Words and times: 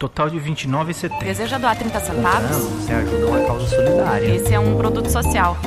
Total 0.00 0.30
de 0.30 0.38
R$29,70. 0.38 1.18
Deseja 1.22 1.58
doar 1.58 1.76
30 1.76 2.00
centavos? 2.00 2.50
Não, 2.50 2.70
você 2.70 2.90
ajuda 2.90 3.26
uma 3.26 3.40
causa 3.40 3.66
solidária. 3.66 4.34
Esse 4.34 4.54
é 4.54 4.58
um 4.58 4.74
produto 4.78 5.10
social. 5.10 5.58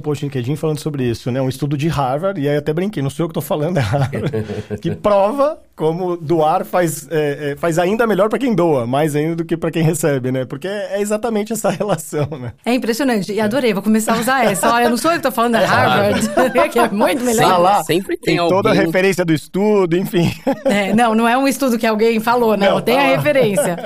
post 0.00 0.24
no 0.24 0.28
LinkedIn 0.28 0.56
falando 0.56 0.78
sobre 0.78 1.08
isso, 1.08 1.30
né? 1.30 1.40
Um 1.40 1.48
estudo 1.48 1.76
de 1.76 1.88
Harvard, 1.88 2.40
e 2.40 2.48
aí 2.48 2.56
até 2.56 2.72
brinquei, 2.72 3.02
não 3.02 3.10
sou 3.10 3.24
eu 3.24 3.28
que 3.28 3.32
estou 3.32 3.42
falando, 3.42 3.78
é 3.78 3.80
Harvard, 3.80 4.30
que 4.80 4.94
prova 4.94 5.58
como 5.76 6.16
doar 6.16 6.64
faz, 6.64 7.06
é, 7.10 7.52
é, 7.52 7.56
faz 7.56 7.78
ainda 7.78 8.06
melhor 8.06 8.30
para 8.30 8.38
quem 8.38 8.54
doa, 8.54 8.86
mais 8.86 9.14
ainda 9.14 9.36
do 9.36 9.44
que 9.44 9.56
para 9.56 9.70
quem 9.70 9.82
recebe, 9.82 10.32
né? 10.32 10.46
Porque 10.46 10.66
é 10.66 11.00
exatamente 11.00 11.52
essa 11.52 11.68
relação, 11.70 12.26
né? 12.30 12.54
É 12.64 12.74
impressionante. 12.74 13.32
E 13.32 13.40
adorei, 13.40 13.74
vou 13.74 13.82
começar 13.82 14.14
a 14.14 14.20
usar 14.20 14.44
essa. 14.46 14.72
Olha, 14.72 14.88
não 14.88 14.96
sou 14.96 15.10
eu 15.10 15.18
que 15.18 15.22
tô 15.22 15.30
falando, 15.30 15.56
é 15.56 15.64
Harvard, 15.64 16.28
que 16.72 16.78
é 16.78 16.88
muito 16.88 17.22
melhor. 17.22 17.50
Tá 17.50 17.58
lá, 17.58 17.84
Sempre 17.84 18.16
tem 18.16 18.36
tem 18.36 18.48
toda 18.48 18.70
a 18.70 18.72
referência 18.72 19.24
do 19.24 19.32
estudo, 19.32 19.96
enfim. 19.96 20.30
É, 20.64 20.94
não, 20.94 21.14
não 21.14 21.28
é 21.28 21.36
um 21.36 21.46
estudo 21.46 21.78
que 21.78 21.86
alguém 21.86 22.20
falou, 22.20 22.56
não. 22.56 22.76
Não, 22.76 22.80
tem 22.80 22.96
tá 22.96 23.02
a 23.02 23.04
lá. 23.10 23.16
referência. 23.16 23.76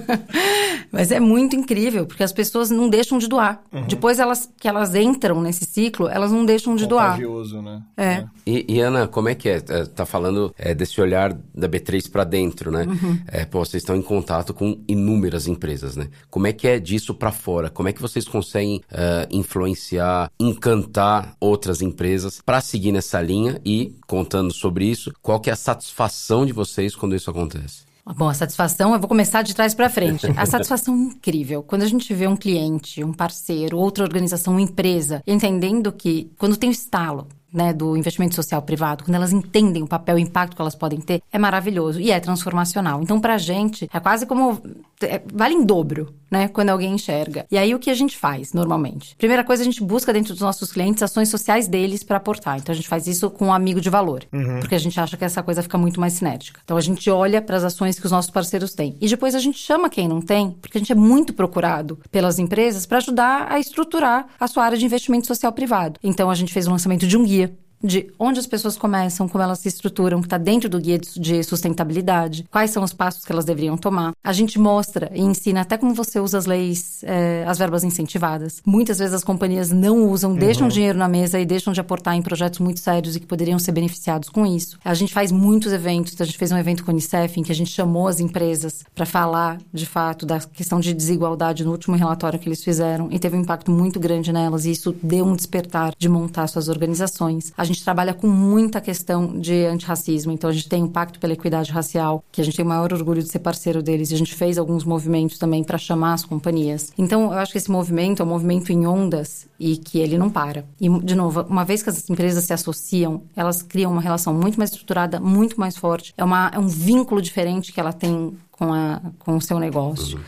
Mas 0.92 1.10
é 1.10 1.20
muito 1.20 1.54
incrível, 1.54 2.06
porque 2.06 2.22
as 2.22 2.32
pessoas 2.32 2.70
não 2.70 2.88
deixam 2.88 3.18
de 3.18 3.28
doar. 3.28 3.62
Uhum. 3.72 3.86
Depois 3.86 4.18
elas, 4.18 4.50
que 4.58 4.68
elas 4.68 4.94
entram 4.94 5.40
nesse 5.40 5.64
ciclo, 5.64 6.08
elas 6.08 6.32
não 6.32 6.44
deixam 6.44 6.74
de 6.74 6.86
doar. 6.86 7.12
Contagioso, 7.12 7.62
né? 7.62 7.82
É. 7.96 8.24
E, 8.46 8.66
e, 8.68 8.80
Ana, 8.80 9.06
como 9.06 9.28
é 9.28 9.34
que 9.34 9.48
é? 9.48 9.62
É, 9.68 9.84
Tá 9.84 10.06
falando 10.06 10.52
é, 10.58 10.74
desse 10.74 10.89
olhar 10.98 11.36
da 11.54 11.68
B3 11.68 12.10
para 12.10 12.24
dentro, 12.24 12.70
né? 12.70 12.86
É, 13.26 13.44
pô, 13.44 13.58
vocês 13.58 13.82
estão 13.82 13.94
em 13.94 14.00
contato 14.00 14.54
com 14.54 14.82
inúmeras 14.88 15.46
empresas, 15.46 15.96
né? 15.96 16.08
Como 16.30 16.46
é 16.46 16.52
que 16.54 16.66
é 16.66 16.78
disso 16.78 17.14
para 17.14 17.30
fora? 17.30 17.68
Como 17.68 17.88
é 17.88 17.92
que 17.92 18.00
vocês 18.00 18.26
conseguem 18.26 18.80
é, 18.90 19.28
influenciar, 19.30 20.30
encantar 20.40 21.36
outras 21.38 21.82
empresas 21.82 22.40
para 22.40 22.60
seguir 22.60 22.92
nessa 22.92 23.20
linha 23.20 23.60
e 23.64 23.94
contando 24.06 24.52
sobre 24.52 24.86
isso, 24.86 25.12
qual 25.20 25.40
que 25.40 25.50
é 25.50 25.52
a 25.52 25.56
satisfação 25.56 26.46
de 26.46 26.52
vocês 26.52 26.96
quando 26.96 27.14
isso 27.14 27.30
acontece? 27.30 27.90
Bom, 28.16 28.28
a 28.28 28.34
satisfação, 28.34 28.92
eu 28.92 28.98
vou 28.98 29.08
começar 29.08 29.42
de 29.42 29.54
trás 29.54 29.74
para 29.74 29.90
frente. 29.90 30.26
A 30.36 30.44
satisfação 30.46 30.94
é 30.94 30.98
incrível. 30.98 31.62
Quando 31.62 31.82
a 31.82 31.86
gente 31.86 32.12
vê 32.14 32.26
um 32.26 32.36
cliente, 32.36 33.04
um 33.04 33.12
parceiro, 33.12 33.78
outra 33.78 34.04
organização, 34.04 34.54
uma 34.54 34.62
empresa, 34.62 35.22
entendendo 35.26 35.92
que 35.92 36.30
quando 36.38 36.56
tem 36.56 36.70
o 36.70 36.72
estalo, 36.72 37.28
né, 37.52 37.72
do 37.72 37.96
investimento 37.96 38.34
social 38.34 38.62
privado, 38.62 39.04
quando 39.04 39.14
elas 39.14 39.32
entendem 39.32 39.82
o 39.82 39.86
papel 39.86 40.18
e 40.18 40.22
o 40.22 40.26
impacto 40.26 40.54
que 40.54 40.62
elas 40.62 40.74
podem 40.74 41.00
ter, 41.00 41.22
é 41.32 41.38
maravilhoso 41.38 42.00
e 42.00 42.10
é 42.10 42.20
transformacional. 42.20 43.02
Então, 43.02 43.20
pra 43.20 43.38
gente, 43.38 43.88
é 43.92 44.00
quase 44.00 44.26
como. 44.26 44.60
é- 45.02 45.22
vale 45.32 45.54
em 45.54 45.64
dobro, 45.64 46.14
né, 46.30 46.46
quando 46.48 46.68
alguém 46.70 46.94
enxerga. 46.94 47.46
E 47.50 47.56
aí, 47.58 47.74
o 47.74 47.78
que 47.78 47.90
a 47.90 47.94
gente 47.94 48.16
faz, 48.16 48.52
normalmente? 48.52 49.16
Primeira 49.16 49.42
coisa, 49.42 49.62
a 49.62 49.64
gente 49.64 49.82
busca 49.82 50.12
dentro 50.12 50.32
dos 50.32 50.42
nossos 50.42 50.70
clientes 50.70 51.02
ações 51.02 51.28
sociais 51.28 51.66
deles 51.66 52.02
para 52.02 52.18
aportar. 52.18 52.58
Então, 52.58 52.72
a 52.72 52.76
gente 52.76 52.86
faz 52.88 53.06
isso 53.06 53.30
com 53.30 53.46
um 53.46 53.52
amigo 53.52 53.80
de 53.80 53.88
valor, 53.90 54.24
porque 54.60 54.74
a 54.74 54.78
gente 54.78 55.00
acha 55.00 55.16
que 55.16 55.24
essa 55.24 55.42
coisa 55.42 55.62
fica 55.62 55.78
muito 55.78 55.98
mais 56.00 56.12
cinética. 56.14 56.60
Então, 56.64 56.76
a 56.76 56.80
gente 56.80 57.08
olha 57.10 57.40
para 57.42 57.56
as 57.56 57.64
ações 57.64 57.98
que 57.98 58.04
os 58.06 58.12
nossos 58.12 58.30
parceiros 58.30 58.74
têm. 58.74 58.96
E 59.00 59.08
depois 59.08 59.34
a 59.34 59.38
gente 59.38 59.58
chama 59.58 59.88
quem 59.90 60.06
não 60.06 60.20
tem, 60.20 60.50
porque 60.60 60.76
a 60.76 60.80
gente 60.80 60.92
é 60.92 60.94
muito 60.94 61.32
procurado 61.32 61.98
pelas 62.10 62.38
empresas 62.38 62.84
para 62.86 62.98
ajudar 62.98 63.46
a 63.50 63.58
estruturar 63.58 64.26
a 64.38 64.46
sua 64.46 64.64
área 64.64 64.76
de 64.78 64.84
investimento 64.84 65.26
social 65.26 65.52
privado. 65.52 65.98
Então, 66.02 66.30
a 66.30 66.34
gente 66.34 66.52
fez 66.52 66.66
o 66.66 66.70
lançamento 66.70 67.06
de 67.06 67.16
um 67.16 67.24
guia 67.24 67.39
de 67.82 68.10
onde 68.18 68.40
as 68.40 68.46
pessoas 68.46 68.76
começam, 68.76 69.28
como 69.28 69.42
elas 69.42 69.58
se 69.60 69.68
estruturam, 69.68 70.20
que 70.20 70.26
está 70.26 70.38
dentro 70.38 70.68
do 70.68 70.80
guia 70.80 70.98
de 70.98 71.10
de 71.20 71.42
sustentabilidade, 71.44 72.44
quais 72.50 72.70
são 72.70 72.82
os 72.82 72.92
passos 72.92 73.24
que 73.24 73.32
elas 73.32 73.44
deveriam 73.44 73.76
tomar. 73.76 74.12
A 74.22 74.32
gente 74.32 74.58
mostra 74.58 75.10
e 75.14 75.20
ensina 75.20 75.60
até 75.60 75.76
como 75.76 75.94
você 75.94 76.18
usa 76.18 76.38
as 76.38 76.46
leis, 76.46 77.02
eh, 77.04 77.44
as 77.46 77.58
verbas 77.58 77.84
incentivadas. 77.84 78.60
Muitas 78.64 78.98
vezes 78.98 79.14
as 79.14 79.24
companhias 79.24 79.70
não 79.70 80.08
usam, 80.08 80.34
deixam 80.34 80.68
dinheiro 80.68 80.98
na 80.98 81.08
mesa 81.08 81.38
e 81.38 81.46
deixam 81.46 81.72
de 81.72 81.80
aportar 81.80 82.14
em 82.14 82.22
projetos 82.22 82.58
muito 82.58 82.80
sérios 82.80 83.16
e 83.16 83.20
que 83.20 83.26
poderiam 83.26 83.58
ser 83.58 83.72
beneficiados 83.72 84.28
com 84.28 84.46
isso. 84.46 84.78
A 84.84 84.94
gente 84.94 85.12
faz 85.12 85.30
muitos 85.30 85.72
eventos, 85.72 86.20
a 86.20 86.24
gente 86.24 86.38
fez 86.38 86.50
um 86.50 86.58
evento 86.58 86.84
com 86.84 86.90
a 86.90 86.92
Unicef 86.92 87.38
em 87.38 87.42
que 87.42 87.52
a 87.52 87.54
gente 87.54 87.70
chamou 87.70 88.08
as 88.08 88.20
empresas 88.20 88.82
para 88.94 89.06
falar, 89.06 89.58
de 89.72 89.86
fato, 89.86 90.24
da 90.24 90.40
questão 90.40 90.80
de 90.80 90.94
desigualdade 90.94 91.64
no 91.64 91.70
último 91.70 91.96
relatório 91.96 92.38
que 92.38 92.48
eles 92.48 92.64
fizeram 92.64 93.08
e 93.10 93.18
teve 93.18 93.36
um 93.36 93.40
impacto 93.40 93.70
muito 93.70 94.00
grande 94.00 94.32
nelas 94.32 94.64
e 94.64 94.70
isso 94.70 94.94
deu 95.02 95.24
um 95.24 95.36
despertar 95.36 95.92
de 95.98 96.08
montar 96.08 96.46
suas 96.46 96.68
organizações. 96.68 97.52
A 97.56 97.64
gente 97.72 97.84
trabalha 97.84 98.14
com 98.14 98.26
muita 98.26 98.80
questão 98.80 99.38
de 99.38 99.64
antirracismo, 99.66 100.32
então 100.32 100.50
a 100.50 100.52
gente 100.52 100.68
tem 100.68 100.82
o 100.82 100.88
Pacto 100.88 101.18
pela 101.18 101.32
Equidade 101.32 101.70
Racial, 101.70 102.24
que 102.30 102.40
a 102.40 102.44
gente 102.44 102.56
tem 102.56 102.64
o 102.64 102.68
maior 102.68 102.92
orgulho 102.92 103.22
de 103.22 103.28
ser 103.28 103.38
parceiro 103.38 103.82
deles 103.82 104.10
e 104.10 104.14
a 104.14 104.18
gente 104.18 104.34
fez 104.34 104.58
alguns 104.58 104.84
movimentos 104.84 105.38
também 105.38 105.62
para 105.64 105.78
chamar 105.78 106.14
as 106.14 106.24
companhias. 106.24 106.92
Então 106.96 107.32
eu 107.32 107.38
acho 107.38 107.52
que 107.52 107.58
esse 107.58 107.70
movimento 107.70 108.22
é 108.22 108.24
um 108.24 108.28
movimento 108.28 108.72
em 108.72 108.86
ondas 108.86 109.46
e 109.58 109.76
que 109.76 109.98
ele 109.98 110.16
não 110.18 110.30
para. 110.30 110.64
E, 110.80 110.88
de 111.00 111.14
novo, 111.14 111.42
uma 111.42 111.64
vez 111.64 111.82
que 111.82 111.90
as 111.90 112.08
empresas 112.08 112.44
se 112.44 112.52
associam, 112.52 113.22
elas 113.36 113.62
criam 113.62 113.92
uma 113.92 114.00
relação 114.00 114.32
muito 114.32 114.58
mais 114.58 114.70
estruturada, 114.70 115.20
muito 115.20 115.58
mais 115.60 115.76
forte. 115.76 116.14
É, 116.16 116.24
uma, 116.24 116.50
é 116.52 116.58
um 116.58 116.68
vínculo 116.68 117.20
diferente 117.20 117.72
que 117.72 117.78
ela 117.78 117.92
tem 117.92 118.36
com, 118.50 118.72
a, 118.72 119.00
com 119.18 119.36
o 119.36 119.40
seu 119.40 119.58
negócio. 119.58 120.20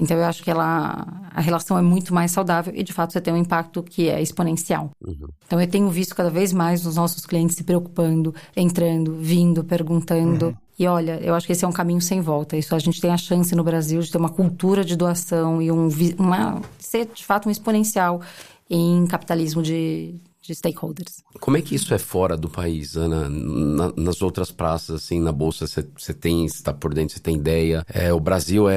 Então 0.00 0.16
eu 0.16 0.24
acho 0.24 0.42
que 0.42 0.50
ela 0.50 1.06
a 1.32 1.40
relação 1.40 1.78
é 1.78 1.82
muito 1.82 2.12
mais 2.12 2.32
saudável 2.32 2.72
e 2.74 2.82
de 2.82 2.92
fato 2.92 3.12
você 3.12 3.20
tem 3.20 3.32
um 3.32 3.36
impacto 3.36 3.82
que 3.82 4.08
é 4.08 4.20
exponencial. 4.20 4.90
Então 5.46 5.60
eu 5.60 5.66
tenho 5.68 5.88
visto 5.88 6.14
cada 6.16 6.30
vez 6.30 6.52
mais 6.52 6.84
os 6.84 6.96
nossos 6.96 7.24
clientes 7.24 7.56
se 7.56 7.62
preocupando, 7.62 8.34
entrando, 8.56 9.14
vindo, 9.14 9.62
perguntando. 9.62 10.56
E 10.78 10.86
olha, 10.86 11.20
eu 11.22 11.34
acho 11.34 11.46
que 11.46 11.52
esse 11.52 11.64
é 11.64 11.68
um 11.68 11.72
caminho 11.72 12.00
sem 12.00 12.20
volta. 12.20 12.56
Isso 12.56 12.74
a 12.74 12.78
gente 12.78 13.00
tem 13.00 13.10
a 13.10 13.16
chance 13.16 13.54
no 13.54 13.62
Brasil 13.62 14.00
de 14.00 14.10
ter 14.10 14.18
uma 14.18 14.30
cultura 14.30 14.84
de 14.84 14.96
doação 14.96 15.60
e 15.60 15.70
um 15.70 15.88
uma 16.18 16.62
ser 16.78 17.06
de 17.06 17.24
fato 17.24 17.48
um 17.48 17.52
exponencial 17.52 18.20
em 18.68 19.06
capitalismo 19.06 19.62
de, 19.62 20.14
de 20.42 20.54
stakeholders. 20.54 21.22
Como 21.38 21.56
é 21.56 21.60
que 21.62 21.74
isso 21.74 21.92
é 21.92 21.98
fora 21.98 22.36
do 22.36 22.48
país, 22.48 22.96
Ana? 22.96 23.28
Na- 23.28 23.92
nas 23.96 24.22
outras 24.22 24.50
praças, 24.50 24.96
assim, 25.02 25.20
na 25.20 25.32
bolsa, 25.32 25.66
você 25.66 26.14
tem, 26.14 26.44
está 26.46 26.72
por 26.72 26.94
dentro, 26.94 27.14
você 27.14 27.20
tem 27.20 27.36
ideia? 27.36 27.84
É, 27.92 28.12
o 28.12 28.18
Brasil 28.20 28.68
é, 28.68 28.74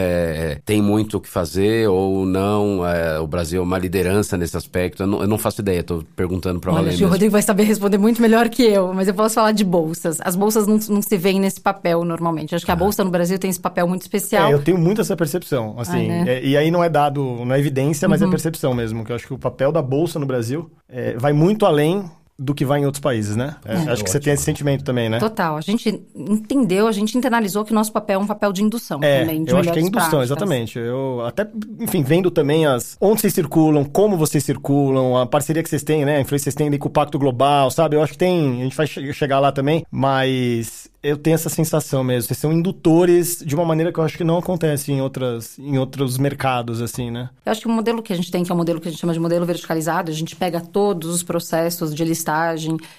é- 0.53 0.61
tem 0.65 0.81
muito 0.81 1.17
o 1.17 1.21
que 1.21 1.29
fazer 1.29 1.87
ou 1.89 2.25
não? 2.25 2.85
É, 2.85 3.19
o 3.19 3.27
Brasil 3.27 3.61
é 3.61 3.63
uma 3.63 3.77
liderança 3.77 4.37
nesse 4.37 4.57
aspecto? 4.57 5.03
Eu 5.03 5.07
não, 5.07 5.21
eu 5.21 5.27
não 5.27 5.37
faço 5.37 5.61
ideia, 5.61 5.79
estou 5.79 6.03
perguntando 6.15 6.59
para 6.59 6.73
Olha, 6.73 6.89
acho 6.89 6.97
que 6.97 7.05
o. 7.05 7.07
Rodrigo 7.09 7.31
vai 7.31 7.41
saber 7.41 7.63
responder 7.63 7.97
muito 7.97 8.21
melhor 8.21 8.49
que 8.49 8.63
eu, 8.63 8.93
mas 8.93 9.07
eu 9.07 9.13
posso 9.13 9.35
falar 9.35 9.51
de 9.53 9.63
bolsas. 9.63 10.19
As 10.21 10.35
bolsas 10.35 10.67
não, 10.67 10.77
não 10.89 11.01
se 11.01 11.17
veem 11.17 11.39
nesse 11.39 11.61
papel 11.61 12.03
normalmente. 12.03 12.53
Acho 12.55 12.65
que 12.65 12.71
a 12.71 12.75
bolsa 12.75 13.03
no 13.03 13.09
Brasil 13.09 13.39
tem 13.39 13.49
esse 13.49 13.59
papel 13.59 13.87
muito 13.87 14.01
especial. 14.01 14.49
É, 14.49 14.53
eu 14.53 14.61
tenho 14.61 14.77
muito 14.77 14.99
essa 15.01 15.15
percepção, 15.15 15.75
assim, 15.77 16.05
Ah, 16.11 16.23
né? 16.25 16.25
é, 16.27 16.45
e 16.45 16.57
aí 16.57 16.69
não 16.69 16.83
é 16.83 16.89
dado, 16.89 17.21
não 17.45 17.53
é 17.55 17.59
evidência, 17.59 18.07
mas 18.09 18.21
é 18.21 18.27
percepção 18.27 18.73
mesmo, 18.73 19.05
que 19.05 19.11
eu 19.11 19.15
acho 19.15 19.27
que 19.27 19.33
o 19.33 19.37
papel 19.39 19.71
da 19.71 19.81
Bolsa 19.81 20.19
no 20.19 20.25
Brasil 20.25 20.69
é, 20.89 21.15
vai 21.17 21.31
muito 21.33 21.52
além 21.61 22.09
do 22.43 22.53
que 22.53 22.65
vai 22.65 22.79
em 22.81 22.85
outros 22.85 23.01
países, 23.01 23.35
né? 23.35 23.55
É, 23.65 23.75
acho 23.91 24.03
que 24.03 24.09
você 24.09 24.19
tem 24.19 24.33
esse 24.33 24.43
sentimento 24.43 24.83
também, 24.83 25.09
né? 25.09 25.19
Total. 25.19 25.55
A 25.57 25.61
gente 25.61 26.01
entendeu, 26.15 26.87
a 26.87 26.91
gente 26.91 27.17
internalizou 27.17 27.63
que 27.63 27.71
o 27.71 27.75
nosso 27.75 27.91
papel 27.91 28.19
é 28.19 28.23
um 28.23 28.27
papel 28.27 28.51
de 28.51 28.63
indução 28.63 28.99
É, 29.01 29.21
também. 29.21 29.43
De 29.43 29.51
eu 29.51 29.57
acho 29.57 29.71
que 29.71 29.79
é 29.79 29.81
indução, 29.81 30.09
práticas. 30.09 30.23
exatamente. 30.31 30.79
Eu 30.79 31.21
até, 31.25 31.47
enfim, 31.79 32.03
vendo 32.03 32.29
também 32.29 32.65
as 32.65 32.97
onde 32.99 33.21
vocês 33.21 33.33
circulam, 33.33 33.83
como 33.85 34.17
vocês 34.17 34.43
circulam, 34.43 35.17
a 35.17 35.25
parceria 35.25 35.63
que 35.63 35.69
vocês 35.69 35.83
têm, 35.83 36.05
né? 36.05 36.17
A 36.17 36.21
influência 36.21 36.43
que 36.43 36.51
vocês 36.51 36.55
têm 36.55 36.67
ali 36.67 36.77
com 36.77 36.87
o 36.87 36.91
Pacto 36.91 37.17
Global, 37.17 37.69
sabe? 37.71 37.95
Eu 37.95 38.03
acho 38.03 38.13
que 38.13 38.17
tem, 38.17 38.61
a 38.61 38.63
gente 38.63 38.75
vai 38.75 38.87
che- 38.87 39.13
chegar 39.13 39.39
lá 39.39 39.51
também, 39.51 39.85
mas 39.91 40.89
eu 41.01 41.17
tenho 41.17 41.35
essa 41.35 41.49
sensação 41.49 42.03
mesmo. 42.03 42.27
Vocês 42.27 42.37
são 42.37 42.51
indutores 42.53 43.43
de 43.45 43.53
uma 43.55 43.65
maneira 43.65 43.91
que 43.91 43.99
eu 43.99 44.03
acho 44.03 44.17
que 44.17 44.23
não 44.23 44.37
acontece 44.37 44.91
em 44.91 45.01
outras, 45.01 45.57
em 45.59 45.77
outros 45.77 46.17
mercados, 46.17 46.81
assim, 46.81 47.11
né? 47.11 47.29
Eu 47.45 47.51
acho 47.51 47.61
que 47.61 47.67
o 47.67 47.71
modelo 47.71 48.01
que 48.01 48.13
a 48.13 48.15
gente 48.15 48.31
tem, 48.31 48.43
que 48.43 48.51
é 48.51 48.55
o 48.55 48.57
modelo 48.57 48.79
que 48.79 48.87
a 48.87 48.91
gente 48.91 48.99
chama 49.01 49.11
de 49.13 49.19
modelo 49.19 49.45
verticalizado, 49.45 50.09
a 50.11 50.13
gente 50.13 50.35
pega 50.35 50.61
todos 50.61 51.09
os 51.13 51.21
processos 51.23 51.93
de 51.93 52.03
listagem, 52.05 52.32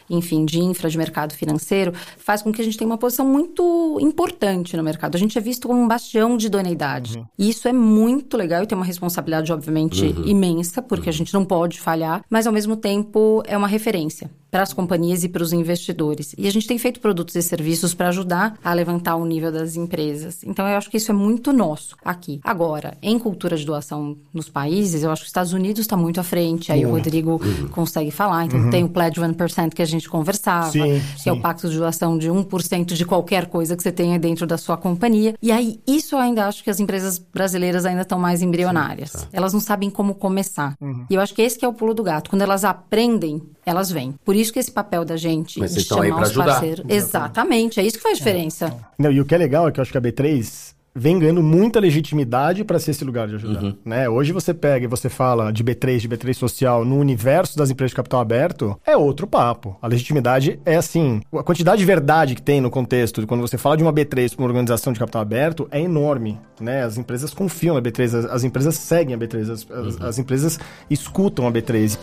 enfim, 0.09 0.45
de 0.45 0.61
infra, 0.61 0.89
de 0.89 0.99
mercado 0.99 1.35
financeiro, 1.35 1.93
faz 2.19 2.43
com 2.43 2.53
que 2.53 2.61
a 2.61 2.65
gente 2.65 2.77
tenha 2.77 2.89
uma 2.89 2.99
posição 2.99 3.27
muito 3.27 3.99
importante 4.01 4.77
no 4.77 4.83
mercado. 4.83 5.17
A 5.17 5.19
gente 5.19 5.37
é 5.37 5.41
visto 5.41 5.69
como 5.69 5.81
um 5.81 5.89
bastião 5.89 6.37
de 6.37 6.47
idoneidade. 6.47 7.25
E 7.39 7.49
isso 7.49 7.67
é 7.69 7.73
muito 7.73 8.37
legal 8.37 8.63
e 8.63 8.67
tem 8.67 8.77
uma 8.77 8.85
responsabilidade, 8.85 9.53
obviamente, 9.53 10.05
imensa, 10.25 10.81
porque 10.81 11.09
a 11.09 11.13
gente 11.13 11.33
não 11.35 11.45
pode 11.45 11.81
falhar, 11.81 12.25
mas 12.31 12.47
ao 12.47 12.53
mesmo 12.53 12.77
tempo 12.77 13.43
é 13.47 13.57
uma 13.57 13.69
referência 13.69 14.31
para 14.55 14.63
as 14.63 14.73
companhias 14.73 15.25
e 15.25 15.29
para 15.29 15.43
os 15.43 15.53
investidores. 15.53 16.33
E 16.39 16.47
a 16.47 16.51
gente 16.53 16.69
tem 16.69 16.79
feito 16.79 17.01
produtos 17.01 17.35
e 17.35 17.43
serviços 17.43 17.93
para 17.93 18.07
ajudar 18.07 18.57
a 18.63 18.73
levantar 18.73 19.17
o 19.17 19.27
nível 19.27 19.51
das 19.51 19.75
empresas. 19.75 20.45
Então 20.45 20.65
eu 20.69 20.77
acho 20.77 20.89
que 20.89 20.97
isso 20.97 21.11
é 21.11 21.15
muito 21.15 21.53
nosso 21.53 21.97
aqui. 22.05 22.39
Agora, 22.45 22.97
em 23.03 23.19
cultura 23.19 23.57
de 23.57 23.67
doação 23.67 24.17
nos 24.33 24.49
países, 24.49 25.03
eu 25.03 25.11
acho 25.11 25.23
que 25.23 25.25
os 25.25 25.31
Estados 25.31 25.53
Unidos 25.53 25.81
está 25.81 25.97
muito 25.97 26.21
à 26.21 26.23
frente. 26.23 26.71
Aí 26.71 26.87
o 26.87 26.91
Rodrigo 26.91 27.41
consegue 27.73 28.13
falar. 28.13 28.45
Então 28.45 28.71
tem 28.71 28.85
o 28.85 28.89
Pledge 28.89 29.21
1% 29.21 29.75
que 29.75 29.83
a 29.83 29.85
gente 29.85 30.09
conversava, 30.09 30.71
Sim, 30.71 31.03
que 31.21 31.29
é 31.29 31.33
o 31.33 31.35
sim. 31.35 31.43
pacto 31.43 31.69
de 31.69 31.77
doação 31.77 32.17
de 32.17 32.31
1% 32.31 32.95
de 32.95 33.05
qualquer 33.05 33.47
coisa 33.47 33.77
que 33.77 33.83
você 33.83 33.91
tenha 33.91 34.21
dentro 34.21 34.47
da 34.47 34.57
sua 34.57 34.77
companhia. 34.77 35.35
E 35.43 35.51
aí, 35.51 35.81
isso 35.85 36.15
eu 36.15 36.21
ainda 36.21 36.47
acho 36.47 36.63
que 36.63 36.71
as 36.71 36.79
empresas 36.79 37.19
brasileiras 37.19 37.85
ainda 37.85 38.03
estão 38.03 38.21
mais 38.21 38.41
embrionárias. 38.41 39.27
Elas 39.33 39.53
não 39.53 39.59
sabem 39.59 39.91
como 39.91 40.15
começar. 40.15 40.77
E 41.11 41.15
eu 41.17 41.21
acho 41.21 41.35
que 41.35 41.43
esse 41.43 41.59
que 41.59 41.65
é 41.65 41.69
o 41.69 41.75
pulo 41.75 41.93
do 41.93 42.05
gato. 42.05 42.31
Quando 42.31 42.43
elas 42.43 42.63
aprendem, 42.65 43.43
elas 43.67 43.91
vêm. 43.91 44.15
Por 44.25 44.37
isso 44.37 44.44
isso 44.45 44.53
que 44.53 44.59
esse 44.61 44.71
papel 44.71 45.05
da 45.05 45.17
gente 45.17 45.59
Mas 45.59 45.71
de 45.71 45.75
vocês 45.75 45.83
estão 45.85 46.01
aí 46.03 46.13
os 46.13 46.31
ajudar. 46.31 46.45
parceiros. 46.47 46.85
Exatamente, 46.89 47.81
é 47.81 47.83
isso 47.85 47.97
que 47.97 48.03
faz 48.03 48.19
diferença. 48.19 48.75
Não, 48.99 49.11
e 49.11 49.21
o 49.21 49.25
que 49.25 49.35
é 49.35 49.39
legal 49.39 49.67
é 49.69 49.73
que 49.73 49.81
eu 49.81 49.83
acho 49.83 49.91
que 49.93 49.99
a 49.99 50.03
B3 50.03 50.73
vem 50.97 51.19
ganhando 51.19 51.43
muita 51.43 51.81
legitimidade 51.81 52.63
para 52.63 52.79
ser 52.79 52.93
esse 52.93 53.05
lugar 53.05 53.27
de 53.27 53.35
ajudar. 53.35 53.75
Né? 53.85 54.09
Hoje 54.09 54.31
você 54.33 54.55
pega 54.55 54.85
e 54.85 54.89
você 54.89 55.09
fala 55.09 55.53
de 55.53 55.65
B3, 55.65 55.99
de 55.99 56.09
B3 56.09 56.35
social 56.35 56.85
no 56.85 56.97
universo 57.01 57.59
das 57.59 57.69
empresas 57.69 57.91
de 57.91 57.97
capital 57.97 58.21
aberto, 58.21 58.79
é 58.87 58.97
outro 58.97 59.27
papo. 59.27 59.77
A 59.83 59.89
legitimidade 59.89 60.61
é 60.65 60.77
assim, 60.77 61.21
a 61.33 61.43
quantidade 61.43 61.81
de 61.81 61.85
verdade 61.85 62.37
que 62.37 62.43
tem 62.43 62.61
no 62.61 62.71
contexto, 62.71 63.21
de 63.21 63.27
quando 63.27 63.41
você 63.41 63.59
fala 63.59 63.77
de 63.77 63.83
uma 63.83 63.93
B3 63.93 64.37
para 64.37 64.43
uma 64.43 64.47
organização 64.49 64.93
de 64.93 65.01
capital 65.01 65.23
aberto, 65.23 65.67
é 65.73 65.81
enorme. 65.81 66.39
Né? 66.61 66.85
As 66.85 66.97
empresas 66.97 67.35
confiam 67.35 67.75
na 67.75 67.83
B3, 67.83 68.05
as, 68.17 68.25
as 68.27 68.45
empresas 68.45 68.77
seguem 68.77 69.17
a 69.17 69.19
B3, 69.19 69.51
as, 69.51 69.67
as- 69.69 70.01
as 70.01 70.19
empresas 70.21 70.61
escutam 70.89 71.49
a 71.49 71.51
B3. 71.51 71.99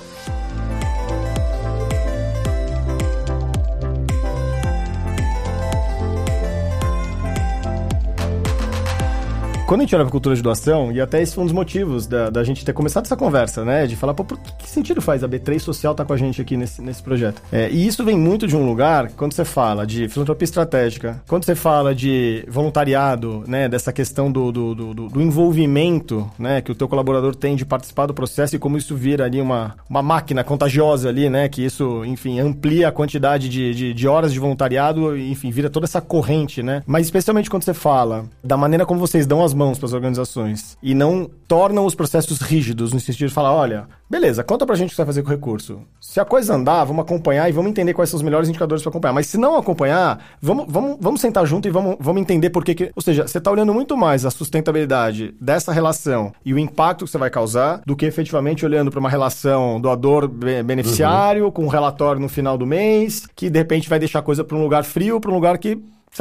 Quando 9.72 9.80
a 9.80 9.84
gente 9.86 9.96
olha 9.96 10.04
pra 10.04 10.12
cultura 10.12 10.36
de 10.36 10.42
doação, 10.42 10.92
e 10.92 11.00
até 11.00 11.22
esse 11.22 11.34
foi 11.34 11.46
um 11.46 11.48
dos 11.48 11.56
motivos 11.56 12.06
da, 12.06 12.30
da 12.30 12.44
gente 12.44 12.66
ter 12.66 12.74
começado 12.74 13.06
essa 13.06 13.16
conversa, 13.16 13.64
né? 13.64 13.88
De 13.88 13.96
falar, 13.96 14.14
pô, 14.14 14.26
por 14.26 14.38
que, 14.38 14.52
que 14.58 14.70
sentido 14.70 15.02
faz 15.02 15.24
a 15.24 15.30
B3 15.30 15.60
Social 15.60 15.94
estar 15.94 16.04
com 16.04 16.12
a 16.12 16.18
gente 16.18 16.42
aqui 16.42 16.58
nesse, 16.58 16.82
nesse 16.82 17.02
projeto? 17.02 17.42
É, 17.54 17.70
e 17.70 17.88
isso 17.88 18.04
vem 18.04 18.18
muito 18.18 18.46
de 18.46 18.54
um 18.58 18.66
lugar, 18.66 19.12
quando 19.16 19.32
você 19.32 19.46
fala 19.46 19.88
de 19.88 20.10
filantropia 20.10 20.44
estratégica, 20.44 21.24
quando 21.26 21.46
você 21.46 21.56
fala 21.56 21.96
de 21.96 22.44
voluntariado, 22.50 23.46
né? 23.48 23.70
Dessa 23.70 23.94
questão 23.94 24.30
do, 24.30 24.52
do, 24.52 24.76
do, 24.76 24.94
do- 24.94 25.22
envolvimento, 25.22 26.30
né? 26.38 26.60
Que 26.60 26.74
o 26.74 26.76
teu 26.76 26.90
colaborador 26.90 27.34
tem 27.34 27.56
de 27.56 27.64
participar 27.64 28.08
do 28.08 28.14
processo 28.14 28.54
e 28.58 28.60
como 28.60 28.76
isso 28.78 28.94
vira 28.94 29.24
ali 29.24 29.40
uma, 29.40 29.76
uma 29.90 30.02
máquina 30.02 30.44
contagiosa 30.44 31.08
ali, 31.08 31.30
né? 31.30 31.48
Que 31.48 31.64
isso, 31.64 32.04
enfim, 32.04 32.42
amplia 32.42 32.90
a 32.90 32.92
quantidade 32.92 33.48
de, 33.48 33.74
de, 33.74 33.94
de 33.94 34.06
horas 34.06 34.34
de 34.34 34.40
voluntariado, 34.42 35.18
enfim, 35.18 35.50
vira 35.50 35.70
toda 35.70 35.86
essa 35.86 36.02
corrente, 36.02 36.62
né? 36.62 36.84
Mas 36.86 37.06
especialmente 37.06 37.50
quando 37.50 37.64
você 37.64 37.74
fala 37.74 38.26
da 38.44 38.58
maneira 38.58 38.86
como 38.86 39.00
vocês 39.00 39.26
dão 39.26 39.42
as 39.42 39.61
mãos 39.62 39.78
para 39.78 39.86
as 39.86 39.94
organizações 39.94 40.76
e 40.82 40.96
não 40.96 41.30
tornam 41.48 41.86
os 41.86 41.94
processos 41.94 42.42
rígidos 42.42 42.92
no 42.92 43.00
sentido 43.00 43.28
de 43.28 43.34
falar, 43.34 43.54
olha, 43.54 43.88
beleza, 44.10 44.44
conta 44.44 44.66
pra 44.66 44.76
gente 44.76 44.88
o 44.88 44.90
que 44.90 44.96
você 44.96 45.02
vai 45.02 45.06
fazer 45.08 45.22
com 45.22 45.28
o 45.28 45.32
recurso. 45.32 45.82
Se 46.00 46.20
a 46.20 46.26
coisa 46.26 46.56
andar, 46.56 46.84
vamos 46.84 47.04
acompanhar 47.04 47.48
e 47.48 47.52
vamos 47.52 47.70
entender 47.70 47.94
quais 47.94 48.10
são 48.10 48.18
os 48.18 48.24
melhores 48.24 48.50
indicadores 48.50 48.82
para 48.82 48.90
acompanhar. 48.90 49.14
Mas 49.14 49.28
se 49.28 49.38
não 49.38 49.56
acompanhar, 49.56 50.20
vamos, 50.42 50.66
vamos, 50.68 50.98
vamos 51.00 51.22
sentar 51.22 51.46
junto 51.46 51.68
e 51.68 51.72
vamos, 51.72 51.98
vamos 52.00 52.22
entender 52.22 52.50
por 52.50 52.66
que, 52.66 52.74
que... 52.74 52.92
Ou 52.96 53.02
seja, 53.02 53.28
você 53.28 53.38
está 53.38 53.52
olhando 53.52 53.74
muito 53.74 53.96
mais 53.96 54.26
a 54.26 54.32
sustentabilidade 54.32 55.36
dessa 55.40 55.72
relação 55.72 56.34
e 56.44 56.54
o 56.54 56.60
impacto 56.60 57.06
que 57.06 57.12
você 57.12 57.18
vai 57.20 57.30
causar 57.30 57.82
do 57.86 57.96
que 57.96 58.06
efetivamente 58.06 58.66
olhando 58.66 58.90
para 58.90 59.00
uma 59.00 59.10
relação 59.10 59.80
doador-beneficiário 59.80 61.52
com 61.52 61.66
um 61.66 61.70
relatório 61.70 62.20
no 62.20 62.30
final 62.30 62.58
do 62.58 62.66
mês 62.66 63.28
que 63.36 63.50
de 63.50 63.60
repente 63.60 63.90
vai 63.90 64.00
deixar 64.00 64.20
a 64.20 64.24
coisa 64.24 64.44
para 64.44 64.58
um 64.58 64.64
lugar 64.64 64.84
frio, 64.84 65.20
para 65.20 65.32
um 65.32 65.36
lugar 65.36 65.58
que 65.58 65.80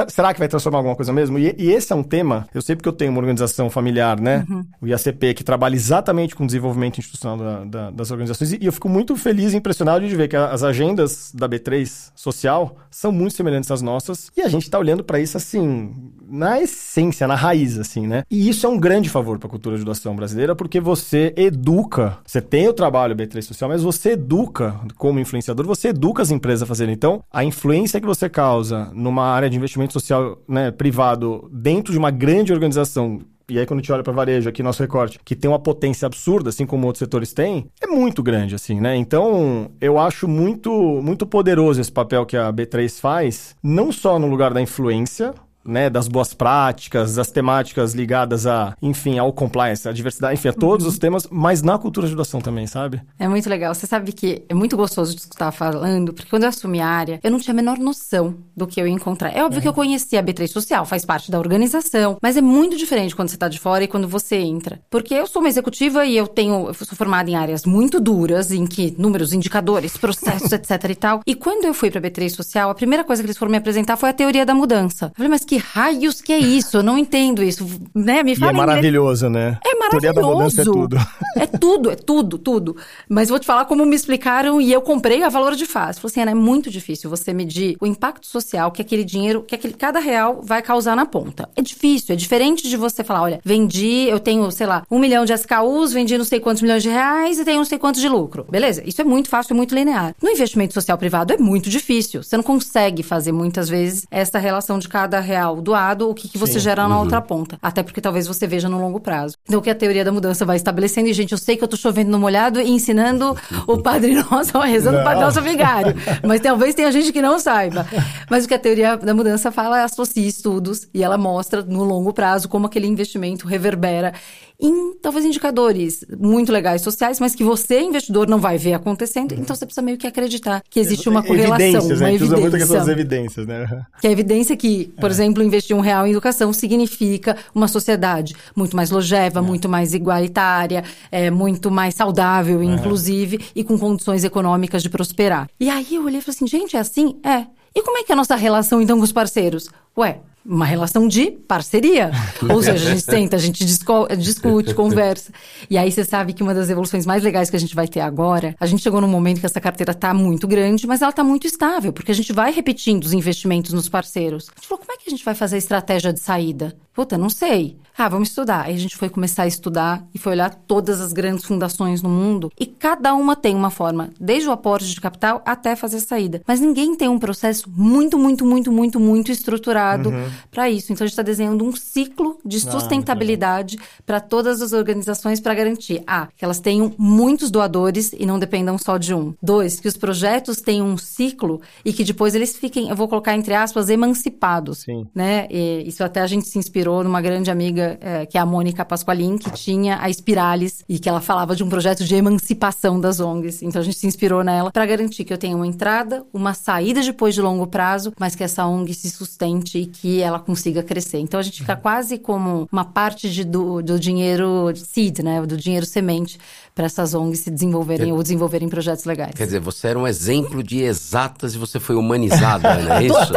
Será 0.08 0.32
que 0.32 0.38
vai 0.38 0.46
transformar 0.46 0.78
alguma 0.78 0.94
coisa 0.94 1.12
mesmo? 1.12 1.36
E, 1.36 1.52
e 1.58 1.72
esse 1.72 1.92
é 1.92 1.96
um 1.96 2.02
tema, 2.04 2.46
eu 2.54 2.62
sei 2.62 2.76
porque 2.76 2.88
eu 2.88 2.92
tenho 2.92 3.10
uma 3.10 3.18
organização 3.18 3.68
familiar, 3.68 4.20
né? 4.20 4.46
O 4.80 4.86
IACP, 4.86 5.34
que 5.34 5.42
trabalha 5.42 5.74
exatamente 5.74 6.36
com 6.36 6.44
o 6.44 6.46
desenvolvimento 6.46 6.98
institucional 6.98 7.36
da- 7.36 7.64
da- 7.64 7.90
das 7.90 8.10
organizações. 8.12 8.52
E, 8.52 8.58
eu 8.64 8.72
fico 8.72 8.88
muito 8.88 9.16
feliz 9.16 9.52
e 9.52 9.56
impressionado 9.56 10.06
de 10.06 10.14
ver 10.14 10.28
que 10.28 10.36
as 10.36 10.62
agendas 10.62 11.32
da 11.34 11.48
B3 11.48 12.12
social 12.14 12.76
são 12.88 13.10
muito 13.10 13.34
semelhantes 13.34 13.68
às 13.70 13.82
nossas. 13.82 14.30
E 14.36 14.42
a 14.42 14.48
gente 14.48 14.62
está 14.62 14.78
olhando 14.78 15.02
para 15.02 15.18
isso 15.18 15.36
assim, 15.36 15.92
na 16.30 16.60
essência, 16.60 17.26
na 17.26 17.34
raiz, 17.34 17.78
assim, 17.78 18.06
né? 18.06 18.22
E 18.30 18.48
isso 18.48 18.66
é 18.66 18.68
um 18.68 18.78
grande 18.78 19.10
favor 19.10 19.38
para 19.38 19.48
a 19.48 19.50
cultura 19.50 19.76
de 19.76 19.84
doação 19.84 20.14
brasileira, 20.14 20.54
porque 20.54 20.80
você 20.80 21.34
educa. 21.36 22.18
Você 22.24 22.40
tem 22.40 22.68
o 22.68 22.72
trabalho 22.72 23.16
B3 23.16 23.42
social, 23.42 23.68
mas 23.68 23.82
você 23.82 24.10
educa, 24.12 24.80
como 24.96 25.18
influenciador, 25.18 25.66
você 25.66 25.88
educa 25.88 26.22
as 26.22 26.30
empresas 26.30 26.62
a 26.62 26.66
fazerem. 26.66 26.94
Então, 26.94 27.22
a 27.32 27.44
influência 27.44 28.00
que 28.00 28.06
você 28.06 28.28
causa 28.28 28.90
numa 28.94 29.24
área 29.24 29.50
de 29.50 29.56
investimento 29.56 29.92
social 29.92 30.38
né, 30.48 30.70
privado 30.70 31.48
dentro 31.52 31.92
de 31.92 31.98
uma 31.98 32.10
grande 32.10 32.52
organização. 32.52 33.20
E 33.48 33.58
aí, 33.58 33.66
quando 33.66 33.80
a 33.80 33.82
gente 33.82 33.92
olha 33.92 34.04
para 34.04 34.12
varejo, 34.12 34.48
aqui 34.48 34.62
nosso 34.62 34.80
recorte, 34.80 35.18
que 35.24 35.34
tem 35.34 35.50
uma 35.50 35.58
potência 35.58 36.06
absurda, 36.06 36.50
assim 36.50 36.64
como 36.64 36.86
outros 36.86 37.00
setores 37.00 37.32
têm, 37.32 37.66
é 37.80 37.86
muito 37.88 38.22
grande, 38.22 38.54
assim, 38.54 38.80
né? 38.80 38.94
Então, 38.94 39.72
eu 39.80 39.98
acho 39.98 40.28
muito, 40.28 40.70
muito 41.02 41.26
poderoso 41.26 41.80
esse 41.80 41.90
papel 41.90 42.24
que 42.24 42.36
a 42.36 42.52
B3 42.52 43.00
faz, 43.00 43.56
não 43.60 43.90
só 43.90 44.20
no 44.20 44.28
lugar 44.28 44.54
da 44.54 44.62
influência, 44.62 45.34
né, 45.64 45.90
das 45.90 46.08
boas 46.08 46.34
práticas, 46.34 47.14
das 47.14 47.30
temáticas 47.30 47.94
ligadas 47.94 48.46
a, 48.46 48.76
enfim, 48.80 49.18
ao 49.18 49.32
compliance, 49.32 49.88
à 49.88 49.92
diversidade, 49.92 50.34
enfim, 50.34 50.48
a 50.48 50.52
todos 50.52 50.86
os 50.86 50.98
temas, 50.98 51.26
mas 51.30 51.62
na 51.62 51.78
cultura 51.78 52.06
de 52.06 52.14
doação 52.14 52.40
também, 52.40 52.66
sabe? 52.66 53.00
É 53.18 53.28
muito 53.28 53.48
legal. 53.48 53.74
Você 53.74 53.86
sabe 53.86 54.12
que 54.12 54.42
é 54.48 54.54
muito 54.54 54.76
gostoso 54.76 55.14
de 55.14 55.20
escutar 55.20 55.50
falando, 55.52 56.12
porque 56.12 56.28
quando 56.28 56.44
eu 56.44 56.48
assumi 56.48 56.80
a 56.80 56.88
área, 56.88 57.20
eu 57.22 57.30
não 57.30 57.38
tinha 57.38 57.52
a 57.52 57.56
menor 57.56 57.78
noção 57.78 58.36
do 58.56 58.66
que 58.66 58.80
eu 58.80 58.86
ia 58.86 58.92
encontrar. 58.92 59.30
É 59.30 59.44
óbvio 59.44 59.60
que 59.60 59.68
eu 59.68 59.72
conhecia 59.72 60.20
a 60.20 60.22
B3 60.22 60.48
Social, 60.48 60.84
faz 60.84 61.04
parte 61.04 61.30
da 61.30 61.38
organização, 61.38 62.18
mas 62.22 62.36
é 62.36 62.40
muito 62.40 62.76
diferente 62.76 63.14
quando 63.14 63.28
você 63.28 63.36
tá 63.36 63.48
de 63.48 63.58
fora 63.58 63.84
e 63.84 63.88
quando 63.88 64.08
você 64.08 64.36
entra. 64.36 64.80
Porque 64.90 65.14
eu 65.14 65.26
sou 65.26 65.40
uma 65.42 65.48
executiva 65.48 66.04
e 66.04 66.16
eu 66.16 66.26
tenho, 66.26 66.68
eu 66.68 66.74
sou 66.74 66.96
formada 66.96 67.30
em 67.30 67.36
áreas 67.36 67.64
muito 67.64 68.00
duras, 68.00 68.50
em 68.50 68.66
que 68.66 68.94
números, 68.98 69.32
indicadores, 69.32 69.96
processos, 69.96 70.50
etc 70.52 70.70
e 70.90 70.94
tal. 70.94 71.20
E 71.26 71.34
quando 71.34 71.64
eu 71.64 71.74
fui 71.74 71.90
pra 71.90 72.00
B3 72.00 72.30
Social, 72.30 72.70
a 72.70 72.74
primeira 72.74 73.04
coisa 73.04 73.22
que 73.22 73.26
eles 73.26 73.38
foram 73.38 73.50
me 73.50 73.58
apresentar 73.58 73.96
foi 73.96 74.10
a 74.10 74.12
teoria 74.12 74.44
da 74.44 74.54
mudança. 74.54 75.06
Eu 75.06 75.12
falei, 75.14 75.30
mas 75.30 75.44
que 75.44 75.59
raios 75.60 76.20
que 76.20 76.32
é 76.32 76.38
isso? 76.38 76.78
Eu 76.78 76.82
não 76.82 76.98
entendo 76.98 77.42
isso, 77.42 77.66
né? 77.94 78.22
Me 78.22 78.32
E 78.32 78.36
fala 78.36 78.50
é 78.50 78.52
em 78.52 78.54
inglês. 78.54 78.66
maravilhoso, 78.68 79.28
né? 79.28 79.58
É 79.64 79.74
maravilhoso. 79.74 79.90
Teoria 79.90 80.12
da 80.12 80.22
mudança 80.22 80.60
é 80.62 80.64
tudo. 80.64 80.96
É 81.36 81.46
tudo, 81.46 81.90
é 81.90 81.96
tudo, 81.96 82.38
tudo. 82.38 82.76
Mas 83.08 83.28
vou 83.28 83.38
te 83.38 83.46
falar 83.46 83.64
como 83.64 83.84
me 83.86 83.94
explicaram 83.96 84.60
e 84.60 84.72
eu 84.72 84.80
comprei 84.80 85.22
a 85.22 85.28
valor 85.28 85.54
de 85.54 85.66
face. 85.66 86.00
Falei 86.00 86.12
assim, 86.12 86.20
Ana, 86.22 86.30
é 86.32 86.34
muito 86.34 86.70
difícil 86.70 87.08
você 87.08 87.32
medir 87.32 87.76
o 87.80 87.86
impacto 87.86 88.26
social 88.26 88.70
que 88.70 88.82
aquele 88.82 89.04
dinheiro, 89.04 89.42
que 89.42 89.54
aquele, 89.54 89.74
cada 89.74 89.98
real 90.00 90.40
vai 90.42 90.62
causar 90.62 90.96
na 90.96 91.06
ponta. 91.06 91.48
É 91.56 91.62
difícil, 91.62 92.12
é 92.12 92.16
diferente 92.16 92.68
de 92.68 92.76
você 92.76 93.02
falar, 93.04 93.22
olha, 93.22 93.40
vendi, 93.44 94.06
eu 94.08 94.18
tenho, 94.20 94.50
sei 94.50 94.66
lá, 94.66 94.82
um 94.90 94.98
milhão 94.98 95.24
de 95.24 95.32
SKUs, 95.32 95.92
vendi 95.92 96.16
não 96.18 96.24
sei 96.24 96.40
quantos 96.40 96.62
milhões 96.62 96.82
de 96.82 96.88
reais 96.88 97.38
e 97.38 97.44
tenho 97.44 97.58
não 97.58 97.64
sei 97.64 97.78
quantos 97.78 98.00
de 98.00 98.08
lucro. 98.08 98.46
Beleza, 98.50 98.82
isso 98.86 99.00
é 99.00 99.04
muito 99.04 99.28
fácil, 99.28 99.54
é 99.54 99.56
muito 99.56 99.74
linear. 99.74 100.14
No 100.22 100.28
investimento 100.30 100.74
social 100.74 100.96
privado 100.98 101.32
é 101.32 101.36
muito 101.36 101.68
difícil. 101.70 102.22
Você 102.22 102.36
não 102.36 102.44
consegue 102.44 103.02
fazer 103.02 103.32
muitas 103.32 103.68
vezes 103.68 104.06
essa 104.10 104.38
relação 104.38 104.78
de 104.78 104.88
cada 104.88 105.20
real 105.20 105.39
doado, 105.60 106.08
o 106.08 106.14
que, 106.14 106.28
que 106.28 106.38
você 106.38 106.54
Sim. 106.54 106.60
gera 106.60 106.88
na 106.88 106.98
outra 106.98 107.20
ponta. 107.20 107.58
Até 107.62 107.82
porque 107.82 108.00
talvez 108.00 108.26
você 108.26 108.46
veja 108.46 108.68
no 108.68 108.78
longo 108.78 109.00
prazo. 109.00 109.36
Então, 109.44 109.60
o 109.60 109.62
que 109.62 109.70
a 109.70 109.74
teoria 109.74 110.04
da 110.04 110.12
mudança 110.12 110.44
vai 110.44 110.56
estabelecendo, 110.56 111.08
e 111.08 111.12
gente, 111.12 111.32
eu 111.32 111.38
sei 111.38 111.56
que 111.56 111.64
eu 111.64 111.68
tô 111.68 111.76
chovendo 111.76 112.10
no 112.10 112.18
molhado 112.18 112.60
e 112.60 112.70
ensinando 112.70 113.36
o 113.66 113.78
Padre 113.78 114.14
Nosso, 114.30 114.58
rezando 114.58 114.98
o 114.98 115.04
Padre 115.04 115.20
Não. 115.20 115.26
Nosso 115.26 115.42
Vigário. 115.42 115.94
Mas 116.26 116.40
talvez 116.40 116.74
tenha 116.74 116.90
gente 116.92 117.12
que 117.12 117.22
não 117.22 117.38
saiba. 117.38 117.86
Mas 118.30 118.44
o 118.44 118.48
que 118.48 118.54
a 118.54 118.58
teoria 118.58 118.96
da 118.96 119.14
mudança 119.14 119.50
fala 119.50 119.80
é 119.80 119.84
associa 119.84 120.26
estudos 120.26 120.88
e 120.92 121.02
ela 121.02 121.18
mostra 121.18 121.62
no 121.62 121.84
longo 121.84 122.12
prazo 122.12 122.48
como 122.48 122.66
aquele 122.66 122.86
investimento 122.86 123.46
reverbera 123.46 124.12
em 124.60 124.94
talvez 125.00 125.24
indicadores 125.24 126.04
muito 126.18 126.52
legais 126.52 126.82
sociais, 126.82 127.18
mas 127.18 127.34
que 127.34 127.42
você, 127.42 127.80
investidor, 127.80 128.28
não 128.28 128.38
vai 128.38 128.58
ver 128.58 128.74
acontecendo. 128.74 129.32
Então 129.32 129.56
você 129.56 129.64
precisa 129.64 129.82
meio 129.82 129.96
que 129.96 130.06
acreditar 130.06 130.62
que 130.68 130.78
existe 130.78 131.08
uma 131.08 131.22
correlação, 131.22 131.66
Evidências, 131.66 132.00
uma 132.00 132.00
né? 132.00 132.06
A 132.06 132.10
gente 132.12 132.24
usa 132.24 132.36
muito 132.36 132.56
a 132.56 132.58
questão 132.58 132.76
das 132.76 132.88
evidência. 132.88 133.40
evidências, 133.40 133.46
né? 133.46 133.86
Que 134.00 134.06
a 134.06 134.10
evidência 134.10 134.56
que, 134.56 134.92
por 135.00 135.10
exemplo, 135.10 135.42
investir 135.42 135.74
um 135.74 135.80
real 135.80 136.06
em 136.06 136.10
educação 136.10 136.52
significa 136.52 137.36
uma 137.54 137.68
sociedade 137.68 138.34
muito 138.54 138.76
mais 138.76 138.90
longeva, 138.90 139.40
muito 139.40 139.68
mais 139.68 139.94
igualitária, 139.94 140.84
é, 141.10 141.30
muito 141.30 141.70
mais 141.70 141.94
saudável, 141.94 142.62
inclusive, 142.62 143.40
e 143.54 143.64
com 143.64 143.78
condições 143.78 144.24
econômicas 144.24 144.82
de 144.82 144.90
prosperar. 144.90 145.48
E 145.58 145.70
aí 145.70 145.94
eu 145.94 146.04
olhei 146.04 146.18
e 146.18 146.22
falei 146.22 146.36
assim, 146.36 146.46
gente, 146.46 146.76
é 146.76 146.80
assim? 146.80 147.16
É. 147.24 147.46
E 147.74 147.82
como 147.82 147.98
é 147.98 148.02
que 148.02 148.12
é 148.12 148.14
a 148.14 148.16
nossa 148.16 148.34
relação, 148.34 148.82
então, 148.82 148.98
com 148.98 149.04
os 149.04 149.12
parceiros? 149.12 149.68
Ué, 149.96 150.20
uma 150.50 150.64
relação 150.64 151.06
de 151.06 151.30
parceria. 151.30 152.10
Ou 152.50 152.60
seja, 152.60 152.90
a 152.90 152.94
gente 152.94 153.02
senta, 153.02 153.36
a 153.36 153.38
gente 153.38 153.64
discute, 153.64 154.74
conversa. 154.74 155.32
E 155.70 155.78
aí 155.78 155.92
você 155.92 156.04
sabe 156.04 156.32
que 156.32 156.42
uma 156.42 156.52
das 156.52 156.68
evoluções 156.68 157.06
mais 157.06 157.22
legais 157.22 157.48
que 157.48 157.56
a 157.56 157.60
gente 157.60 157.74
vai 157.74 157.86
ter 157.86 158.00
agora, 158.00 158.56
a 158.58 158.66
gente 158.66 158.82
chegou 158.82 159.00
num 159.00 159.08
momento 159.08 159.38
que 159.38 159.46
essa 159.46 159.60
carteira 159.60 159.94
tá 159.94 160.12
muito 160.12 160.48
grande, 160.48 160.86
mas 160.86 161.02
ela 161.02 161.12
tá 161.12 161.22
muito 161.22 161.46
estável, 161.46 161.92
porque 161.92 162.10
a 162.10 162.14
gente 162.14 162.32
vai 162.32 162.52
repetindo 162.52 163.04
os 163.04 163.12
investimentos 163.12 163.72
nos 163.72 163.88
parceiros. 163.88 164.48
A 164.48 164.58
gente 164.58 164.68
falou, 164.68 164.84
como 164.84 164.92
é 164.92 164.96
que 164.96 165.08
a 165.08 165.10
gente 165.10 165.24
vai 165.24 165.34
fazer 165.34 165.54
a 165.54 165.58
estratégia 165.58 166.12
de 166.12 166.18
saída? 166.18 166.76
Puta, 166.92 167.16
não 167.16 167.30
sei. 167.30 167.76
Ah, 168.02 168.08
vamos 168.08 168.30
estudar. 168.30 168.64
Aí 168.64 168.74
a 168.74 168.78
gente 168.78 168.96
foi 168.96 169.10
começar 169.10 169.42
a 169.42 169.46
estudar 169.46 170.02
e 170.14 170.18
foi 170.18 170.32
olhar 170.32 170.54
todas 170.54 171.02
as 171.02 171.12
grandes 171.12 171.44
fundações 171.44 172.00
no 172.00 172.08
mundo 172.08 172.50
e 172.58 172.64
cada 172.64 173.12
uma 173.12 173.36
tem 173.36 173.54
uma 173.54 173.68
forma, 173.68 174.08
desde 174.18 174.48
o 174.48 174.52
aporte 174.52 174.88
de 174.88 174.98
capital 174.98 175.42
até 175.44 175.76
fazer 175.76 175.98
a 175.98 176.00
saída. 176.00 176.40
Mas 176.46 176.60
ninguém 176.60 176.96
tem 176.96 177.10
um 177.10 177.18
processo 177.18 177.68
muito, 177.70 178.18
muito, 178.18 178.46
muito, 178.46 178.72
muito, 178.72 178.98
muito 178.98 179.30
estruturado 179.30 180.10
para 180.50 180.70
isso. 180.70 180.90
Então 180.90 181.04
a 181.04 181.08
gente 181.08 181.12
está 181.12 181.22
desenhando 181.22 181.62
um 181.62 181.76
ciclo 181.76 182.38
de 182.42 182.56
Ah, 182.56 182.70
sustentabilidade 182.70 183.78
para 184.06 184.18
todas 184.18 184.62
as 184.62 184.72
organizações 184.72 185.38
para 185.38 185.52
garantir, 185.52 186.02
ah, 186.06 186.28
que 186.34 186.42
elas 186.42 186.58
tenham 186.58 186.94
muitos 186.96 187.50
doadores 187.50 188.14
e 188.18 188.24
não 188.24 188.38
dependam 188.38 188.78
só 188.78 188.96
de 188.96 189.12
um. 189.12 189.34
Dois, 189.42 189.78
que 189.78 189.86
os 189.86 189.98
projetos 189.98 190.62
tenham 190.62 190.86
um 190.86 190.96
ciclo 190.96 191.60
e 191.84 191.92
que 191.92 192.02
depois 192.02 192.34
eles 192.34 192.56
fiquem, 192.56 192.88
eu 192.88 192.96
vou 192.96 193.08
colocar 193.08 193.36
entre 193.36 193.52
aspas, 193.52 193.90
emancipados 193.90 194.84
Sim. 194.84 195.06
né? 195.14 195.46
E 195.50 195.86
isso 195.86 196.02
até 196.02 196.22
a 196.22 196.26
gente 196.26 196.48
se 196.48 196.58
inspirou 196.58 197.04
numa 197.04 197.20
grande 197.20 197.50
amiga, 197.50 197.89
é, 198.00 198.26
que 198.26 198.36
é 198.36 198.40
a 198.40 198.46
Mônica 198.46 198.84
Pasqualin, 198.84 199.38
que 199.38 199.50
tinha 199.50 199.98
a 200.00 200.08
Espirales 200.08 200.84
e 200.88 200.98
que 200.98 201.08
ela 201.08 201.20
falava 201.20 201.54
de 201.56 201.62
um 201.64 201.68
projeto 201.68 202.04
de 202.04 202.14
emancipação 202.14 203.00
das 203.00 203.20
ONGs. 203.20 203.62
Então 203.62 203.80
a 203.80 203.84
gente 203.84 203.96
se 203.96 204.06
inspirou 204.06 204.44
nela 204.44 204.70
para 204.70 204.86
garantir 204.86 205.24
que 205.24 205.32
eu 205.32 205.38
tenha 205.38 205.56
uma 205.56 205.66
entrada, 205.66 206.24
uma 206.32 206.54
saída 206.54 207.00
depois 207.02 207.34
de 207.34 207.42
longo 207.42 207.66
prazo, 207.66 208.12
mas 208.18 208.34
que 208.34 208.44
essa 208.44 208.66
ONG 208.66 208.94
se 208.94 209.10
sustente 209.10 209.78
e 209.78 209.86
que 209.86 210.20
ela 210.20 210.38
consiga 210.38 210.82
crescer. 210.82 211.18
Então 211.18 211.40
a 211.40 211.42
gente 211.42 211.60
fica 211.60 211.76
quase 211.76 212.18
como 212.18 212.68
uma 212.70 212.84
parte 212.84 213.30
de, 213.30 213.44
do, 213.44 213.82
do 213.82 213.98
dinheiro 213.98 214.72
seed, 214.74 215.20
né? 215.20 215.40
Do 215.42 215.56
dinheiro 215.56 215.86
semente 215.86 216.38
para 216.74 216.86
essas 216.86 217.14
ONGs 217.14 217.40
se 217.40 217.50
desenvolverem 217.50 218.12
ou 218.12 218.22
desenvolverem 218.22 218.68
projetos 218.68 219.04
legais. 219.04 219.34
Quer 219.34 219.44
dizer, 219.44 219.60
você 219.60 219.88
era 219.88 219.98
um 219.98 220.06
exemplo 220.06 220.62
de 220.62 220.82
exatas 220.82 221.54
e 221.54 221.58
você 221.58 221.78
foi 221.78 221.96
humanizada, 221.96 222.74
não 222.76 222.92
é 222.94 223.04
isso? 223.04 223.32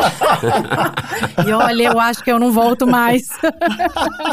e 1.45 1.51
olha, 1.51 1.83
eu 1.83 1.99
acho 1.99 2.23
que 2.23 2.31
eu 2.31 2.39
não 2.39 2.51
volto 2.51 2.87
mais. 2.87 3.27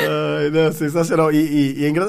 não, 0.49 0.71
sensacional. 0.71 1.31
E, 1.31 1.37
e, 1.37 1.79
e 1.81 1.85
é 1.85 1.89
engra... 1.89 2.07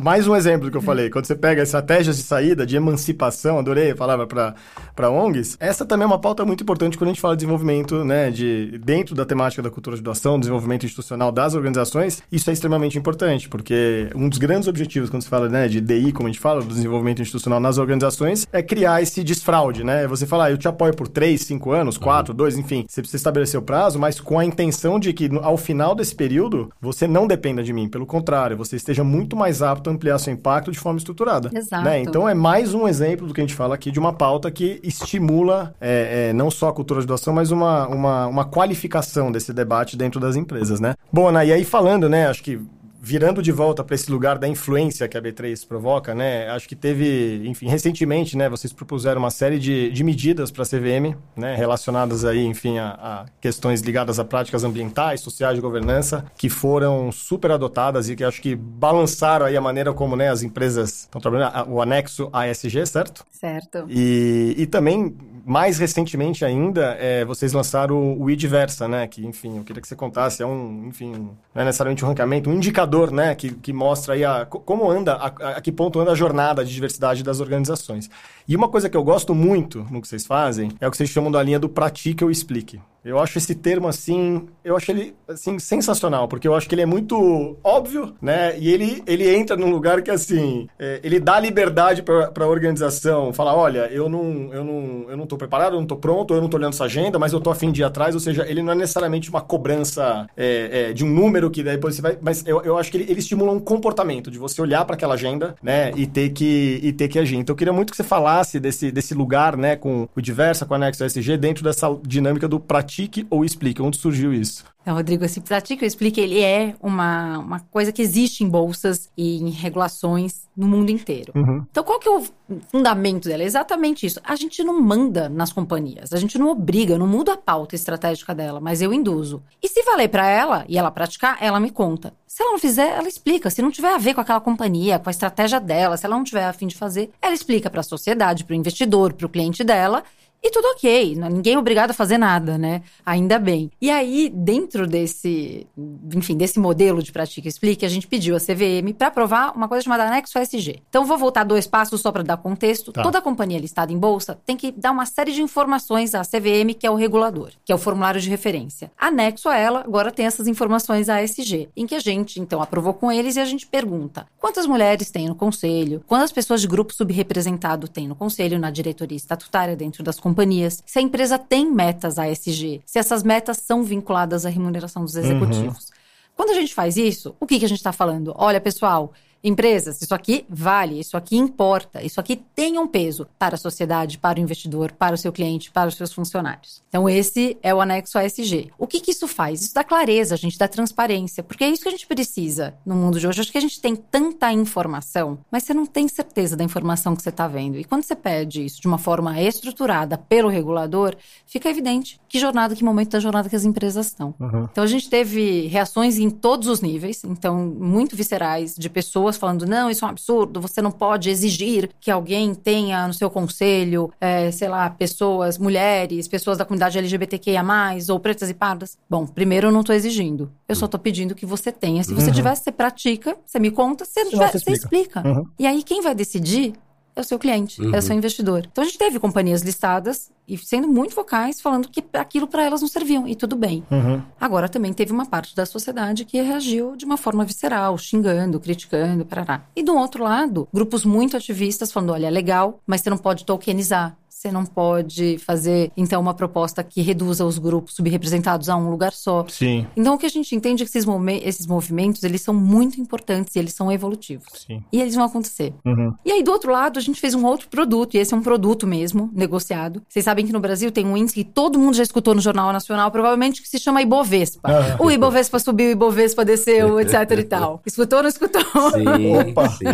mais 0.00 0.26
um 0.26 0.34
exemplo 0.34 0.70
que 0.70 0.76
eu 0.76 0.82
falei. 0.82 1.10
Quando 1.10 1.26
você 1.26 1.34
pega 1.34 1.62
estratégias 1.62 2.16
de 2.16 2.22
saída, 2.22 2.64
de 2.64 2.76
emancipação, 2.76 3.58
adorei 3.58 3.90
a 3.90 3.96
palavra 3.96 4.26
para 4.26 5.10
ONGs, 5.10 5.56
essa 5.60 5.84
também 5.84 6.04
é 6.04 6.06
uma 6.06 6.18
pauta 6.18 6.44
muito 6.44 6.62
importante 6.62 6.96
quando 6.96 7.10
a 7.10 7.12
gente 7.12 7.20
fala 7.20 7.34
de 7.34 7.40
desenvolvimento, 7.40 8.04
né, 8.04 8.30
de, 8.30 8.78
dentro 8.84 9.14
da 9.14 9.24
temática 9.24 9.62
da 9.62 9.70
cultura 9.70 9.96
de 9.96 10.02
doação, 10.02 10.38
desenvolvimento 10.38 10.86
institucional 10.86 11.32
das 11.32 11.54
organizações, 11.54 12.22
isso 12.30 12.48
é 12.50 12.52
extremamente 12.52 12.98
importante, 12.98 13.48
porque 13.48 14.08
um 14.14 14.28
dos 14.28 14.38
grandes 14.38 14.68
objetivos, 14.68 15.10
quando 15.10 15.22
se 15.22 15.28
fala 15.28 15.48
né, 15.48 15.68
de 15.68 15.80
DI, 15.80 16.12
como 16.12 16.28
a 16.28 16.32
gente 16.32 16.40
fala, 16.40 16.60
do 16.60 16.68
desenvolvimento 16.68 17.22
institucional 17.22 17.60
nas 17.60 17.78
organizações, 17.78 18.46
é 18.52 18.62
criar 18.62 19.02
esse 19.02 19.22
desfraude, 19.24 19.84
né? 19.84 20.06
Você 20.06 20.26
falar, 20.26 20.46
ah, 20.46 20.50
eu 20.50 20.58
te 20.58 20.68
apoio 20.68 20.94
por 20.94 21.08
3, 21.08 21.40
5 21.40 21.72
anos, 21.72 21.98
4, 21.98 22.32
uhum. 22.32 22.36
2, 22.36 22.58
enfim, 22.58 22.84
você 22.88 23.00
precisa 23.00 23.16
estabelecer 23.16 23.58
o 23.58 23.62
prazo, 23.62 23.98
mas 23.98 24.20
com 24.20 24.38
a 24.38 24.44
intenção 24.44 24.98
de 24.98 25.12
que 25.12 25.28
ao 25.42 25.56
final 25.56 25.94
desse 25.94 26.14
período, 26.14 26.70
você 26.80 27.06
não 27.06 27.26
dependa 27.50 27.62
de 27.62 27.72
mim, 27.72 27.88
pelo 27.88 28.06
contrário, 28.06 28.56
você 28.56 28.76
esteja 28.76 29.04
muito 29.04 29.36
mais 29.36 29.62
apto 29.62 29.90
a 29.90 29.92
ampliar 29.92 30.18
seu 30.18 30.32
impacto 30.32 30.70
de 30.70 30.78
forma 30.78 30.98
estruturada. 30.98 31.50
Exato. 31.52 31.84
Né? 31.84 32.00
Então 32.00 32.28
é 32.28 32.34
mais 32.34 32.72
um 32.74 32.86
exemplo 32.86 33.26
do 33.26 33.34
que 33.34 33.40
a 33.40 33.44
gente 33.44 33.54
fala 33.54 33.74
aqui 33.74 33.90
de 33.90 33.98
uma 33.98 34.12
pauta 34.12 34.50
que 34.50 34.80
estimula 34.82 35.74
é, 35.80 36.28
é, 36.30 36.32
não 36.32 36.50
só 36.50 36.68
a 36.68 36.72
cultura 36.72 37.00
de 37.00 37.06
doação, 37.06 37.34
mas 37.34 37.50
uma, 37.50 37.86
uma, 37.88 38.26
uma 38.26 38.44
qualificação 38.44 39.30
desse 39.30 39.52
debate 39.52 39.96
dentro 39.96 40.20
das 40.20 40.36
empresas, 40.36 40.80
né? 40.80 40.94
Bom, 41.12 41.28
Ana, 41.28 41.44
e 41.44 41.52
aí 41.52 41.64
falando, 41.64 42.08
né, 42.08 42.26
acho 42.26 42.42
que 42.42 42.60
virando 43.00 43.42
de 43.42 43.50
volta 43.50 43.82
para 43.82 43.94
esse 43.94 44.10
lugar 44.10 44.38
da 44.38 44.46
influência 44.46 45.08
que 45.08 45.16
a 45.16 45.22
B3 45.22 45.66
provoca, 45.66 46.14
né? 46.14 46.48
Acho 46.50 46.68
que 46.68 46.76
teve, 46.76 47.42
enfim, 47.46 47.66
recentemente, 47.66 48.36
né? 48.36 48.48
Vocês 48.48 48.72
propuseram 48.72 49.20
uma 49.20 49.30
série 49.30 49.58
de, 49.58 49.90
de 49.90 50.04
medidas 50.04 50.50
para 50.50 50.62
a 50.62 50.66
CVM, 50.66 51.16
né? 51.34 51.56
Relacionadas 51.56 52.24
aí, 52.24 52.44
enfim, 52.44 52.78
a, 52.78 52.88
a, 52.90 53.26
questões 53.40 53.80
ligadas 53.80 54.18
a 54.18 54.24
práticas 54.24 54.64
ambientais, 54.64 55.22
sociais 55.22 55.54
de 55.54 55.62
governança, 55.62 56.26
que 56.36 56.50
foram 56.50 57.10
super 57.10 57.50
adotadas 57.50 58.10
e 58.10 58.14
que 58.16 58.22
acho 58.22 58.42
que 58.42 58.54
balançaram 58.54 59.46
aí 59.46 59.56
a 59.56 59.60
maneira 59.60 59.94
como, 59.94 60.14
né? 60.14 60.28
As 60.28 60.42
empresas 60.42 61.00
estão 61.00 61.20
trabalhando, 61.20 61.70
o 61.70 61.80
anexo 61.80 62.28
ASG, 62.32 62.84
certo? 62.86 63.24
Certo. 63.30 63.86
E, 63.88 64.54
e 64.58 64.66
também 64.66 65.16
mais 65.44 65.78
recentemente 65.78 66.44
ainda, 66.44 66.96
é, 66.98 67.24
vocês 67.24 67.52
lançaram 67.52 68.18
o, 68.18 68.30
Idversa, 68.30 68.86
né? 68.86 69.06
Que, 69.06 69.26
enfim, 69.26 69.58
eu 69.58 69.64
queria 69.64 69.80
que 69.80 69.88
você 69.88 69.96
contasse, 69.96 70.42
é 70.42 70.46
um, 70.46 70.88
enfim, 70.88 71.12
não 71.12 71.62
é 71.62 71.64
necessariamente 71.64 72.04
um 72.04 72.08
ranqueamento, 72.08 72.50
um 72.50 72.54
indicador, 72.54 73.10
né? 73.10 73.34
Que, 73.34 73.52
que 73.52 73.72
mostra 73.72 74.14
aí 74.14 74.24
a, 74.24 74.46
como 74.46 74.90
anda, 74.90 75.14
a, 75.14 75.26
a 75.26 75.60
que 75.60 75.72
ponto 75.72 75.98
anda 76.00 76.12
a 76.12 76.14
jornada 76.14 76.64
de 76.64 76.72
diversidade 76.72 77.22
das 77.22 77.40
organizações. 77.40 78.10
E 78.46 78.56
uma 78.56 78.68
coisa 78.68 78.88
que 78.88 78.96
eu 78.96 79.04
gosto 79.04 79.34
muito 79.34 79.86
no 79.90 80.00
que 80.00 80.08
vocês 80.08 80.26
fazem 80.26 80.72
é 80.80 80.88
o 80.88 80.90
que 80.90 80.96
vocês 80.96 81.10
chamam 81.10 81.30
da 81.30 81.42
linha 81.42 81.58
do 81.58 81.68
pratique 81.68 82.24
ou 82.24 82.30
explique. 82.30 82.80
Eu 83.04 83.18
acho 83.18 83.38
esse 83.38 83.54
termo 83.54 83.88
assim, 83.88 84.46
eu 84.64 84.76
acho 84.76 84.90
ele 84.90 85.14
assim 85.26 85.58
sensacional, 85.58 86.28
porque 86.28 86.46
eu 86.46 86.54
acho 86.54 86.68
que 86.68 86.74
ele 86.74 86.82
é 86.82 86.86
muito 86.86 87.56
óbvio, 87.64 88.14
né? 88.20 88.58
E 88.58 88.70
ele, 88.70 89.02
ele 89.06 89.34
entra 89.34 89.56
num 89.56 89.70
lugar 89.70 90.02
que 90.02 90.10
assim, 90.10 90.68
é, 90.78 91.00
ele 91.02 91.18
dá 91.18 91.40
liberdade 91.40 92.02
para 92.02 92.30
a 92.38 92.46
organização, 92.46 93.32
falar, 93.32 93.54
olha, 93.54 93.88
eu 93.90 94.08
não, 94.08 94.52
eu 94.52 94.64
não, 94.64 95.06
eu 95.08 95.16
não 95.16 95.26
tô 95.26 95.36
preparado, 95.36 95.74
eu 95.74 95.80
não 95.80 95.86
tô 95.86 95.96
pronto, 95.96 96.34
eu 96.34 96.40
não 96.40 96.48
tô 96.48 96.56
olhando 96.56 96.74
essa 96.74 96.84
agenda, 96.84 97.18
mas 97.18 97.32
eu 97.32 97.40
tô 97.40 97.50
afim 97.50 97.72
de 97.72 97.80
ir 97.80 97.84
atrás, 97.84 98.14
ou 98.14 98.20
seja, 98.20 98.46
ele 98.48 98.62
não 98.62 98.72
é 98.72 98.76
necessariamente 98.76 99.30
uma 99.30 99.40
cobrança 99.40 100.26
é, 100.36 100.88
é, 100.90 100.92
de 100.92 101.04
um 101.04 101.10
número 101.10 101.50
que 101.50 101.62
daí 101.62 101.76
depois 101.76 101.94
você 101.94 102.02
vai, 102.02 102.18
mas 102.20 102.46
eu, 102.46 102.60
eu 102.62 102.76
acho 102.76 102.90
que 102.90 102.98
ele, 102.98 103.10
ele 103.10 103.20
estimula 103.20 103.52
um 103.52 103.60
comportamento 103.60 104.30
de 104.30 104.38
você 104.38 104.60
olhar 104.60 104.84
para 104.84 104.94
aquela 104.94 105.14
agenda, 105.14 105.54
né? 105.62 105.90
E 105.96 106.06
ter 106.06 106.30
que 106.30 106.80
e 106.82 106.92
ter 106.92 107.08
que 107.08 107.18
agir. 107.18 107.36
Então 107.36 107.54
eu 107.54 107.56
queria 107.56 107.72
muito 107.72 107.90
que 107.90 107.96
você 107.96 108.04
falasse 108.04 108.60
desse, 108.60 108.90
desse 108.92 109.14
lugar, 109.14 109.56
né? 109.56 109.76
Com 109.76 110.08
o 110.14 110.20
diversa, 110.20 110.66
com 110.66 110.74
a 110.74 110.76
Anexo 110.76 111.04
SG 111.04 111.36
dentro 111.36 111.64
dessa 111.64 111.88
dinâmica 112.02 112.46
do 112.46 112.60
pratique 112.90 113.26
ou 113.30 113.44
explique? 113.44 113.80
Onde 113.80 113.96
surgiu 113.96 114.34
isso? 114.34 114.64
Então, 114.82 114.94
Rodrigo, 114.94 115.24
esse 115.24 115.40
pratique 115.40 115.84
ou 115.84 115.86
explique, 115.86 116.20
ele 116.20 116.40
é 116.40 116.74
uma, 116.82 117.38
uma 117.38 117.60
coisa 117.60 117.92
que 117.92 118.02
existe 118.02 118.42
em 118.42 118.48
bolsas 118.48 119.08
e 119.16 119.36
em 119.36 119.50
regulações 119.50 120.48
no 120.56 120.66
mundo 120.66 120.90
inteiro. 120.90 121.32
Uhum. 121.36 121.64
Então, 121.70 121.84
qual 121.84 122.00
que 122.00 122.08
é 122.08 122.10
o 122.10 122.24
fundamento 122.72 123.28
dela? 123.28 123.42
É 123.42 123.46
exatamente 123.46 124.06
isso. 124.06 124.20
A 124.24 124.34
gente 124.34 124.64
não 124.64 124.80
manda 124.80 125.28
nas 125.28 125.52
companhias, 125.52 126.12
a 126.12 126.16
gente 126.16 126.38
não 126.38 126.48
obriga, 126.48 126.98
não 126.98 127.06
muda 127.06 127.34
a 127.34 127.36
pauta 127.36 127.74
estratégica 127.74 128.34
dela, 128.34 128.58
mas 128.58 128.82
eu 128.82 128.92
induzo. 128.92 129.42
E 129.62 129.68
se 129.68 129.82
valer 129.82 130.08
para 130.08 130.26
ela 130.26 130.64
e 130.66 130.76
ela 130.76 130.90
praticar, 130.90 131.36
ela 131.40 131.60
me 131.60 131.70
conta. 131.70 132.12
Se 132.26 132.42
ela 132.42 132.52
não 132.52 132.58
fizer, 132.58 132.96
ela 132.96 133.08
explica. 133.08 133.50
Se 133.50 133.62
não 133.62 133.70
tiver 133.70 133.92
a 133.92 133.98
ver 133.98 134.14
com 134.14 134.20
aquela 134.20 134.40
companhia, 134.40 134.98
com 134.98 135.08
a 135.08 135.12
estratégia 135.12 135.60
dela, 135.60 135.96
se 135.96 136.06
ela 136.06 136.16
não 136.16 136.24
tiver 136.24 136.44
a 136.44 136.52
fim 136.52 136.66
de 136.66 136.74
fazer, 136.74 137.10
ela 137.20 137.34
explica 137.34 137.68
para 137.68 137.80
a 137.80 137.84
sociedade, 137.84 138.44
para 138.44 138.54
o 138.54 138.56
investidor, 138.56 139.12
para 139.12 139.26
o 139.26 139.30
cliente 139.30 139.62
dela 139.62 140.02
e 140.42 140.50
tudo 140.50 140.64
ok, 140.68 141.16
ninguém 141.16 141.54
é 141.54 141.58
obrigado 141.58 141.90
a 141.90 141.94
fazer 141.94 142.16
nada, 142.16 142.56
né? 142.56 142.82
Ainda 143.04 143.38
bem. 143.38 143.70
E 143.78 143.90
aí, 143.90 144.30
dentro 144.34 144.86
desse, 144.86 145.66
enfim, 146.14 146.34
desse 146.34 146.58
modelo 146.58 147.02
de 147.02 147.12
Pratica 147.12 147.46
e 147.46 147.50
Explique, 147.50 147.84
a 147.84 147.88
gente 147.90 148.06
pediu 148.06 148.34
a 148.34 148.40
CVM 148.40 148.94
para 148.96 149.08
aprovar 149.08 149.54
uma 149.54 149.68
coisa 149.68 149.84
chamada 149.84 150.04
anexo 150.04 150.38
ASG. 150.38 150.82
Então, 150.88 151.04
vou 151.04 151.18
voltar 151.18 151.44
dois 151.44 151.66
passos 151.66 152.00
só 152.00 152.10
para 152.10 152.22
dar 152.22 152.38
contexto. 152.38 152.90
Tá. 152.90 153.02
Toda 153.02 153.20
companhia 153.20 153.58
listada 153.58 153.92
em 153.92 153.98
bolsa 153.98 154.38
tem 154.46 154.56
que 154.56 154.72
dar 154.72 154.92
uma 154.92 155.04
série 155.04 155.32
de 155.32 155.42
informações 155.42 156.14
à 156.14 156.22
CVM, 156.22 156.72
que 156.78 156.86
é 156.86 156.90
o 156.90 156.94
regulador, 156.94 157.50
que 157.62 157.70
é 157.70 157.74
o 157.74 157.78
formulário 157.78 158.20
de 158.20 158.30
referência. 158.30 158.90
Anexo 158.96 159.46
a 159.46 159.58
ela, 159.58 159.80
agora 159.80 160.10
tem 160.10 160.24
essas 160.24 160.48
informações 160.48 161.10
ASG, 161.10 161.68
em 161.76 161.86
que 161.86 161.94
a 161.94 162.00
gente, 162.00 162.40
então, 162.40 162.62
aprovou 162.62 162.94
com 162.94 163.12
eles 163.12 163.36
e 163.36 163.40
a 163.40 163.44
gente 163.44 163.66
pergunta 163.66 164.26
quantas 164.38 164.66
mulheres 164.66 165.10
tem 165.10 165.28
no 165.28 165.34
conselho, 165.34 166.02
quantas 166.06 166.32
pessoas 166.32 166.62
de 166.62 166.66
grupo 166.66 166.94
subrepresentado 166.94 167.86
tem 167.86 168.08
no 168.08 168.14
conselho, 168.14 168.58
na 168.58 168.70
diretoria 168.70 169.16
estatutária, 169.16 169.76
dentro 169.76 170.02
das 170.02 170.18
companhias 170.18 170.29
companhias, 170.30 170.82
se 170.86 170.98
a 170.98 171.02
empresa 171.02 171.38
tem 171.38 171.70
metas 171.70 172.18
ASG, 172.18 172.82
se 172.86 172.98
essas 172.98 173.22
metas 173.22 173.58
são 173.58 173.82
vinculadas 173.82 174.46
à 174.46 174.48
remuneração 174.48 175.04
dos 175.04 175.16
executivos. 175.16 175.88
Uhum. 175.88 175.94
Quando 176.36 176.50
a 176.50 176.54
gente 176.54 176.72
faz 176.72 176.96
isso, 176.96 177.34
o 177.38 177.46
que, 177.46 177.58
que 177.58 177.64
a 177.64 177.68
gente 177.68 177.78
está 177.78 177.92
falando? 177.92 178.32
Olha, 178.36 178.60
pessoal, 178.60 179.12
Empresas, 179.42 180.02
isso 180.02 180.14
aqui 180.14 180.44
vale, 180.48 181.00
isso 181.00 181.16
aqui 181.16 181.36
importa, 181.36 182.02
isso 182.02 182.20
aqui 182.20 182.36
tem 182.36 182.78
um 182.78 182.86
peso 182.86 183.26
para 183.38 183.54
a 183.54 183.58
sociedade, 183.58 184.18
para 184.18 184.38
o 184.38 184.42
investidor, 184.42 184.92
para 184.92 185.14
o 185.14 185.18
seu 185.18 185.32
cliente, 185.32 185.70
para 185.70 185.88
os 185.88 185.94
seus 185.94 186.12
funcionários. 186.12 186.82
Então, 186.88 187.08
esse 187.08 187.56
é 187.62 187.74
o 187.74 187.80
anexo 187.80 188.18
ASG. 188.18 188.70
O 188.78 188.86
que, 188.86 189.00
que 189.00 189.12
isso 189.12 189.26
faz? 189.26 189.62
Isso 189.62 189.74
dá 189.74 189.82
clareza, 189.82 190.34
a 190.34 190.38
gente 190.38 190.58
dá 190.58 190.68
transparência, 190.68 191.42
porque 191.42 191.64
é 191.64 191.70
isso 191.70 191.82
que 191.82 191.88
a 191.88 191.92
gente 191.92 192.06
precisa 192.06 192.74
no 192.84 192.94
mundo 192.94 193.18
de 193.18 193.26
hoje. 193.26 193.40
Acho 193.40 193.50
que 193.50 193.58
a 193.58 193.62
gente 193.62 193.80
tem 193.80 193.96
tanta 193.96 194.52
informação, 194.52 195.38
mas 195.50 195.64
você 195.64 195.72
não 195.72 195.86
tem 195.86 196.06
certeza 196.06 196.54
da 196.54 196.64
informação 196.64 197.16
que 197.16 197.22
você 197.22 197.30
está 197.30 197.48
vendo. 197.48 197.78
E 197.78 197.84
quando 197.84 198.02
você 198.02 198.14
pede 198.14 198.64
isso 198.64 198.80
de 198.80 198.86
uma 198.86 198.98
forma 198.98 199.40
estruturada 199.40 200.18
pelo 200.18 200.48
regulador, 200.50 201.16
fica 201.46 201.70
evidente 201.70 202.20
que 202.28 202.38
jornada, 202.38 202.76
que 202.76 202.84
momento 202.84 203.10
da 203.10 203.20
jornada 203.20 203.48
que 203.48 203.56
as 203.56 203.64
empresas 203.64 204.06
estão. 204.06 204.34
Uhum. 204.38 204.68
Então, 204.70 204.84
a 204.84 204.86
gente 204.86 205.08
teve 205.08 205.66
reações 205.66 206.18
em 206.18 206.28
todos 206.28 206.68
os 206.68 206.80
níveis, 206.80 207.24
então, 207.24 207.66
muito 207.66 208.14
viscerais, 208.14 208.74
de 208.76 208.90
pessoas 208.90 209.29
pessoas 209.30 209.36
falando: 209.36 209.66
não, 209.66 209.90
isso 209.90 210.04
é 210.04 210.08
um 210.08 210.10
absurdo, 210.10 210.60
você 210.60 210.82
não 210.82 210.90
pode 210.90 211.30
exigir 211.30 211.90
que 212.00 212.10
alguém 212.10 212.54
tenha 212.54 213.06
no 213.06 213.14
seu 213.14 213.30
conselho, 213.30 214.12
é, 214.20 214.50
sei 214.50 214.68
lá, 214.68 214.90
pessoas, 214.90 215.58
mulheres, 215.58 216.28
pessoas 216.28 216.58
da 216.58 216.64
comunidade 216.64 216.98
LGBTQIA, 216.98 217.62
ou 218.10 218.18
pretas 218.18 218.50
e 218.50 218.54
pardas. 218.54 218.98
Bom, 219.08 219.26
primeiro 219.26 219.68
eu 219.68 219.72
não 219.72 219.80
estou 219.80 219.94
exigindo. 219.94 220.50
Eu 220.68 220.74
só 220.74 220.86
estou 220.86 221.00
pedindo 221.00 221.34
que 221.34 221.46
você 221.46 221.70
tenha. 221.70 222.02
Se 222.02 222.14
você 222.14 222.28
uhum. 222.28 222.34
tiver, 222.34 222.54
você 222.54 222.72
pratica, 222.72 223.36
você 223.46 223.58
me 223.58 223.70
conta, 223.70 224.04
se 224.04 224.22
não 224.24 224.30
tiver, 224.30 224.52
você 224.52 224.72
explica. 224.72 225.26
Uhum. 225.26 225.46
E 225.58 225.66
aí, 225.66 225.82
quem 225.82 226.00
vai 226.00 226.14
decidir 226.14 226.74
é 227.14 227.20
o 227.20 227.24
seu 227.24 227.38
cliente, 227.38 227.80
uhum. 227.80 227.94
é 227.94 227.98
o 227.98 228.02
seu 228.02 228.12
uhum. 228.12 228.18
investidor. 228.18 228.66
Então 228.70 228.82
a 228.82 228.86
gente 228.86 228.98
teve 228.98 229.18
companhias 229.18 229.62
listadas 229.62 230.30
e 230.46 230.58
sendo 230.58 230.88
muito 230.88 231.14
focais, 231.14 231.60
falando 231.60 231.88
que 231.88 232.02
aquilo 232.14 232.46
para 232.46 232.64
elas 232.64 232.80
não 232.80 232.88
serviam, 232.88 233.26
e 233.26 233.36
tudo 233.36 233.54
bem. 233.54 233.84
Uhum. 233.90 234.20
Agora 234.40 234.68
também 234.68 234.92
teve 234.92 235.12
uma 235.12 235.26
parte 235.26 235.54
da 235.54 235.64
sociedade 235.64 236.24
que 236.24 236.40
reagiu 236.40 236.96
de 236.96 237.04
uma 237.04 237.16
forma 237.16 237.44
visceral, 237.44 237.96
xingando, 237.96 238.58
criticando, 238.58 239.24
parará. 239.24 239.62
E 239.76 239.82
do 239.82 239.94
outro 239.94 240.24
lado, 240.24 240.68
grupos 240.72 241.04
muito 241.04 241.36
ativistas 241.36 241.92
falando: 241.92 242.12
olha, 242.12 242.26
é 242.26 242.30
legal, 242.30 242.80
mas 242.86 243.00
você 243.00 243.10
não 243.10 243.18
pode 243.18 243.44
tokenizar 243.44 244.16
você 244.40 244.50
não 244.50 244.64
pode 244.64 245.36
fazer, 245.36 245.92
então, 245.94 246.18
uma 246.18 246.32
proposta 246.32 246.82
que 246.82 247.02
reduza 247.02 247.44
os 247.44 247.58
grupos 247.58 247.94
subrepresentados 247.94 248.70
a 248.70 248.76
um 248.76 248.88
lugar 248.88 249.12
só. 249.12 249.44
Sim. 249.46 249.86
Então, 249.94 250.14
o 250.14 250.18
que 250.18 250.24
a 250.24 250.30
gente 250.30 250.54
entende 250.56 250.82
é 250.82 250.86
que 250.86 250.96
esses, 250.96 251.06
esses 251.42 251.66
movimentos, 251.66 252.22
eles 252.22 252.40
são 252.40 252.54
muito 252.54 252.98
importantes 252.98 253.54
e 253.54 253.58
eles 253.58 253.74
são 253.74 253.92
evolutivos. 253.92 254.46
Sim. 254.66 254.82
E 254.90 254.98
eles 254.98 255.14
vão 255.14 255.24
acontecer. 255.24 255.74
Uhum. 255.84 256.14
E 256.24 256.32
aí, 256.32 256.42
do 256.42 256.50
outro 256.50 256.72
lado, 256.72 256.98
a 256.98 257.02
gente 257.02 257.20
fez 257.20 257.34
um 257.34 257.44
outro 257.44 257.68
produto, 257.68 258.14
e 258.14 258.18
esse 258.18 258.32
é 258.32 258.36
um 258.36 258.40
produto 258.40 258.86
mesmo, 258.86 259.30
negociado. 259.34 260.00
Vocês 260.08 260.24
sabem 260.24 260.46
que 260.46 260.54
no 260.54 260.60
Brasil 260.60 260.90
tem 260.90 261.04
um 261.04 261.18
índice 261.18 261.34
que 261.34 261.44
todo 261.44 261.78
mundo 261.78 261.94
já 261.94 262.02
escutou 262.02 262.34
no 262.34 262.40
Jornal 262.40 262.72
Nacional, 262.72 263.10
provavelmente, 263.10 263.60
que 263.60 263.68
se 263.68 263.78
chama 263.78 264.00
Ibovespa. 264.00 264.60
Ah. 264.64 264.96
O 264.98 265.10
Ibovespa 265.10 265.58
subiu, 265.58 265.88
o 265.88 265.92
Ibovespa 265.92 266.46
desceu, 266.46 266.98
etc 267.00 267.30
e 267.38 267.44
tal. 267.44 267.82
Escutou 267.84 268.20
ou 268.20 268.22
não 268.22 268.30
escutou? 268.30 268.62
Sim, 268.62 269.50
Opa. 269.50 269.68
sim. 269.68 269.84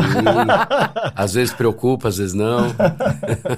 Às 1.16 1.35
vezes 1.35 1.52
preocupa, 1.52 2.06
às 2.06 2.18
vezes 2.18 2.32
não. 2.32 2.68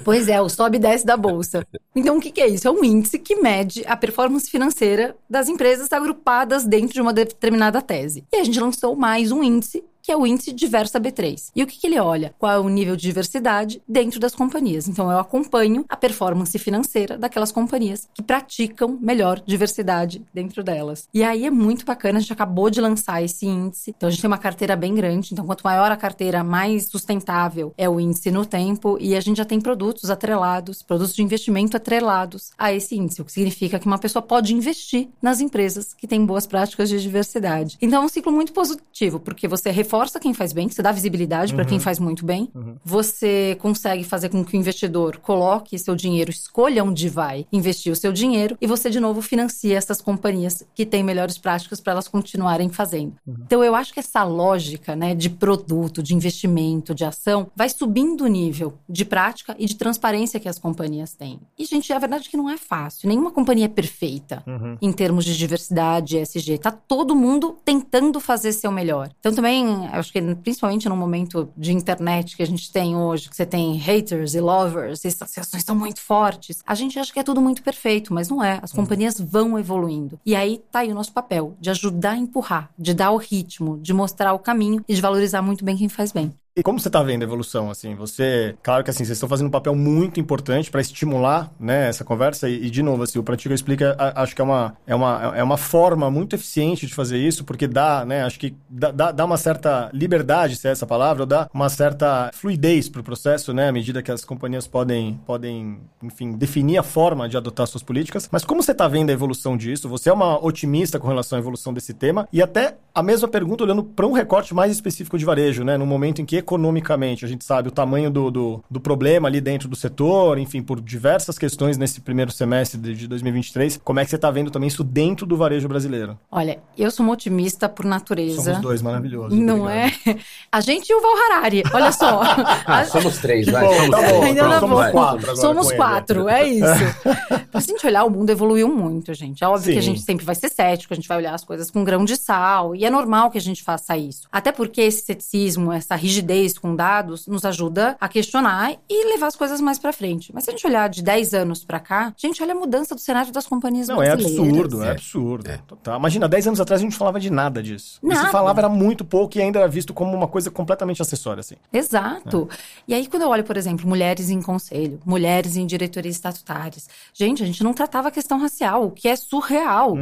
Pois 0.02 0.28
é, 0.28 0.40
o 0.40 0.48
sobe 0.48 0.77
e 0.78 0.80
desce 0.80 1.04
da 1.04 1.16
bolsa. 1.16 1.66
Então, 1.94 2.16
o 2.16 2.20
que, 2.20 2.30
que 2.30 2.40
é 2.40 2.48
isso? 2.48 2.66
É 2.66 2.70
um 2.70 2.82
índice 2.82 3.18
que 3.18 3.36
mede 3.36 3.84
a 3.86 3.96
performance 3.96 4.48
financeira 4.48 5.16
das 5.28 5.48
empresas 5.48 5.92
agrupadas 5.92 6.64
dentro 6.64 6.94
de 6.94 7.00
uma 7.00 7.12
determinada 7.12 7.82
tese. 7.82 8.24
E 8.32 8.36
a 8.36 8.44
gente 8.44 8.60
lançou 8.60 8.96
mais 8.96 9.30
um 9.32 9.42
índice 9.42 9.84
que 10.08 10.12
é 10.12 10.16
o 10.16 10.26
índice 10.26 10.54
Diversa 10.54 10.98
B3. 10.98 11.50
E 11.54 11.62
o 11.62 11.66
que, 11.66 11.78
que 11.78 11.86
ele 11.86 12.00
olha? 12.00 12.34
Qual 12.38 12.50
é 12.50 12.58
o 12.58 12.66
nível 12.70 12.96
de 12.96 13.02
diversidade 13.02 13.82
dentro 13.86 14.18
das 14.18 14.34
companhias? 14.34 14.88
Então, 14.88 15.12
eu 15.12 15.18
acompanho 15.18 15.84
a 15.86 15.98
performance 15.98 16.58
financeira 16.58 17.18
daquelas 17.18 17.52
companhias 17.52 18.08
que 18.14 18.22
praticam 18.22 18.96
melhor 18.98 19.42
diversidade 19.44 20.24
dentro 20.32 20.64
delas. 20.64 21.06
E 21.12 21.22
aí 21.22 21.44
é 21.44 21.50
muito 21.50 21.84
bacana, 21.84 22.16
a 22.16 22.20
gente 22.22 22.32
acabou 22.32 22.70
de 22.70 22.80
lançar 22.80 23.22
esse 23.22 23.44
índice. 23.44 23.92
Então, 23.94 24.06
a 24.06 24.10
gente 24.10 24.22
tem 24.22 24.28
uma 24.28 24.38
carteira 24.38 24.74
bem 24.74 24.94
grande. 24.94 25.34
Então, 25.34 25.44
quanto 25.44 25.60
maior 25.60 25.92
a 25.92 25.96
carteira, 25.96 26.42
mais 26.42 26.86
sustentável 26.86 27.74
é 27.76 27.86
o 27.86 28.00
índice 28.00 28.30
no 28.30 28.46
tempo. 28.46 28.96
E 28.98 29.14
a 29.14 29.20
gente 29.20 29.36
já 29.36 29.44
tem 29.44 29.60
produtos 29.60 30.08
atrelados, 30.08 30.82
produtos 30.82 31.14
de 31.14 31.22
investimento 31.22 31.76
atrelados 31.76 32.50
a 32.56 32.72
esse 32.72 32.96
índice, 32.96 33.20
o 33.20 33.26
que 33.26 33.32
significa 33.32 33.78
que 33.78 33.86
uma 33.86 33.98
pessoa 33.98 34.22
pode 34.22 34.54
investir 34.54 35.10
nas 35.20 35.42
empresas 35.42 35.92
que 35.92 36.06
têm 36.06 36.24
boas 36.24 36.46
práticas 36.46 36.88
de 36.88 36.98
diversidade. 36.98 37.76
Então, 37.82 38.00
é 38.00 38.06
um 38.06 38.08
ciclo 38.08 38.32
muito 38.32 38.54
positivo, 38.54 39.20
porque 39.20 39.46
você 39.46 39.70
reforça 39.98 40.20
quem 40.20 40.32
faz 40.32 40.52
bem, 40.52 40.68
você 40.68 40.80
dá 40.80 40.92
visibilidade 40.92 41.52
para 41.52 41.64
quem 41.64 41.80
faz 41.80 41.98
muito 41.98 42.24
bem, 42.24 42.48
você 42.84 43.56
consegue 43.60 44.04
fazer 44.04 44.28
com 44.28 44.44
que 44.44 44.56
o 44.56 44.58
investidor 44.58 45.16
coloque 45.18 45.76
seu 45.76 45.96
dinheiro, 45.96 46.30
escolha 46.30 46.84
onde 46.84 47.08
vai 47.08 47.46
investir 47.52 47.92
o 47.92 47.96
seu 47.96 48.12
dinheiro 48.12 48.56
e 48.60 48.66
você, 48.66 48.90
de 48.90 49.00
novo, 49.00 49.20
financia 49.20 49.76
essas 49.76 50.00
companhias 50.00 50.64
que 50.72 50.86
têm 50.86 51.02
melhores 51.02 51.36
práticas 51.36 51.80
para 51.80 51.94
elas 51.94 52.06
continuarem 52.06 52.68
fazendo. 52.68 53.14
Então, 53.26 53.64
eu 53.64 53.74
acho 53.74 53.92
que 53.92 53.98
essa 53.98 54.22
lógica 54.22 54.94
né, 54.94 55.14
de 55.14 55.28
produto, 55.28 56.00
de 56.00 56.14
investimento, 56.14 56.94
de 56.94 57.04
ação, 57.04 57.50
vai 57.56 57.68
subindo 57.68 58.22
o 58.22 58.28
nível 58.28 58.74
de 58.88 59.04
prática 59.04 59.56
e 59.58 59.66
de 59.66 59.74
transparência 59.74 60.38
que 60.38 60.48
as 60.48 60.58
companhias 60.60 61.14
têm. 61.14 61.40
E, 61.58 61.64
gente, 61.64 61.92
a 61.92 61.98
verdade 61.98 62.28
é 62.28 62.30
que 62.30 62.36
não 62.36 62.48
é 62.48 62.56
fácil. 62.56 63.08
Nenhuma 63.08 63.32
companhia 63.32 63.64
é 63.64 63.68
perfeita 63.68 64.44
em 64.80 64.92
termos 64.92 65.24
de 65.24 65.36
diversidade, 65.36 66.18
ESG. 66.18 66.58
Tá 66.58 66.70
todo 66.70 67.16
mundo 67.16 67.58
tentando 67.64 68.20
fazer 68.20 68.52
seu 68.52 68.70
melhor. 68.70 69.10
Então, 69.18 69.34
também, 69.34 69.87
acho 69.92 70.12
que 70.12 70.20
principalmente 70.36 70.88
no 70.88 70.96
momento 70.96 71.48
de 71.56 71.72
internet 71.72 72.36
que 72.36 72.42
a 72.42 72.46
gente 72.46 72.70
tem 72.72 72.96
hoje, 72.96 73.28
que 73.28 73.36
você 73.36 73.46
tem 73.46 73.74
haters 73.74 74.34
e 74.34 74.40
lovers, 74.40 75.04
e 75.04 75.08
essas 75.08 75.34
reações 75.34 75.64
são 75.64 75.74
muito 75.74 76.00
fortes, 76.00 76.62
a 76.66 76.74
gente 76.74 76.98
acha 76.98 77.12
que 77.12 77.18
é 77.18 77.22
tudo 77.22 77.40
muito 77.40 77.62
perfeito, 77.62 78.12
mas 78.12 78.28
não 78.28 78.42
é. 78.42 78.58
As 78.62 78.72
companhias 78.72 79.20
vão 79.20 79.58
evoluindo. 79.58 80.18
E 80.24 80.34
aí 80.34 80.62
tá 80.70 80.80
aí 80.80 80.90
o 80.90 80.94
nosso 80.94 81.12
papel, 81.12 81.56
de 81.60 81.70
ajudar 81.70 82.12
a 82.12 82.16
empurrar, 82.18 82.70
de 82.78 82.94
dar 82.94 83.10
o 83.10 83.16
ritmo, 83.16 83.78
de 83.78 83.92
mostrar 83.92 84.32
o 84.32 84.38
caminho 84.38 84.84
e 84.88 84.94
de 84.94 85.00
valorizar 85.00 85.42
muito 85.42 85.64
bem 85.64 85.76
quem 85.76 85.88
faz 85.88 86.12
bem. 86.12 86.32
E 86.58 86.62
como 86.64 86.80
você 86.80 86.90
tá 86.90 87.00
vendo 87.04 87.22
a 87.22 87.24
evolução, 87.24 87.70
assim? 87.70 87.94
Você, 87.94 88.56
claro 88.64 88.82
que 88.82 88.90
assim, 88.90 89.04
vocês 89.04 89.16
estão 89.16 89.28
fazendo 89.28 89.46
um 89.46 89.50
papel 89.50 89.76
muito 89.76 90.18
importante 90.18 90.72
para 90.72 90.80
estimular, 90.80 91.52
né, 91.60 91.88
essa 91.88 92.02
conversa 92.02 92.48
e, 92.48 92.66
e, 92.66 92.68
de 92.68 92.82
novo, 92.82 93.04
assim, 93.04 93.16
o 93.16 93.22
Pratico 93.22 93.54
Explica, 93.54 93.94
a- 93.96 94.22
acho 94.24 94.34
que 94.34 94.40
é 94.40 94.44
uma, 94.44 94.76
é, 94.84 94.92
uma, 94.92 95.36
é 95.36 95.42
uma 95.44 95.56
forma 95.56 96.10
muito 96.10 96.34
eficiente 96.34 96.84
de 96.84 96.92
fazer 96.92 97.16
isso, 97.16 97.44
porque 97.44 97.68
dá, 97.68 98.04
né, 98.04 98.24
acho 98.24 98.40
que 98.40 98.56
dá, 98.68 98.90
dá, 98.90 99.12
dá 99.12 99.24
uma 99.24 99.36
certa 99.36 99.88
liberdade, 99.94 100.56
se 100.56 100.66
é 100.66 100.72
essa 100.72 100.84
palavra, 100.84 101.22
ou 101.22 101.26
dá 101.28 101.48
uma 101.54 101.68
certa 101.68 102.28
fluidez 102.34 102.88
pro 102.88 103.04
processo, 103.04 103.54
né, 103.54 103.68
à 103.68 103.72
medida 103.72 104.02
que 104.02 104.10
as 104.10 104.24
companhias 104.24 104.66
podem, 104.66 105.20
podem, 105.24 105.78
enfim, 106.02 106.32
definir 106.32 106.78
a 106.78 106.82
forma 106.82 107.28
de 107.28 107.36
adotar 107.36 107.68
suas 107.68 107.84
políticas. 107.84 108.28
Mas 108.32 108.44
como 108.44 108.64
você 108.64 108.74
tá 108.74 108.88
vendo 108.88 109.10
a 109.10 109.12
evolução 109.12 109.56
disso? 109.56 109.88
Você 109.88 110.10
é 110.10 110.12
uma 110.12 110.44
otimista 110.44 110.98
com 110.98 111.06
relação 111.06 111.36
à 111.36 111.40
evolução 111.40 111.72
desse 111.72 111.94
tema? 111.94 112.26
E 112.32 112.42
até 112.42 112.78
a 112.92 113.00
mesma 113.00 113.28
pergunta 113.28 113.62
olhando 113.62 113.84
para 113.84 114.04
um 114.08 114.12
recorte 114.12 114.52
mais 114.52 114.72
específico 114.72 115.16
de 115.16 115.24
varejo, 115.24 115.62
né, 115.62 115.76
no 115.76 115.86
momento 115.86 116.20
em 116.20 116.26
que 116.26 116.47
economicamente 116.48 117.26
a 117.26 117.28
gente 117.28 117.44
sabe 117.44 117.68
o 117.68 117.70
tamanho 117.70 118.10
do, 118.10 118.30
do, 118.30 118.64
do 118.70 118.80
problema 118.80 119.28
ali 119.28 119.38
dentro 119.38 119.68
do 119.68 119.76
setor, 119.76 120.38
enfim, 120.38 120.62
por 120.62 120.80
diversas 120.80 121.38
questões 121.38 121.76
nesse 121.76 122.00
primeiro 122.00 122.32
semestre 122.32 122.80
de, 122.80 122.94
de 122.94 123.06
2023. 123.06 123.78
Como 123.84 124.00
é 124.00 124.04
que 124.04 124.10
você 124.10 124.16
tá 124.16 124.30
vendo 124.30 124.50
também 124.50 124.68
isso 124.68 124.82
dentro 124.82 125.26
do 125.26 125.36
varejo 125.36 125.68
brasileiro? 125.68 126.18
Olha, 126.30 126.58
eu 126.76 126.90
sou 126.90 127.04
uma 127.04 127.12
otimista 127.12 127.68
por 127.68 127.84
natureza. 127.84 128.42
Somos 128.42 128.60
dois, 128.60 128.80
maravilhoso. 128.80 129.36
Não 129.36 129.64
obrigado. 129.64 129.94
é? 130.06 130.16
A 130.50 130.60
gente 130.60 130.88
e 130.88 130.94
o 130.94 131.02
Val 131.02 131.12
Harari, 131.16 131.62
olha 131.72 131.92
só. 131.92 132.22
Ah, 132.66 132.84
somos 132.84 133.18
três, 133.18 133.46
vai. 133.46 133.64
bom, 133.66 133.74
somos 133.74 133.90
tá 133.90 134.08
bom, 134.08 134.22
Ainda 134.22 134.42
tá 134.42 134.60
somos 134.60 134.90
quatro 134.90 135.30
agora 135.30 135.36
Somos 135.36 135.72
quatro, 135.72 136.28
é 136.28 136.48
isso. 136.48 136.66
Se 137.50 137.56
a 137.56 137.60
gente 137.60 137.86
olhar, 137.86 138.04
o 138.04 138.10
mundo 138.10 138.30
evoluiu 138.30 138.68
muito, 138.68 139.12
gente. 139.14 139.42
É 139.42 139.48
óbvio 139.48 139.66
Sim. 139.66 139.72
que 139.72 139.78
a 139.78 139.82
gente 139.82 140.00
sempre 140.00 140.24
vai 140.24 140.34
ser 140.34 140.48
cético, 140.48 140.92
a 140.92 140.96
gente 140.96 141.08
vai 141.08 141.18
olhar 141.18 141.34
as 141.34 141.44
coisas 141.44 141.70
com 141.70 141.82
grão 141.82 142.04
de 142.04 142.16
sal, 142.16 142.74
e 142.74 142.84
é 142.84 142.90
normal 142.90 143.30
que 143.30 143.38
a 143.38 143.40
gente 143.40 143.62
faça 143.62 143.96
isso. 143.96 144.28
Até 144.30 144.52
porque 144.52 144.80
esse 144.82 145.04
ceticismo, 145.04 145.72
essa 145.72 145.94
rigidez 145.94 146.37
com 146.60 146.74
dados, 146.76 147.26
nos 147.26 147.44
ajuda 147.44 147.96
a 148.00 148.08
questionar 148.08 148.74
e 148.88 149.12
levar 149.12 149.26
as 149.26 149.36
coisas 149.36 149.60
mais 149.60 149.78
pra 149.78 149.92
frente. 149.92 150.30
Mas 150.32 150.44
se 150.44 150.50
a 150.50 150.52
gente 150.52 150.66
olhar 150.66 150.88
de 150.88 151.02
10 151.02 151.34
anos 151.34 151.64
pra 151.64 151.80
cá, 151.80 152.12
gente, 152.16 152.42
olha 152.42 152.52
a 152.52 152.54
mudança 152.56 152.94
do 152.94 153.00
cenário 153.00 153.32
das 153.32 153.46
companhias 153.46 153.88
Não, 153.88 154.02
é 154.02 154.14
brasileiras. 154.14 154.48
absurdo, 154.48 154.82
é 154.82 154.86
É. 154.86 154.90
absurdo. 154.90 155.50
É. 155.50 155.58
Total. 155.66 155.98
Imagina, 155.98 156.28
10 156.28 156.46
anos 156.48 156.60
atrás 156.60 156.80
a 156.80 156.84
gente 156.84 156.96
falava 156.96 157.18
de 157.18 157.30
nada 157.30 157.62
disso. 157.62 157.98
E 158.02 158.08
se 158.08 158.14
Nada. 158.14 158.30
falava 158.30 158.60
era 158.60 158.68
muito 158.68 159.04
pouco 159.04 159.36
e 159.38 159.42
ainda 159.42 159.58
era 159.60 159.68
visto 159.68 159.92
como 159.94 160.14
uma 160.16 160.28
coisa 160.28 160.50
completamente 160.50 161.02
acessória, 161.02 161.40
assim. 161.40 161.56
Exato. 161.72 162.48
E 162.86 162.94
aí, 162.94 163.06
quando 163.06 163.22
eu 163.22 163.28
olho, 163.28 163.44
por 163.44 163.56
exemplo, 163.56 163.88
mulheres 163.88 164.30
em 164.30 164.40
conselho, 164.42 165.00
mulheres 165.04 165.56
em 165.56 165.66
diretorias 165.66 166.14
estatutárias, 166.16 166.88
gente, 167.14 167.42
a 167.42 167.46
gente 167.46 167.62
não 167.64 167.72
tratava 167.72 168.08
a 168.08 168.10
questão 168.10 168.38
racial, 168.38 168.84
o 168.86 168.90
que 168.90 169.08
é 169.08 169.16
surreal. 169.16 169.94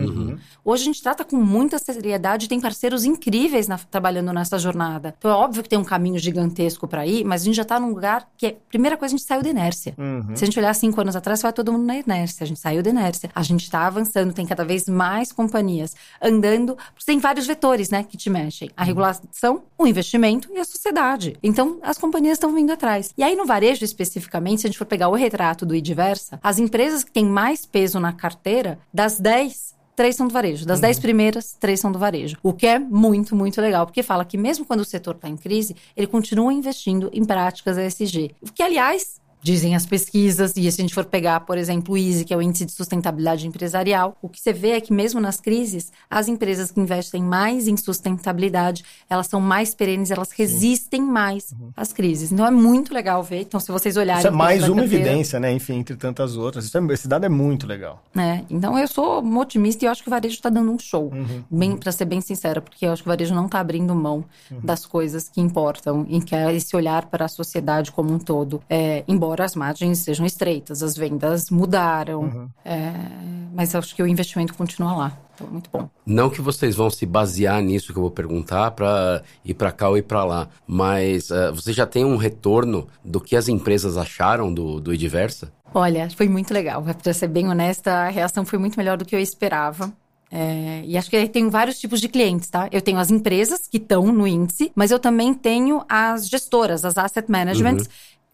Hoje 0.65 0.83
a 0.83 0.85
gente 0.87 1.03
trata 1.03 1.25
com 1.25 1.37
muita 1.37 1.79
seriedade, 1.79 2.49
tem 2.49 2.61
parceiros 2.61 3.05
incríveis 3.05 3.69
na- 3.69 3.79
trabalhando 3.79 4.33
nessa 4.33 4.59
jornada. 4.59 5.15
Então 5.19 5.31
é 5.31 5.35
óbvio 5.35 5.63
que 5.63 5.69
tem 5.69 5.79
um 5.79 5.85
caminho 5.85 6.19
gigantesco 6.27 6.87
para 6.87 7.07
ir, 7.07 7.25
mas 7.25 7.43
a 7.43 7.45
gente 7.45 7.55
já 7.55 7.65
tá 7.65 7.81
num 7.81 7.89
lugar 7.89 8.29
que, 8.37 8.47
é, 8.47 8.57
primeira 8.69 8.97
coisa, 8.97 9.15
a 9.15 9.17
gente 9.17 9.27
saiu 9.27 9.43
da 9.43 9.49
inércia. 9.49 9.95
Se 10.35 10.45
a 10.45 10.47
gente 10.47 10.59
olhar 10.59 10.75
cinco 10.75 11.01
anos 11.01 11.17
atrás, 11.17 11.41
vai 11.41 11.53
todo 11.53 11.73
mundo 11.73 11.85
na 11.85 11.97
inércia. 11.97 12.45
A 12.45 12.47
gente 12.47 12.61
saiu 12.61 12.83
da 12.83 12.91
inércia. 12.91 13.31
A 13.35 13.43
gente 13.43 13.71
tá 13.71 13.87
avançando, 13.87 14.33
tem 14.33 14.47
cada 14.47 14.65
vez 14.65 14.89
mais 14.89 15.33
companhias 15.33 15.95
andando. 16.21 16.77
Tem 17.05 17.19
vários 17.19 17.47
vetores, 17.47 17.91
né, 17.91 18.03
que 18.03 18.17
te 18.17 18.29
mexem. 18.29 18.71
A 18.77 18.85
regulação, 18.85 19.63
o 19.79 19.87
investimento 19.87 20.49
e 20.53 20.59
a 20.59 20.65
sociedade. 20.65 21.37
Então, 21.43 21.79
as 21.83 21.99
companhias 21.99 22.35
estão 22.37 22.55
vindo 22.55 22.73
atrás. 22.73 23.13
E 23.17 23.23
aí, 23.23 23.35
no 23.35 23.47
varejo 23.47 23.85
especificamente, 23.85 24.61
se 24.61 24.67
a 24.67 24.71
gente 24.71 24.79
for 24.79 24.87
pegar 24.87 25.09
o 25.09 25.15
retrato 25.15 25.65
do 25.65 25.75
iDiversa, 25.75 26.39
as 26.43 26.59
empresas 26.59 27.05
que 27.05 27.13
têm 27.13 27.25
mais 27.25 27.65
peso 27.65 27.99
na 28.01 28.13
carteira, 28.13 28.79
das 28.93 29.19
10, 29.19 29.75
três 29.97 30.15
são 30.15 30.29
do 30.29 30.33
varejo. 30.33 30.67
Das 30.67 30.79
10 30.79 31.01
primeiras, 31.01 31.57
três 31.59 31.81
são 31.81 31.91
do 31.91 31.99
varejo. 31.99 32.37
O 32.43 32.53
que 32.53 32.67
é 32.67 32.79
muito, 32.79 33.35
muito 33.35 33.61
legal, 33.61 33.87
porque 33.87 34.03
fala 34.03 34.25
que 34.25 34.37
mesmo 34.37 34.65
quando 34.65 34.81
o 34.81 34.85
setor 34.85 35.17
está 35.17 35.29
em 35.29 35.37
crise, 35.37 35.75
ele 35.97 36.07
continua 36.07 36.53
investindo 36.53 37.09
em 37.13 37.25
práticas 37.25 37.79
ESG. 37.79 38.33
O 38.43 38.53
que, 38.53 38.63
aliás, 38.63 39.21
Dizem 39.47 39.77
as 39.77 39.87
pesquisas, 39.87 40.57
e 40.57 40.73
se 40.73 40.81
a 40.81 40.83
gente 40.83 40.93
for 40.93 41.05
pegar, 41.05 41.39
por 41.39 41.57
exemplo, 41.57 41.95
o 41.95 41.97
ISE, 41.97 42.25
que 42.25 42.35
é 42.35 42.37
o 42.37 42.43
Índice 42.43 42.65
de 42.67 42.73
Sustentabilidade 42.73 43.47
Empresarial, 43.47 44.17
o 44.21 44.29
que 44.29 44.41
você 44.41 44.53
vê 44.53 44.71
é 44.71 44.81
que 44.81 44.93
mesmo 44.93 45.21
nas 45.21 45.41
crises, 45.41 45.93
as 46.11 46.27
empresas 46.27 46.73
que 46.73 46.81
investem 46.81 47.23
mais 47.23 47.69
em 47.69 47.77
sustentabilidade, 47.77 48.85
elas 49.09 49.29
são 49.29 49.41
mais 49.41 49.73
perenes, 49.73 50.11
elas 50.11 50.33
resistem 50.33 51.01
mais 51.01 51.55
às 51.77 51.93
crises. 51.93 52.33
Então 52.33 52.45
é 52.45 52.51
muito 52.51 52.93
legal 52.93 53.23
ver. 53.23 53.43
Então, 53.43 53.61
se 53.61 53.71
vocês 53.71 53.97
olharem... 53.97 54.19
Isso 54.19 54.27
é 54.27 54.33
mais 54.33 54.69
uma 54.69 54.81
carteira, 54.83 55.05
evidência, 55.05 55.39
né? 55.39 55.53
Enfim, 55.53 55.75
entre 55.75 55.95
tantas 55.95 56.37
outras. 56.37 56.75
É- 56.75 56.79
esse 56.93 57.07
dado 57.07 57.25
é 57.25 57.29
muito 57.29 57.69
legal. 57.69 58.03
né? 58.13 58.45
Então 58.51 58.77
eu 58.77 58.89
sou 58.89 59.21
uma 59.21 59.43
otimista 59.43 59.85
e 59.85 59.87
eu 59.87 59.93
acho 59.93 60.03
que 60.03 60.09
o 60.09 60.11
varejo 60.11 60.35
está 60.35 60.51
dando 60.51 60.73
um 60.73 60.79
show. 60.79 61.13
Bem, 61.49 61.77
para 61.77 61.93
ser 61.93 62.07
bem 62.07 62.21
sincera, 62.21 62.61
porque 62.61 62.85
eu 62.85 62.91
acho 62.93 63.05
que 63.05 63.09
o 63.09 63.13
varejo 63.13 63.33
não 63.33 63.47
está 63.47 63.61
abrindo 63.61 63.95
mão 63.95 64.25
das 64.51 64.85
coisas 64.85 65.29
que 65.29 65.41
importam 65.41 66.05
e 66.09 66.21
que 66.21 66.35
é 66.35 66.53
esse 66.53 66.75
olhar 66.75 67.07
para 67.07 67.27
a 67.27 67.29
sociedade 67.29 67.93
como 67.93 68.13
um 68.13 68.19
todo. 68.19 68.61
É, 68.69 69.05
embora 69.07 69.36
as 69.45 69.55
margens 69.55 69.99
sejam 69.99 70.25
estreitas, 70.27 70.83
as 70.83 70.97
vendas 70.97 71.51
mudaram, 71.51 72.51
é, 72.65 72.93
mas 73.55 73.75
acho 73.75 73.95
que 73.95 74.03
o 74.03 74.07
investimento 74.07 74.55
continua 74.55 74.95
lá. 74.95 75.19
Então, 75.37 75.47
muito 75.49 75.69
bom. 75.71 75.89
Não 76.05 76.31
que 76.31 76.41
vocês 76.41 76.75
vão 76.75 76.89
se 76.89 77.05
basear 77.05 77.63
nisso 77.63 77.93
que 77.93 77.99
eu 77.99 78.03
vou 78.03 78.11
perguntar 78.11 78.71
para 78.71 79.23
ir 79.45 79.55
para 79.55 79.71
cá 79.71 79.89
ou 79.91 79.99
ir 79.99 80.03
para 80.03 80.25
lá, 80.25 80.49
mas 80.67 81.31
eh, 81.31 81.51
você 81.51 81.73
já 81.73 81.87
tem 81.87 82.05
um 82.05 82.17
retorno 82.17 82.87
do 83.05 83.21
que 83.21 83.37
as 83.37 83.47
empresas 83.47 83.99
acharam 83.99 84.53
do, 84.53 84.81
do 84.81 84.95
Ediversa? 84.95 85.53
Olha, 85.75 86.09
foi 86.09 86.27
muito 86.27 86.55
legal. 86.55 86.83
Para 86.83 87.13
ser 87.13 87.29
bem 87.29 87.49
honesta, 87.49 87.93
a 87.93 88.09
reação 88.09 88.47
foi 88.47 88.59
muito 88.59 88.79
melhor 88.79 88.97
do 88.97 89.05
que 89.05 89.15
eu 89.15 89.21
esperava. 89.21 89.93
É, 90.31 90.83
e 90.85 90.97
acho 90.97 91.09
que 91.09 91.17
eu 91.17 91.29
tenho 91.29 91.51
vários 91.51 91.79
tipos 91.79 92.01
de 92.01 92.09
clientes, 92.09 92.51
tá? 92.51 92.69
Eu 92.73 92.81
tenho 92.81 92.99
as 92.99 93.11
empresas 93.11 93.69
que 93.69 93.77
estão 93.77 94.07
no 94.07 94.27
índice, 94.27 94.73
mas 94.75 94.91
eu 94.91 94.99
também 94.99 95.33
tenho 95.33 95.85
as 95.89 96.29
gestoras, 96.29 96.85
as 96.85 96.99
asset 96.99 97.31
managements. 97.31 97.89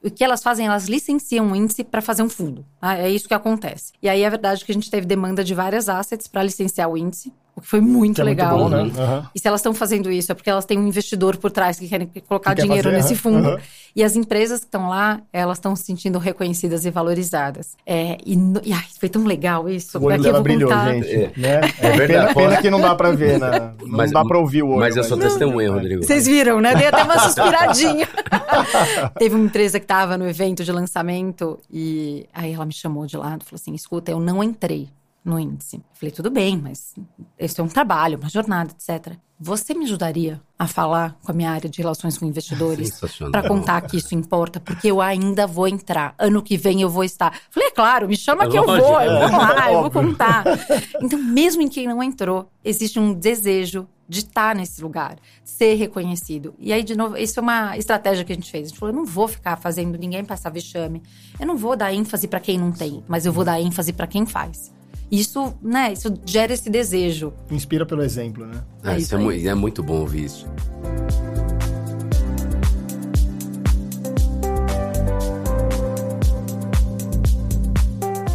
O 0.04 0.10
que 0.10 0.24
elas 0.24 0.42
fazem? 0.42 0.66
Elas 0.66 0.88
licenciam 0.88 1.46
um 1.46 1.54
índice 1.54 1.84
para 1.84 2.02
fazer 2.02 2.22
um 2.22 2.28
fundo. 2.28 2.66
Tá? 2.80 2.98
É 2.98 3.08
isso 3.08 3.28
que 3.28 3.34
acontece. 3.34 3.92
E 4.02 4.08
aí 4.08 4.22
é 4.22 4.30
verdade 4.30 4.64
que 4.64 4.72
a 4.72 4.74
gente 4.74 4.90
teve 4.90 5.06
demanda 5.06 5.44
de 5.44 5.54
várias 5.54 5.88
assets 5.88 6.26
para 6.26 6.42
licenciar 6.42 6.90
o 6.90 6.96
índice. 6.96 7.32
O 7.54 7.60
que 7.60 7.66
foi 7.66 7.80
muito 7.82 8.14
Que 8.16 8.20
é 8.22 8.24
muito 8.24 8.38
legal. 8.38 8.58
bom, 8.58 8.68
né? 8.70 8.90
Aham. 8.96 9.26
E 9.34 9.38
se 9.38 9.46
elas 9.46 9.60
estão 9.60 9.74
fazendo 9.74 10.10
isso, 10.10 10.32
é 10.32 10.34
porque 10.34 10.48
elas 10.48 10.64
têm 10.64 10.78
um 10.78 10.86
investidor 10.88 11.36
por 11.36 11.50
trás 11.50 11.78
que 11.78 11.86
querem 11.86 12.10
colocar 12.26 12.54
Que 12.54 12.62
dinheiro 12.62 12.84
fazer, 12.90 12.96
nesse 13.02 13.14
fundo. 13.14 13.46
aham. 13.46 13.58
E 13.94 14.02
as 14.02 14.16
empresas 14.16 14.60
que 14.60 14.64
estão 14.64 14.88
lá, 14.88 15.20
elas 15.30 15.58
estão 15.58 15.76
se 15.76 15.84
sentindo 15.84 16.18
reconhecidas 16.18 16.86
e 16.86 16.90
valorizadas. 16.90 17.76
É, 17.84 18.16
e, 18.24 18.38
e, 18.64 18.72
ai, 18.72 18.84
foi 18.98 19.06
tão 19.10 19.24
legal 19.24 19.68
isso. 19.68 19.98
O 19.98 20.04
olho 20.04 20.16
Daqui 20.16 20.20
eu 20.20 20.24
dela 20.24 20.34
vou 20.38 20.42
brilhou, 20.42 20.70
contar. 20.70 20.94
gente. 20.94 21.10
É. 21.14 21.32
Né? 21.36 21.60
É 21.78 21.90
verdade. 21.90 22.34
Pena, 22.34 22.48
pena 22.48 22.62
que 22.62 22.70
não 22.70 22.80
dá 22.80 22.94
pra 22.94 23.10
ver, 23.10 23.38
né? 23.38 23.50
Não 23.82 23.88
Mas- 23.98 24.10
dá 24.10 24.24
pra 24.24 24.38
ouvir 24.38 24.62
o 24.62 24.68
olho. 24.70 24.78
Mas 24.80 24.96
eu 24.96 25.04
sou 25.04 25.18
testemunha, 25.18 25.70
Rodrigo. 25.70 26.02
Vocês 26.02 26.24
viram, 26.26 26.58
né? 26.58 26.74
Dei 26.74 26.86
até 26.86 27.02
uma 27.04 27.18
suspiradinha. 27.28 28.08
Teve 29.18 29.34
uma 29.34 29.44
empresa 29.44 29.78
que 29.78 29.84
estava 29.84 30.16
no 30.16 30.26
evento 30.26 30.64
de 30.64 30.72
lançamento 30.72 31.58
e 31.70 32.26
aí 32.32 32.54
ela 32.54 32.64
me 32.64 32.72
chamou 32.72 33.04
de 33.06 33.16
lado 33.18 33.42
e 33.42 33.44
falou 33.44 33.60
assim: 33.60 33.74
escuta, 33.74 34.10
eu 34.10 34.18
não 34.20 34.42
entrei 34.42 34.88
no 35.24 35.38
índice. 35.38 35.76
Eu 35.76 35.82
falei, 35.94 36.10
tudo 36.12 36.30
bem, 36.30 36.56
mas 36.56 36.94
esse 37.38 37.60
é 37.60 37.62
um 37.62 37.68
trabalho, 37.68 38.18
uma 38.18 38.28
jornada, 38.28 38.72
etc. 38.72 39.16
Você 39.38 39.74
me 39.74 39.84
ajudaria 39.84 40.40
a 40.58 40.68
falar 40.68 41.16
com 41.22 41.32
a 41.32 41.34
minha 41.34 41.50
área 41.50 41.68
de 41.68 41.78
relações 41.78 42.16
com 42.16 42.26
investidores 42.26 43.00
para 43.30 43.46
contar 43.46 43.80
que 43.82 43.96
isso 43.96 44.14
importa? 44.14 44.60
Porque 44.60 44.90
eu 44.90 45.00
ainda 45.00 45.46
vou 45.46 45.66
entrar. 45.66 46.14
Ano 46.18 46.42
que 46.42 46.56
vem 46.56 46.82
eu 46.82 46.88
vou 46.88 47.04
estar. 47.04 47.36
Falei, 47.50 47.68
é 47.68 47.72
claro, 47.72 48.08
me 48.08 48.16
chama 48.16 48.44
É 48.44 48.48
que 48.48 48.58
eu 48.58 48.64
lógico, 48.64 48.88
vou, 48.88 49.00
eu 49.00 49.12
é. 49.12 49.28
vou 49.28 49.38
lá, 49.38 49.72
eu 49.72 49.80
vou 49.80 49.90
contar. 49.90 50.44
Então, 51.02 51.18
mesmo 51.18 51.62
em 51.62 51.68
quem 51.68 51.88
não 51.88 52.02
entrou, 52.02 52.48
existe 52.64 52.98
um 52.98 53.12
desejo 53.12 53.88
de 54.08 54.20
estar 54.20 54.54
nesse 54.54 54.82
lugar, 54.82 55.16
ser 55.42 55.74
reconhecido. 55.74 56.54
E 56.58 56.72
aí, 56.72 56.82
de 56.82 56.96
novo, 56.96 57.16
isso 57.16 57.40
é 57.40 57.42
uma 57.42 57.76
estratégia 57.76 58.24
que 58.24 58.32
a 58.32 58.34
gente 58.34 58.50
fez. 58.50 58.66
A 58.66 58.68
gente 58.68 58.78
falou, 58.78 58.94
eu 58.94 58.98
não 58.98 59.06
vou 59.06 59.26
ficar 59.26 59.56
fazendo 59.56 59.98
ninguém 59.98 60.24
passar 60.24 60.50
vexame. 60.50 61.02
Eu 61.40 61.46
não 61.46 61.56
vou 61.56 61.74
dar 61.76 61.92
ênfase 61.92 62.28
para 62.28 62.38
quem 62.38 62.58
não 62.58 62.70
tem, 62.70 63.02
mas 63.08 63.26
eu 63.26 63.32
vou 63.32 63.44
dar 63.44 63.60
ênfase 63.60 63.92
para 63.92 64.06
quem 64.06 64.26
faz. 64.26 64.72
Isso, 65.12 65.52
né, 65.62 65.92
isso 65.92 66.08
gera 66.24 66.54
esse 66.54 66.70
desejo. 66.70 67.34
Inspira 67.50 67.84
pelo 67.84 68.02
exemplo, 68.02 68.46
né? 68.46 68.62
Ah, 68.82 68.94
É 68.94 68.96
isso 68.96 69.04
isso 69.08 69.14
é, 69.14 69.18
mu- 69.18 69.30
é 69.32 69.54
muito 69.54 69.82
bom 69.82 70.00
ouvir 70.00 70.24
isso. 70.24 70.46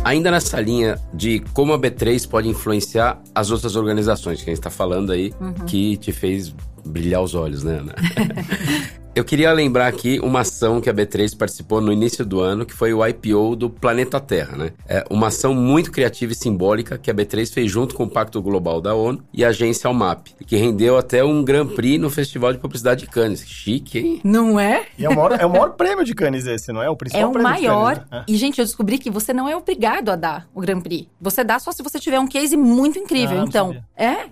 Ainda 0.04 0.32
nessa 0.32 0.60
linha 0.62 0.98
de 1.14 1.40
como 1.54 1.74
a 1.74 1.80
B3 1.80 2.28
pode 2.30 2.48
influenciar 2.48 3.22
as 3.36 3.52
outras 3.52 3.76
organizações 3.76 4.38
que 4.42 4.50
a 4.50 4.52
gente 4.52 4.60
está 4.60 4.70
falando 4.70 5.12
aí, 5.12 5.34
que 5.66 5.98
te 5.98 6.14
fez 6.14 6.54
brilhar 6.86 7.22
os 7.22 7.36
olhos, 7.36 7.64
né, 7.64 7.80
Ana? 7.80 7.96
Eu 9.18 9.26
queria 9.26 9.52
lembrar 9.52 9.88
aqui 9.88 10.20
uma 10.20 10.42
ação 10.42 10.80
que 10.80 10.88
a 10.88 10.94
B3 10.94 11.36
participou 11.36 11.82
no 11.82 11.92
início 11.92 12.24
do 12.24 12.40
ano, 12.40 12.68
que 12.68 12.74
foi 12.76 12.94
o 12.94 13.04
IPO 13.04 13.56
do 13.56 13.68
Planeta 13.68 14.20
Terra, 14.20 14.56
né? 14.56 14.74
É 14.88 15.04
uma 15.10 15.30
ação 15.30 15.56
muito 15.56 15.92
criativa 15.92 16.34
e 16.34 16.36
simbólica 16.36 17.00
que 17.00 17.10
a 17.10 17.16
B3 17.16 17.52
fez 17.52 17.72
junto 17.72 17.96
com 17.96 18.04
o 18.04 18.08
Pacto 18.08 18.40
Global 18.44 18.80
da 18.80 18.94
ONU 18.94 19.24
e 19.34 19.44
a 19.44 19.48
agência 19.48 19.88
Almap, 19.88 20.28
que 20.46 20.56
rendeu 20.56 21.00
até 21.00 21.24
um 21.24 21.44
Grand 21.44 21.66
Prix 21.66 22.00
no 22.00 22.12
Festival 22.12 22.54
de 22.54 22.60
Publicidade 22.60 23.06
de 23.06 23.08
Cannes. 23.08 23.44
Chique, 23.44 23.98
hein? 23.98 24.22
Não 24.24 24.60
é? 24.60 24.86
E 25.00 25.04
é 25.04 25.10
o 25.10 25.16
maior, 25.16 25.32
é 25.32 25.46
o 25.48 25.50
maior 25.50 25.72
prêmio 25.72 26.06
de 26.06 26.14
Cannes 26.14 26.46
esse, 26.46 26.72
não 26.72 26.84
é? 26.84 26.88
O 26.88 26.96
principal 26.96 27.24
É 27.24 27.26
o 27.26 27.32
prêmio 27.32 27.56
de 27.56 27.62
maior. 27.62 27.96
Cannes, 27.96 28.12
né? 28.12 28.24
E, 28.28 28.38
gente, 28.38 28.60
eu 28.60 28.66
descobri 28.66 29.00
que 29.00 29.10
você 29.10 29.34
não 29.34 29.50
é 29.50 29.58
obrigado 29.58 30.10
a 30.10 30.16
dar 30.16 30.48
o 30.54 30.62
Grand 30.62 30.82
Prix. 30.82 31.08
Você 31.20 31.44
dá 31.44 31.58
só 31.58 31.72
se 31.72 31.82
você 31.82 31.98
tiver 31.98 32.20
um 32.20 32.28
case 32.28 32.56
muito 32.56 33.00
incrível. 33.00 33.42
Ah, 33.42 33.46
então, 33.48 33.68
sabia. 33.70 33.84
é, 33.98 34.26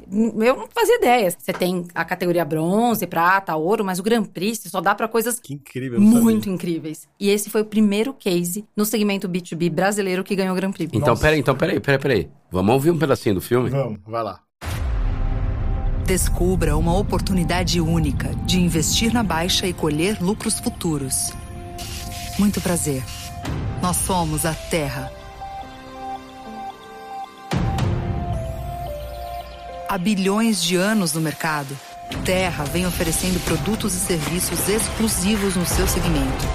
eu 0.48 0.58
não 0.58 0.67
fazia 0.69 0.98
ideia. 0.98 1.32
Você 1.32 1.54
tem 1.54 1.88
a 1.95 2.06
categoria 2.06 2.45
bronze, 2.45 3.08
prata, 3.08 3.56
ouro, 3.56 3.84
mas 3.84 3.98
o 3.98 4.04
Grand 4.04 4.26
Prix 4.26 4.60
você 4.60 4.75
só 4.76 4.82
dá 4.82 4.94
pra 4.94 5.08
coisas 5.08 5.40
Que 5.40 5.54
incrível. 5.54 6.02
muito 6.02 6.40
sabia. 6.42 6.54
incríveis. 6.54 7.08
E 7.18 7.30
esse 7.30 7.50
foi 7.50 7.62
o 7.62 7.66
primeiro 7.66 8.14
case 8.14 8.66
no 8.76 8.84
segmento 8.84 9.30
B2B 9.30 9.70
brasileiro 9.72 10.22
que 10.22 10.36
ganhou 10.36 10.52
o 10.52 10.56
Grand 10.56 10.74
Prix. 10.74 10.92
Então, 10.94 11.12
Nossa. 11.12 11.22
peraí, 11.22 11.40
então, 11.40 11.56
peraí, 11.56 11.80
peraí, 11.80 11.98
peraí. 12.00 12.30
Vamos 12.52 12.74
ouvir 12.74 12.92
um 12.92 12.98
pedacinho 13.00 13.36
do 13.36 13.42
filme? 13.42 13.70
Vamos, 13.70 14.00
vai 14.06 14.22
lá. 14.22 14.42
Descubra 16.06 16.76
uma 16.76 16.94
oportunidade 16.98 17.80
única 17.80 18.36
de 18.46 18.60
investir 18.60 19.14
na 19.14 19.24
baixa 19.24 19.66
e 19.66 19.72
colher 19.72 20.22
lucros 20.22 20.60
futuros. 20.60 21.32
Muito 22.38 22.60
prazer. 22.60 23.02
Nós 23.82 23.96
somos 23.96 24.46
a 24.46 24.54
Terra. 24.54 25.10
Há 29.88 29.98
bilhões 29.98 30.62
de 30.62 30.76
anos 30.76 31.14
no 31.14 31.22
mercado, 31.22 31.78
Terra 32.24 32.63
vem 32.65 32.86
oferecendo 32.86 33.39
produtos 33.46 33.94
e 33.94 34.00
serviços 34.00 34.68
exclusivos 34.68 35.56
no 35.56 35.65
seu 35.65 35.88
segmento. 35.88 36.46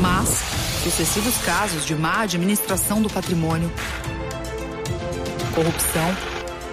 Mas, 0.00 0.28
sucessivos 0.82 1.36
casos 1.38 1.86
de 1.86 1.94
má 1.94 2.22
administração 2.22 3.00
do 3.00 3.08
patrimônio, 3.08 3.72
corrupção 5.54 6.16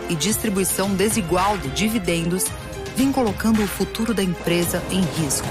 e 0.09 0.15
distribuição 0.15 0.93
desigual 0.95 1.57
de 1.57 1.69
dividendos 1.69 2.45
vem 2.95 3.11
colocando 3.11 3.63
o 3.63 3.67
futuro 3.67 4.13
da 4.13 4.23
empresa 4.23 4.83
em 4.89 5.01
risco. 5.01 5.47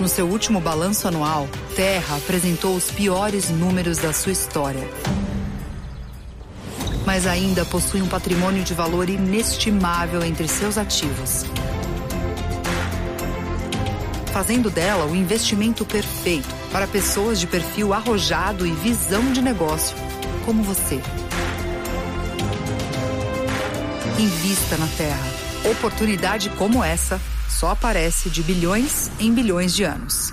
No 0.00 0.08
seu 0.08 0.26
último 0.26 0.60
balanço 0.60 1.06
anual, 1.06 1.48
Terra 1.76 2.16
apresentou 2.16 2.74
os 2.74 2.90
piores 2.90 3.50
números 3.50 3.98
da 3.98 4.12
sua 4.12 4.32
história. 4.32 4.88
Mas 7.04 7.26
ainda 7.26 7.64
possui 7.64 8.00
um 8.00 8.08
patrimônio 8.08 8.62
de 8.62 8.74
valor 8.74 9.08
inestimável 9.08 10.22
entre 10.24 10.46
seus 10.46 10.78
ativos. 10.78 11.44
Fazendo 14.32 14.70
dela 14.70 15.04
o 15.04 15.14
investimento 15.14 15.84
perfeito 15.84 16.48
para 16.70 16.86
pessoas 16.86 17.38
de 17.38 17.46
perfil 17.46 17.92
arrojado 17.92 18.66
e 18.66 18.72
visão 18.72 19.30
de 19.32 19.42
negócio, 19.42 19.96
como 20.46 20.62
você. 20.62 21.00
Invista 24.18 24.76
na 24.78 24.86
Terra. 24.96 25.26
Oportunidade 25.70 26.48
como 26.50 26.82
essa 26.82 27.20
só 27.48 27.70
aparece 27.70 28.30
de 28.30 28.42
bilhões 28.42 29.10
em 29.20 29.32
bilhões 29.32 29.74
de 29.74 29.84
anos. 29.84 30.32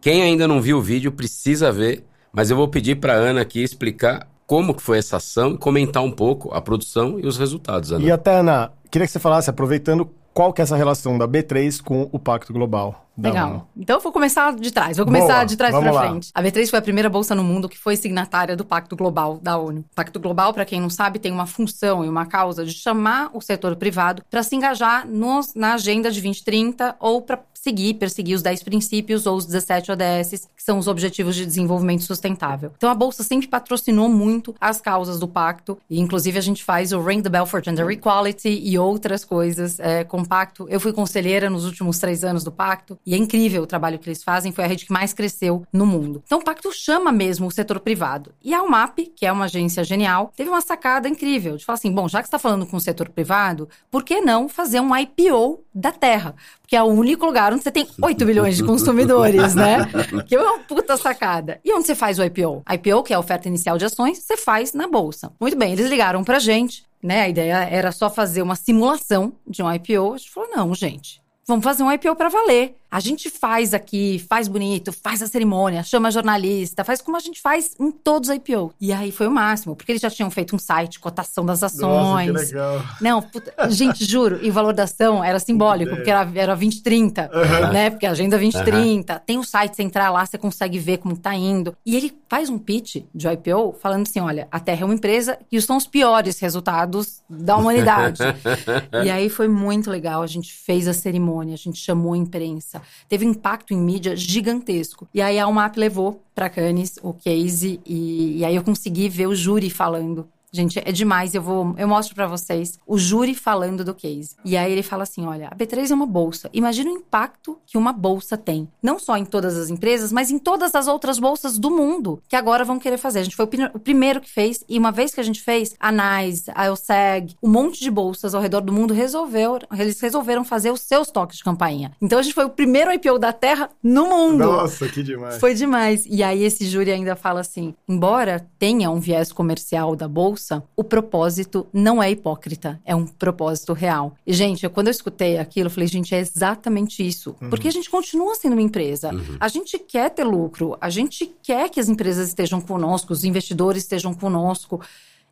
Quem 0.00 0.22
ainda 0.22 0.48
não 0.48 0.62
viu 0.62 0.78
o 0.78 0.82
vídeo 0.82 1.12
precisa 1.12 1.70
ver, 1.70 2.06
mas 2.32 2.50
eu 2.50 2.56
vou 2.56 2.68
pedir 2.68 2.96
para 2.96 3.12
Ana 3.12 3.40
aqui 3.40 3.62
explicar 3.62 4.28
como 4.46 4.74
que 4.74 4.82
foi 4.82 4.98
essa 4.98 5.18
ação 5.18 5.56
comentar 5.56 6.02
um 6.02 6.10
pouco 6.10 6.52
a 6.52 6.60
produção 6.60 7.20
e 7.20 7.26
os 7.26 7.38
resultados, 7.38 7.92
Ana. 7.92 8.04
E 8.04 8.10
até, 8.10 8.38
Ana, 8.38 8.72
queria 8.90 9.06
que 9.06 9.12
você 9.12 9.18
falasse, 9.18 9.48
aproveitando, 9.48 10.10
qual 10.34 10.52
que 10.52 10.60
é 10.60 10.64
essa 10.64 10.76
relação 10.76 11.16
da 11.16 11.28
B3 11.28 11.82
com 11.82 12.08
o 12.10 12.18
Pacto 12.18 12.52
Global. 12.52 13.09
Legal. 13.16 13.68
Então 13.76 13.96
eu 13.96 14.00
vou 14.00 14.12
começar 14.12 14.54
de 14.54 14.70
trás. 14.70 14.96
Vou 14.96 15.06
começar 15.06 15.34
Boa, 15.34 15.44
de 15.44 15.56
trás 15.56 15.74
para 15.74 15.92
frente. 15.92 16.30
A 16.34 16.42
B3 16.42 16.68
foi 16.68 16.78
a 16.78 16.82
primeira 16.82 17.08
bolsa 17.08 17.34
no 17.34 17.44
mundo 17.44 17.68
que 17.68 17.78
foi 17.78 17.96
signatária 17.96 18.56
do 18.56 18.64
Pacto 18.64 18.96
Global 18.96 19.38
da 19.42 19.56
ONU. 19.58 19.80
O 19.92 19.94
Pacto 19.94 20.18
Global, 20.18 20.52
para 20.54 20.64
quem 20.64 20.80
não 20.80 20.90
sabe, 20.90 21.18
tem 21.18 21.32
uma 21.32 21.46
função 21.46 22.04
e 22.04 22.08
uma 22.08 22.26
causa 22.26 22.64
de 22.64 22.72
chamar 22.72 23.30
o 23.34 23.40
setor 23.40 23.76
privado 23.76 24.22
para 24.30 24.42
se 24.42 24.54
engajar 24.56 25.06
nos- 25.06 25.54
na 25.54 25.74
agenda 25.74 26.10
de 26.10 26.20
2030 26.20 26.96
ou 26.98 27.20
para 27.22 27.38
seguir, 27.52 27.92
perseguir 27.94 28.34
os 28.34 28.40
10 28.40 28.62
princípios 28.62 29.26
ou 29.26 29.36
os 29.36 29.44
17 29.44 29.92
ODS, 29.92 30.48
que 30.56 30.62
são 30.62 30.78
os 30.78 30.86
Objetivos 30.88 31.36
de 31.36 31.44
Desenvolvimento 31.44 32.02
Sustentável. 32.04 32.72
Então 32.74 32.88
a 32.88 32.94
bolsa 32.94 33.22
sempre 33.22 33.48
patrocinou 33.48 34.08
muito 34.08 34.54
as 34.58 34.80
causas 34.80 35.18
do 35.20 35.28
pacto 35.28 35.76
e 35.90 36.00
inclusive 36.00 36.38
a 36.38 36.40
gente 36.40 36.64
faz 36.64 36.90
o 36.90 37.02
Ring 37.02 37.20
the 37.20 37.28
Bell 37.28 37.44
for 37.44 37.62
Gender 37.62 37.86
Equality 37.90 38.48
e 38.48 38.78
outras 38.78 39.26
coisas 39.26 39.78
é, 39.78 40.04
com 40.04 40.22
o 40.22 40.26
pacto. 40.26 40.66
Eu 40.70 40.80
fui 40.80 40.90
conselheira 40.94 41.50
nos 41.50 41.66
últimos 41.66 41.98
três 41.98 42.24
anos 42.24 42.42
do 42.42 42.50
pacto 42.50 42.98
e 43.04 43.14
é 43.14 43.16
incrível 43.16 43.62
o 43.62 43.66
trabalho 43.66 43.98
que 43.98 44.08
eles 44.08 44.22
fazem, 44.22 44.52
foi 44.52 44.64
a 44.64 44.66
rede 44.66 44.86
que 44.86 44.92
mais 44.92 45.12
cresceu 45.12 45.64
no 45.72 45.86
mundo. 45.86 46.22
Então 46.24 46.38
o 46.38 46.44
pacto 46.44 46.72
chama 46.72 47.10
mesmo 47.10 47.46
o 47.46 47.50
setor 47.50 47.80
privado. 47.80 48.32
E 48.42 48.54
a 48.54 48.62
UMAP, 48.62 49.12
que 49.16 49.26
é 49.26 49.32
uma 49.32 49.46
agência 49.46 49.82
genial, 49.84 50.32
teve 50.36 50.50
uma 50.50 50.60
sacada 50.60 51.08
incrível 51.08 51.56
de 51.56 51.64
falar 51.64 51.74
assim, 51.74 51.92
bom, 51.92 52.08
já 52.08 52.20
que 52.20 52.26
você 52.26 52.28
está 52.28 52.38
falando 52.38 52.66
com 52.66 52.76
o 52.76 52.80
setor 52.80 53.08
privado, 53.08 53.68
por 53.90 54.04
que 54.04 54.20
não 54.20 54.48
fazer 54.48 54.80
um 54.80 54.96
IPO 54.96 55.64
da 55.74 55.92
Terra? 55.92 56.34
Porque 56.60 56.76
é 56.76 56.82
o 56.82 56.86
único 56.86 57.26
lugar 57.26 57.52
onde 57.52 57.62
você 57.62 57.70
tem 57.70 57.88
8 58.00 58.24
bilhões 58.24 58.56
de 58.56 58.64
consumidores, 58.64 59.54
né? 59.54 59.78
Que 60.26 60.36
é 60.36 60.40
uma 60.40 60.60
puta 60.60 60.96
sacada. 60.96 61.60
E 61.64 61.72
onde 61.72 61.86
você 61.86 61.94
faz 61.94 62.18
o 62.18 62.24
IPO? 62.24 62.62
IPO, 62.74 63.02
que 63.02 63.12
é 63.12 63.16
a 63.16 63.20
oferta 63.20 63.48
inicial 63.48 63.78
de 63.78 63.84
ações, 63.84 64.18
você 64.18 64.36
faz 64.36 64.72
na 64.72 64.86
bolsa. 64.86 65.32
Muito 65.40 65.56
bem, 65.56 65.72
eles 65.72 65.88
ligaram 65.88 66.22
pra 66.22 66.38
gente, 66.38 66.84
né? 67.02 67.22
A 67.22 67.28
ideia 67.28 67.64
era 67.64 67.90
só 67.90 68.10
fazer 68.10 68.42
uma 68.42 68.54
simulação 68.54 69.32
de 69.46 69.62
um 69.62 69.72
IPO. 69.72 70.14
A 70.14 70.18
gente 70.18 70.30
falou, 70.30 70.50
não, 70.50 70.74
gente. 70.74 71.20
Vamos 71.46 71.64
fazer 71.64 71.82
um 71.82 71.92
IPO 71.92 72.14
para 72.16 72.28
valer. 72.28 72.76
A 72.90 72.98
gente 72.98 73.30
faz 73.30 73.72
aqui, 73.72 74.18
faz 74.28 74.48
bonito, 74.48 74.92
faz 74.92 75.22
a 75.22 75.26
cerimônia, 75.28 75.84
chama 75.84 76.10
jornalista, 76.10 76.82
faz 76.82 77.00
como 77.00 77.16
a 77.16 77.20
gente 77.20 77.40
faz 77.40 77.76
em 77.78 77.92
todos 77.92 78.28
os 78.28 78.34
IPO. 78.34 78.74
E 78.80 78.92
aí 78.92 79.12
foi 79.12 79.28
o 79.28 79.30
máximo, 79.30 79.76
porque 79.76 79.92
eles 79.92 80.02
já 80.02 80.10
tinham 80.10 80.28
feito 80.28 80.56
um 80.56 80.58
site, 80.58 80.98
cotação 80.98 81.46
das 81.46 81.62
ações. 81.62 82.32
Nossa, 82.32 82.46
que 82.46 82.52
legal. 82.52 82.82
Não, 83.00 83.22
puta, 83.22 83.70
gente, 83.70 84.04
juro, 84.04 84.40
e 84.42 84.50
o 84.50 84.52
valor 84.52 84.74
da 84.74 84.84
ação 84.84 85.22
era 85.22 85.38
simbólico, 85.38 85.94
porque 85.94 86.10
era, 86.10 86.28
era 86.34 86.56
2030, 86.56 87.30
uhum. 87.32 87.72
né? 87.72 87.90
Porque 87.90 88.06
a 88.06 88.10
agenda 88.10 88.36
2030. 88.36 89.12
Uhum. 89.12 89.20
Tem 89.24 89.38
o 89.38 89.44
site, 89.44 89.76
você 89.76 89.84
entrar 89.84 90.10
lá, 90.10 90.26
você 90.26 90.36
consegue 90.36 90.76
ver 90.78 90.98
como 90.98 91.16
tá 91.16 91.32
indo. 91.32 91.76
E 91.86 91.96
ele 91.96 92.12
faz 92.28 92.50
um 92.50 92.58
pitch 92.58 93.04
de 93.14 93.28
IPO 93.28 93.76
falando 93.80 94.02
assim: 94.02 94.18
olha, 94.18 94.48
a 94.50 94.58
Terra 94.58 94.82
é 94.82 94.84
uma 94.84 94.94
empresa 94.94 95.38
que 95.48 95.60
são 95.60 95.76
os 95.76 95.86
piores 95.86 96.40
resultados 96.40 97.22
da 97.30 97.56
humanidade. 97.56 98.20
e 99.04 99.10
aí 99.10 99.28
foi 99.28 99.46
muito 99.46 99.88
legal. 99.88 100.22
A 100.22 100.26
gente 100.26 100.52
fez 100.52 100.88
a 100.88 100.92
cerimônia, 100.92 101.39
a 101.40 101.56
gente 101.56 101.78
chamou 101.78 102.12
a 102.12 102.18
imprensa 102.18 102.82
teve 103.08 103.24
impacto 103.24 103.72
em 103.72 103.78
mídia 103.78 104.16
gigantesco. 104.16 105.08
E 105.12 105.20
aí 105.20 105.38
a 105.38 105.46
UMAP 105.46 105.76
levou 105.76 106.22
para 106.34 106.48
Cannes 106.48 106.98
o 107.02 107.12
case 107.12 107.80
e, 107.84 108.38
e 108.38 108.44
aí 108.44 108.54
eu 108.54 108.62
consegui 108.62 109.08
ver 109.08 109.26
o 109.26 109.34
júri 109.34 109.70
falando 109.70 110.28
Gente, 110.52 110.78
é 110.78 110.92
demais. 110.92 111.34
Eu 111.34 111.42
vou, 111.42 111.74
eu 111.78 111.86
mostro 111.86 112.14
para 112.14 112.26
vocês 112.26 112.78
o 112.86 112.98
júri 112.98 113.34
falando 113.34 113.84
do 113.84 113.94
case. 113.94 114.36
E 114.44 114.56
aí 114.56 114.72
ele 114.72 114.82
fala 114.82 115.04
assim: 115.04 115.26
olha, 115.26 115.48
a 115.48 115.56
B3 115.56 115.90
é 115.90 115.94
uma 115.94 116.06
bolsa. 116.06 116.50
Imagina 116.52 116.90
o 116.90 116.94
impacto 116.94 117.58
que 117.66 117.78
uma 117.78 117.92
bolsa 117.92 118.36
tem. 118.36 118.68
Não 118.82 118.98
só 118.98 119.16
em 119.16 119.24
todas 119.24 119.56
as 119.56 119.70
empresas, 119.70 120.12
mas 120.12 120.30
em 120.30 120.38
todas 120.38 120.74
as 120.74 120.88
outras 120.88 121.18
bolsas 121.18 121.58
do 121.58 121.70
mundo 121.70 122.20
que 122.28 122.36
agora 122.36 122.64
vão 122.64 122.78
querer 122.78 122.98
fazer. 122.98 123.20
A 123.20 123.22
gente 123.22 123.36
foi 123.36 123.44
o 123.44 123.78
primeiro 123.78 124.20
que 124.20 124.30
fez, 124.30 124.64
e 124.68 124.78
uma 124.78 124.90
vez 124.90 125.14
que 125.14 125.20
a 125.20 125.24
gente 125.24 125.40
fez, 125.40 125.74
a 125.78 125.92
NICE, 125.92 126.50
a 126.54 126.66
ELSEG, 126.66 127.36
um 127.42 127.48
monte 127.48 127.80
de 127.80 127.90
bolsas 127.90 128.34
ao 128.34 128.42
redor 128.42 128.60
do 128.60 128.72
mundo 128.72 128.92
resolveu, 128.92 129.58
eles 129.72 130.00
resolveram 130.00 130.44
fazer 130.44 130.70
os 130.70 130.80
seus 130.80 131.10
toques 131.10 131.38
de 131.38 131.44
campainha. 131.44 131.92
Então 132.00 132.18
a 132.18 132.22
gente 132.22 132.34
foi 132.34 132.44
o 132.44 132.50
primeiro 132.50 132.92
IPO 132.92 133.18
da 133.18 133.32
Terra 133.32 133.70
no 133.82 134.06
mundo. 134.06 134.44
Nossa, 134.44 134.88
que 134.88 135.02
demais. 135.02 135.38
Foi 135.38 135.54
demais. 135.54 136.06
E 136.06 136.22
aí 136.22 136.42
esse 136.42 136.66
júri 136.66 136.90
ainda 136.90 137.14
fala 137.14 137.40
assim: 137.40 137.74
embora 137.88 138.46
tenha 138.58 138.90
um 138.90 138.98
viés 138.98 139.32
comercial 139.32 139.94
da 139.94 140.08
bolsa, 140.08 140.39
o 140.76 140.84
propósito 140.84 141.66
não 141.72 142.02
é 142.02 142.10
hipócrita, 142.10 142.80
é 142.84 142.94
um 142.94 143.06
propósito 143.06 143.72
real. 143.72 144.14
E, 144.26 144.32
gente, 144.32 144.64
eu, 144.64 144.70
quando 144.70 144.88
eu 144.88 144.92
escutei 144.92 145.38
aquilo, 145.38 145.66
eu 145.66 145.70
falei, 145.70 145.86
gente, 145.86 146.14
é 146.14 146.18
exatamente 146.18 147.06
isso. 147.06 147.36
Uhum. 147.40 147.50
Porque 147.50 147.68
a 147.68 147.72
gente 147.72 147.90
continua 147.90 148.34
sendo 148.34 148.52
uma 148.52 148.62
empresa. 148.62 149.12
Uhum. 149.12 149.36
A 149.38 149.48
gente 149.48 149.78
quer 149.78 150.10
ter 150.10 150.24
lucro, 150.24 150.76
a 150.80 150.90
gente 150.90 151.26
quer 151.42 151.68
que 151.68 151.80
as 151.80 151.88
empresas 151.88 152.28
estejam 152.28 152.60
conosco, 152.60 153.12
os 153.12 153.24
investidores 153.24 153.82
estejam 153.82 154.14
conosco. 154.14 154.80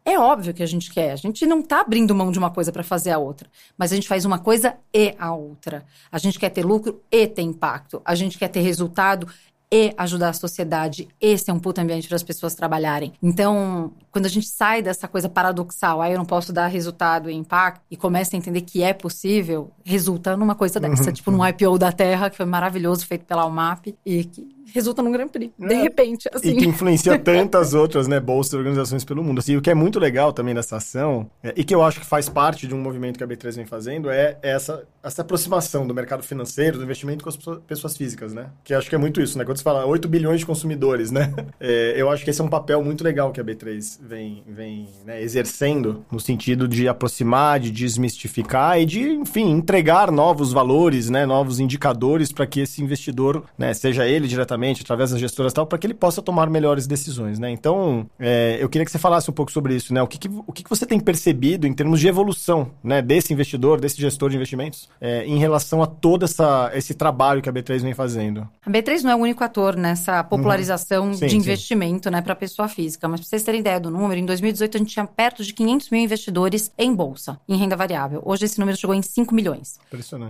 É 0.04 0.18
óbvio 0.18 0.54
que 0.54 0.62
a 0.62 0.66
gente 0.66 0.90
quer. 0.90 1.12
A 1.12 1.16
gente 1.16 1.44
não 1.44 1.60
está 1.60 1.80
abrindo 1.82 2.14
mão 2.14 2.32
de 2.32 2.38
uma 2.38 2.50
coisa 2.50 2.72
para 2.72 2.82
fazer 2.82 3.10
a 3.10 3.18
outra. 3.18 3.46
Mas 3.76 3.92
a 3.92 3.94
gente 3.94 4.08
faz 4.08 4.24
uma 4.24 4.38
coisa 4.38 4.74
e 4.92 5.14
a 5.18 5.34
outra. 5.34 5.84
A 6.10 6.16
gente 6.16 6.38
quer 6.38 6.48
ter 6.48 6.64
lucro 6.64 7.02
e 7.12 7.26
ter 7.26 7.42
impacto. 7.42 8.00
A 8.04 8.14
gente 8.14 8.38
quer 8.38 8.48
ter 8.48 8.60
resultado 8.60 9.28
e 9.72 9.92
ajudar 9.96 10.30
a 10.30 10.32
sociedade. 10.32 11.08
Esse 11.20 11.50
é 11.50 11.54
um 11.54 11.58
puto 11.58 11.80
ambiente 11.80 12.08
para 12.08 12.16
as 12.16 12.22
pessoas 12.22 12.54
trabalharem. 12.54 13.12
Então, 13.22 13.92
quando 14.10 14.26
a 14.26 14.30
gente 14.30 14.46
sai 14.46 14.82
dessa 14.82 15.06
coisa 15.06 15.28
paradoxal, 15.28 16.00
aí 16.00 16.12
eu 16.12 16.18
não 16.18 16.24
posso 16.24 16.52
dar 16.52 16.66
resultado 16.66 17.30
e 17.30 17.34
impacto, 17.34 17.82
e 17.90 17.96
começa 17.96 18.34
a 18.34 18.38
entender 18.38 18.62
que 18.62 18.82
é 18.82 18.92
possível, 18.92 19.70
resulta 19.84 20.36
numa 20.36 20.54
coisa 20.54 20.80
dessa, 20.80 21.04
uhum. 21.04 21.12
tipo 21.12 21.30
num 21.30 21.46
IPO 21.46 21.78
da 21.78 21.92
Terra, 21.92 22.30
que 22.30 22.36
foi 22.36 22.46
maravilhoso, 22.46 23.06
feito 23.06 23.24
pela 23.24 23.46
UMAP, 23.46 23.94
e 24.04 24.24
que 24.24 24.57
resulta 24.72 25.02
num 25.02 25.10
Grand 25.10 25.28
Prix, 25.28 25.52
de 25.58 25.74
é. 25.74 25.82
repente, 25.82 26.28
assim. 26.32 26.50
E 26.50 26.56
que 26.56 26.66
influencia 26.66 27.18
tantas 27.18 27.74
outras, 27.74 28.06
né, 28.06 28.20
bolsas 28.20 28.52
e 28.52 28.56
organizações 28.56 29.04
pelo 29.04 29.22
mundo. 29.22 29.38
Assim, 29.38 29.56
o 29.56 29.62
que 29.62 29.70
é 29.70 29.74
muito 29.74 29.98
legal 29.98 30.32
também 30.32 30.54
nessa 30.54 30.76
ação, 30.76 31.30
é, 31.42 31.52
e 31.56 31.64
que 31.64 31.74
eu 31.74 31.82
acho 31.82 32.00
que 32.00 32.06
faz 32.06 32.28
parte 32.28 32.66
de 32.66 32.74
um 32.74 32.80
movimento 32.80 33.18
que 33.18 33.24
a 33.24 33.26
B3 33.26 33.56
vem 33.56 33.66
fazendo, 33.66 34.10
é 34.10 34.38
essa, 34.42 34.84
essa 35.02 35.22
aproximação 35.22 35.86
do 35.86 35.94
mercado 35.94 36.22
financeiro, 36.22 36.78
do 36.78 36.84
investimento 36.84 37.24
com 37.24 37.30
as 37.30 37.36
pessoas 37.66 37.96
físicas, 37.96 38.32
né? 38.32 38.46
Que 38.62 38.74
acho 38.74 38.88
que 38.88 38.94
é 38.94 38.98
muito 38.98 39.20
isso, 39.20 39.38
né? 39.38 39.44
Quando 39.44 39.56
você 39.56 39.62
fala 39.62 39.86
8 39.86 40.08
bilhões 40.08 40.40
de 40.40 40.46
consumidores, 40.46 41.10
né? 41.10 41.32
É, 41.60 41.94
eu 41.96 42.08
acho 42.08 42.24
que 42.24 42.30
esse 42.30 42.40
é 42.40 42.44
um 42.44 42.48
papel 42.48 42.82
muito 42.84 43.02
legal 43.02 43.32
que 43.32 43.40
a 43.40 43.44
B3 43.44 43.98
vem, 44.00 44.44
vem 44.46 44.88
né, 45.04 45.20
exercendo, 45.20 46.04
no 46.10 46.20
sentido 46.20 46.68
de 46.68 46.86
aproximar, 46.86 47.58
de 47.58 47.70
desmistificar 47.70 48.80
e 48.80 48.86
de, 48.86 49.10
enfim, 49.10 49.50
entregar 49.50 50.12
novos 50.12 50.52
valores, 50.52 51.10
né? 51.10 51.26
Novos 51.26 51.58
indicadores 51.58 52.30
para 52.30 52.46
que 52.46 52.60
esse 52.60 52.82
investidor, 52.82 53.44
né, 53.56 53.74
seja 53.74 54.06
ele 54.06 54.28
diretamente 54.28 54.57
através 54.82 55.10
das 55.10 55.20
gestoras 55.20 55.52
e 55.52 55.54
tal, 55.54 55.66
para 55.66 55.78
que 55.78 55.86
ele 55.86 55.94
possa 55.94 56.22
tomar 56.22 56.48
melhores 56.48 56.86
decisões, 56.86 57.38
né? 57.38 57.50
Então, 57.50 58.08
é, 58.18 58.58
eu 58.60 58.68
queria 58.68 58.84
que 58.84 58.90
você 58.90 58.98
falasse 58.98 59.30
um 59.30 59.34
pouco 59.34 59.52
sobre 59.52 59.74
isso, 59.74 59.92
né? 59.92 60.02
O 60.02 60.06
que, 60.06 60.18
que 60.18 60.28
o 60.28 60.52
que, 60.52 60.62
que 60.62 60.70
você 60.70 60.86
tem 60.86 61.00
percebido 61.00 61.66
em 61.66 61.72
termos 61.72 62.00
de 62.00 62.08
evolução, 62.08 62.70
né, 62.82 63.00
desse 63.00 63.32
investidor, 63.32 63.80
desse 63.80 64.00
gestor 64.00 64.30
de 64.30 64.36
investimentos, 64.36 64.88
é, 65.00 65.24
em 65.24 65.38
relação 65.38 65.82
a 65.82 65.86
todo 65.86 66.24
essa, 66.24 66.70
esse 66.74 66.94
trabalho 66.94 67.40
que 67.40 67.48
a 67.48 67.52
B3 67.52 67.80
vem 67.80 67.94
fazendo? 67.94 68.48
A 68.64 68.70
B3 68.70 69.02
não 69.02 69.10
é 69.10 69.16
o 69.16 69.18
único 69.18 69.42
ator 69.42 69.76
nessa 69.76 70.22
popularização 70.24 71.08
uhum. 71.08 71.14
sim, 71.14 71.26
de 71.26 71.36
investimento, 71.36 72.04
sim. 72.04 72.10
né, 72.10 72.20
para 72.20 72.34
pessoa 72.34 72.68
física. 72.68 73.08
Mas 73.08 73.20
para 73.20 73.28
vocês 73.28 73.42
terem 73.42 73.60
ideia 73.60 73.80
do 73.80 73.90
número, 73.90 74.20
em 74.20 74.26
2018 74.26 74.76
a 74.76 74.78
gente 74.78 74.92
tinha 74.92 75.06
perto 75.06 75.44
de 75.44 75.52
500 75.52 75.90
mil 75.90 76.00
investidores 76.00 76.72
em 76.78 76.94
bolsa, 76.94 77.40
em 77.48 77.56
renda 77.56 77.76
variável. 77.76 78.22
Hoje 78.24 78.44
esse 78.44 78.58
número 78.58 78.76
chegou 78.76 78.94
em 78.94 79.02
5 79.02 79.34
milhões 79.34 79.78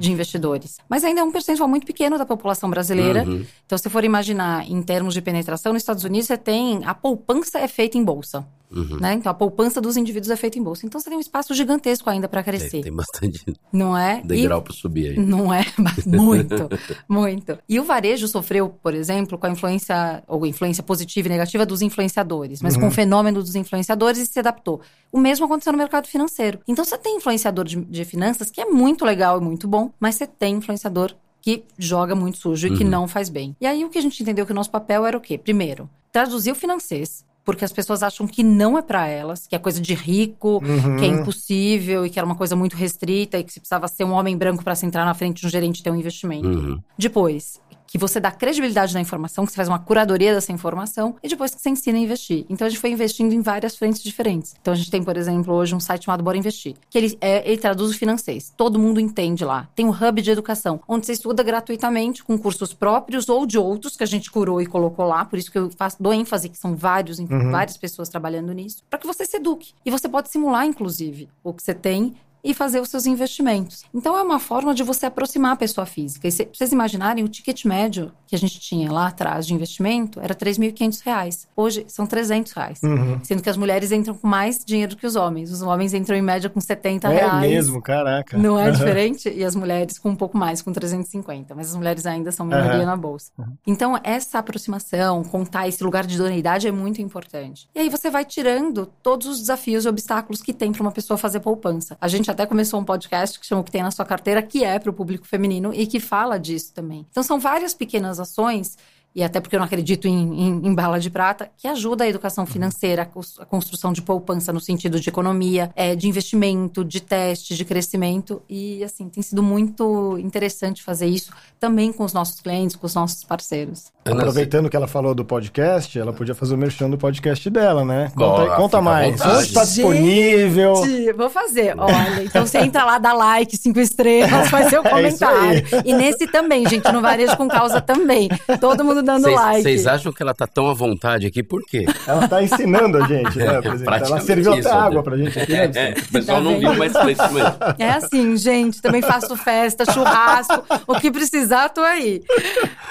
de 0.01 0.12
investidores. 0.12 0.79
Mas 0.89 1.05
ainda 1.05 1.20
é 1.20 1.24
um 1.24 1.33
percentual 1.33 1.68
muito 1.68 1.87
pequeno 1.87 2.18
da 2.18 2.26
população 2.26 2.68
brasileira. 2.70 3.24
Uhum. 3.24 3.45
Então, 3.66 3.79
se 3.79 3.89
for 3.89 4.05
imaginar 4.05 4.17
imaginar 4.18 4.68
em 4.68 4.82
termos 4.82 5.14
de 5.14 5.22
penetração, 5.22 5.72
nos 5.72 5.82
Estados 5.82 6.04
Unidos 6.04 6.26
você 6.26 6.36
tem 6.36 6.84
a 6.84 6.94
poupança 6.94 7.58
é 7.58 7.68
feita 7.68 7.96
em 7.96 8.04
bolsa. 8.04 8.46
Uhum. 8.70 8.98
Né? 9.00 9.14
Então 9.14 9.32
a 9.32 9.34
poupança 9.34 9.80
dos 9.80 9.96
indivíduos 9.96 10.30
é 10.30 10.36
feita 10.36 10.58
em 10.58 10.62
bolsa. 10.62 10.84
Então 10.84 11.00
você 11.00 11.08
tem 11.08 11.16
um 11.16 11.20
espaço 11.20 11.54
gigantesco 11.54 12.10
ainda 12.10 12.28
para 12.28 12.42
crescer. 12.42 12.70
Tem, 12.70 12.82
tem, 12.82 12.92
bastante 12.92 13.42
não 13.72 13.96
é? 13.96 14.20
degrau 14.22 14.60
para 14.60 14.74
subir 14.74 15.10
aí. 15.10 15.18
Não 15.18 15.52
é? 15.52 15.64
muito, 16.04 16.68
muito. 17.08 17.58
E 17.66 17.80
o 17.80 17.84
varejo 17.84 18.28
sofreu, 18.28 18.68
por 18.68 18.94
exemplo, 18.94 19.38
com 19.38 19.46
a 19.46 19.50
influência, 19.50 20.22
ou 20.26 20.44
influência 20.44 20.82
positiva 20.82 21.28
e 21.28 21.30
negativa 21.30 21.64
dos 21.64 21.80
influenciadores, 21.80 22.60
mas 22.60 22.74
uhum. 22.74 22.82
com 22.82 22.88
o 22.88 22.90
fenômeno 22.90 23.42
dos 23.42 23.54
influenciadores 23.54 24.18
e 24.18 24.26
se 24.26 24.38
adaptou. 24.38 24.80
O 25.10 25.18
mesmo 25.18 25.46
aconteceu 25.46 25.72
no 25.72 25.78
mercado 25.78 26.06
financeiro. 26.06 26.60
Então 26.68 26.84
você 26.84 26.98
tem 26.98 27.16
influenciador 27.16 27.64
de, 27.64 27.76
de 27.76 28.04
finanças, 28.04 28.50
que 28.50 28.60
é 28.60 28.66
muito 28.66 29.04
legal 29.04 29.40
e 29.40 29.40
muito 29.42 29.66
bom, 29.66 29.90
mas 29.98 30.16
você 30.16 30.26
tem 30.26 30.56
influenciador 30.56 31.14
que 31.41 31.64
joga 31.78 32.14
muito 32.14 32.39
sujo 32.39 32.66
e 32.66 32.76
que 32.76 32.84
uhum. 32.84 32.91
não 32.91 33.09
faz 33.09 33.28
bem. 33.28 33.57
E 33.61 33.66
aí 33.66 33.84
o 33.84 33.91
que 33.91 33.99
a 33.99 34.03
gente 34.03 34.22
entendeu 34.22 34.45
que 34.45 34.53
o 34.53 34.55
nosso 34.55 34.70
papel 34.70 35.07
era 35.07 35.16
o 35.16 35.20
quê? 35.20 35.39
Primeiro, 35.39 35.89
traduzir 36.12 36.51
o 36.51 36.55
financeiro 36.55 37.09
porque 37.49 37.64
as 37.64 37.72
pessoas 37.72 38.03
acham 38.03 38.26
que 38.26 38.43
não 38.43 38.76
é 38.76 38.82
para 38.82 39.07
elas, 39.07 39.47
que 39.47 39.57
é 39.57 39.59
coisa 39.59 39.80
de 39.80 39.95
rico, 39.95 40.62
uhum. 40.62 40.97
que 40.99 41.05
é 41.07 41.09
impossível 41.09 42.05
e 42.05 42.11
que 42.11 42.18
era 42.18 42.26
uma 42.26 42.34
coisa 42.34 42.55
muito 42.55 42.76
restrita 42.76 43.39
e 43.39 43.43
que 43.43 43.51
se 43.51 43.59
precisava 43.59 43.89
ser 43.89 44.05
um 44.05 44.12
homem 44.12 44.36
branco 44.36 44.62
para 44.62 44.74
se 44.74 44.84
entrar 44.84 45.07
na 45.07 45.14
frente 45.14 45.41
de 45.41 45.47
um 45.47 45.49
gerente 45.49 45.82
ter 45.82 45.91
um 45.91 45.97
investimento. 45.97 46.47
Uhum. 46.47 46.78
Depois, 46.99 47.59
que 47.89 47.99
você 47.99 48.20
dá 48.20 48.30
credibilidade 48.30 48.93
na 48.95 49.01
informação, 49.01 49.45
que 49.47 49.51
você 49.51 49.57
faz 49.57 49.68
uma 49.68 49.78
curadoria 49.78 50.34
dessa 50.34 50.53
informação 50.53 51.16
e 51.22 51.28
depois 51.28 51.55
que 51.55 51.61
você 51.61 51.70
ensina 51.70 51.99
a 51.99 52.01
investir. 52.01 52.45
Então 52.49 52.66
a 52.66 52.70
gente 52.70 52.78
foi 52.78 52.91
investindo 52.91 53.32
em 53.32 53.41
várias 53.41 53.76
frentes 53.76 54.03
diferentes. 54.03 54.55
Então 54.61 54.74
a 54.74 54.76
gente 54.76 54.91
tem, 54.91 55.03
por 55.03 55.16
exemplo, 55.16 55.55
hoje 55.55 55.74
um 55.74 55.80
site 55.80 56.05
chamado 56.05 56.22
Bora 56.22 56.36
Investir, 56.36 56.74
que 56.91 56.99
ele, 56.99 57.18
é, 57.20 57.49
ele 57.51 57.57
traduz 57.57 57.91
o 57.91 57.99
financeiro. 57.99 58.45
Todo 58.57 58.78
mundo 58.78 59.01
entende 59.01 59.45
lá. 59.45 59.68
Tem 59.74 59.86
um 59.86 59.91
hub 59.91 60.20
de 60.20 60.30
educação, 60.30 60.80
onde 60.86 61.07
você 61.07 61.12
estuda 61.12 61.43
gratuitamente 61.43 62.22
com 62.22 62.36
cursos 62.36 62.74
próprios 62.74 63.28
ou 63.28 63.47
de 63.47 63.59
outros 63.59 63.97
que 63.97 64.05
a 64.05 64.07
gente 64.07 64.30
curou 64.30 64.61
e 64.61 64.66
colocou 64.66 65.07
lá. 65.07 65.24
Por 65.24 65.39
isso 65.39 65.51
que 65.51 65.59
eu 65.59 65.70
faço, 65.70 65.97
dou 65.99 66.12
ênfase 66.12 66.51
que 66.51 66.59
são 66.59 66.76
vários, 66.76 67.18
uhum. 67.18 67.51
várias 67.51 67.78
pessoas 67.78 68.11
trabalhando 68.11 68.53
nisso, 68.53 68.84
para 68.91 68.99
que 68.99 69.07
você 69.07 69.24
se 69.24 69.39
eduque. 69.39 69.72
E 69.84 69.91
você 69.91 70.09
pode 70.09 70.28
simular, 70.28 70.66
inclusive, 70.66 71.28
o 71.43 71.55
que 71.55 71.62
você 71.62 71.72
tem 71.72 72.14
e 72.49 72.55
fazer 72.55 72.80
os 72.80 72.88
seus 72.88 73.05
investimentos. 73.05 73.84
Então 73.94 74.16
é 74.16 74.22
uma 74.22 74.40
forma 74.40 74.74
de 74.74 74.82
você 74.82 75.05
aproximar 75.05 75.53
a 75.53 75.57
pessoa 75.57 75.84
física. 75.84 76.26
E 76.26 76.32
se 76.32 76.49
vocês 76.51 76.72
imaginarem, 76.72 77.22
o 77.22 77.28
ticket 77.28 77.66
médio 77.66 78.11
que 78.26 78.34
a 78.34 78.38
gente 78.38 78.59
tinha 78.59 78.90
lá 78.90 79.09
atrás 79.09 79.46
de 79.46 79.53
investimento 79.53 80.18
era 80.18 80.32
R$ 80.32 80.40
3.500. 80.40 81.46
Hoje 81.55 81.84
são 81.88 82.07
300 82.07 82.53
reais. 82.53 82.80
Uhum. 82.82 83.20
Sendo 83.22 83.42
que 83.42 83.51
as 83.51 83.57
mulheres 83.59 83.92
entram 83.92 84.14
com 84.14 84.26
mais 84.26 84.64
dinheiro 84.64 84.96
que 84.96 85.07
os 85.07 85.14
homens. 85.14 85.53
Os 85.53 85.61
homens 85.61 85.92
entram 85.92 86.16
em 86.16 86.22
média 86.22 86.49
com 86.49 86.59
70 86.59 87.07
é 87.07 87.16
reais. 87.16 87.44
É 87.44 87.49
mesmo, 87.49 87.82
caraca. 87.82 88.38
Não 88.38 88.59
é 88.59 88.70
diferente? 88.70 89.28
E 89.28 89.44
as 89.44 89.55
mulheres 89.55 89.99
com 89.99 90.09
um 90.09 90.16
pouco 90.16 90.38
mais, 90.38 90.62
com 90.62 90.72
350. 90.72 91.55
Mas 91.55 91.68
as 91.68 91.76
mulheres 91.76 92.07
ainda 92.07 92.32
são 92.32 92.46
minoria 92.46 92.80
uhum. 92.80 92.86
na 92.86 92.96
bolsa. 92.96 93.30
Uhum. 93.36 93.57
Então 93.66 94.01
essa 94.03 94.38
aproximação, 94.38 95.22
contar 95.22 95.68
esse 95.68 95.84
lugar 95.84 96.07
de 96.07 96.14
idoneidade 96.14 96.66
é 96.66 96.72
muito 96.72 97.03
importante. 97.03 97.68
E 97.74 97.80
aí 97.80 97.90
você 97.90 98.09
vai 98.09 98.24
tirando 98.24 98.86
todos 99.03 99.26
os 99.26 99.38
desafios 99.38 99.84
e 99.84 99.88
obstáculos 99.88 100.40
que 100.40 100.55
tem 100.55 100.72
para 100.72 100.80
uma 100.80 100.92
pessoa 100.92 101.18
fazer 101.18 101.40
poupança. 101.40 101.94
A 102.01 102.09
gente 102.09 102.30
até 102.39 102.47
começou 102.47 102.78
um 102.78 102.84
podcast 102.84 103.36
que 103.41 103.45
chama 103.45 103.62
O 103.62 103.64
que 103.64 103.72
tem 103.72 103.82
na 103.82 103.91
sua 103.91 104.05
carteira, 104.05 104.41
que 104.41 104.62
é 104.62 104.78
para 104.78 104.91
o 104.91 104.95
público 104.95 105.26
feminino 105.26 105.74
e 105.74 105.89
que 105.89 105.99
fala 105.99 106.39
disso 106.39 106.72
também. 106.72 107.05
Então 107.11 107.20
são 107.20 107.41
várias 107.41 107.74
pequenas 107.74 108.20
ações 108.20 108.78
e 109.18 109.24
até 109.24 109.40
porque 109.40 109.56
eu 109.56 109.58
não 109.58 109.66
acredito 109.66 110.06
em, 110.06 110.12
em, 110.12 110.68
em 110.68 110.72
bala 110.72 111.00
de 111.00 111.10
prata, 111.10 111.50
que 111.56 111.66
ajuda 111.66 112.04
a 112.04 112.08
educação 112.08 112.46
financeira, 112.46 113.02
a 113.02 113.44
construção 113.44 113.92
de 113.92 114.00
poupança 114.00 114.52
no 114.52 114.60
sentido 114.60 115.00
de 115.00 115.08
economia, 115.08 115.72
é, 115.74 115.96
de 115.96 116.06
investimento, 116.06 116.84
de 116.84 117.00
teste, 117.00 117.56
de 117.56 117.64
crescimento. 117.64 118.40
E, 118.48 118.84
assim, 118.84 119.08
tem 119.08 119.20
sido 119.20 119.42
muito 119.42 120.16
interessante 120.20 120.84
fazer 120.84 121.06
isso 121.06 121.32
também 121.58 121.92
com 121.92 122.04
os 122.04 122.12
nossos 122.12 122.40
clientes, 122.40 122.76
com 122.76 122.86
os 122.86 122.94
nossos 122.94 123.24
parceiros. 123.24 123.86
Aproveitando 124.04 124.70
que 124.70 124.76
ela 124.76 124.86
falou 124.86 125.16
do 125.16 125.24
podcast, 125.24 125.98
ela 125.98 126.12
podia 126.12 126.34
fazer 126.34 126.54
o 126.54 126.58
merchan 126.58 126.88
do 126.88 126.96
podcast 126.96 127.50
dela, 127.50 127.84
né? 127.84 128.12
Conta, 128.14 128.44
Boa, 128.44 128.56
conta 128.56 128.80
mais. 128.80 129.20
Onde 129.20 129.42
está 129.42 129.64
disponível? 129.64 130.76
Gente, 130.76 131.12
vou 131.12 131.28
fazer. 131.28 131.74
Olha, 131.76 132.22
então 132.22 132.46
você 132.46 132.58
entra 132.58 132.84
lá, 132.84 132.98
dá 132.98 133.12
like, 133.12 133.56
cinco 133.56 133.80
estrelas, 133.80 134.48
faz 134.48 134.68
seu 134.68 134.80
é 134.86 134.88
comentário. 134.88 135.66
É 135.72 135.82
e 135.84 135.92
nesse 135.92 136.28
também, 136.28 136.66
gente, 136.68 136.90
no 136.92 137.02
Varejo 137.02 137.36
com 137.36 137.48
Causa 137.48 137.80
também. 137.80 138.28
Todo 138.60 138.84
mundo 138.84 139.07
dando 139.09 139.24
cês, 139.24 139.36
like. 139.36 139.62
Vocês 139.62 139.86
acham 139.86 140.12
que 140.12 140.22
ela 140.22 140.34
tá 140.34 140.46
tão 140.46 140.68
à 140.68 140.74
vontade 140.74 141.26
aqui, 141.26 141.42
por 141.42 141.64
quê? 141.64 141.86
Ela 142.06 142.28
tá 142.28 142.42
ensinando 142.42 142.98
a 142.98 143.06
gente, 143.06 143.38
né? 143.38 143.46
ela 144.04 144.20
serviu 144.20 144.52
até 144.52 144.70
água 144.70 145.02
pra 145.02 145.16
gente 145.16 145.38
aqui. 145.38 145.52
Né? 145.52 145.70
É, 145.74 145.90
o 145.92 146.12
pessoal 146.12 146.38
tá 146.38 146.44
não 146.44 146.59
viu, 146.59 146.74
mas 146.74 146.92
foi 146.92 147.12
isso 147.12 147.32
mesmo. 147.32 147.56
É 147.78 147.90
assim, 147.90 148.36
gente, 148.36 148.82
também 148.82 149.00
faço 149.00 149.34
festa, 149.36 149.90
churrasco, 149.90 150.64
o 150.86 150.94
que 151.00 151.11
precisar, 151.11 151.70
tô 151.70 151.80
aí. 151.80 152.22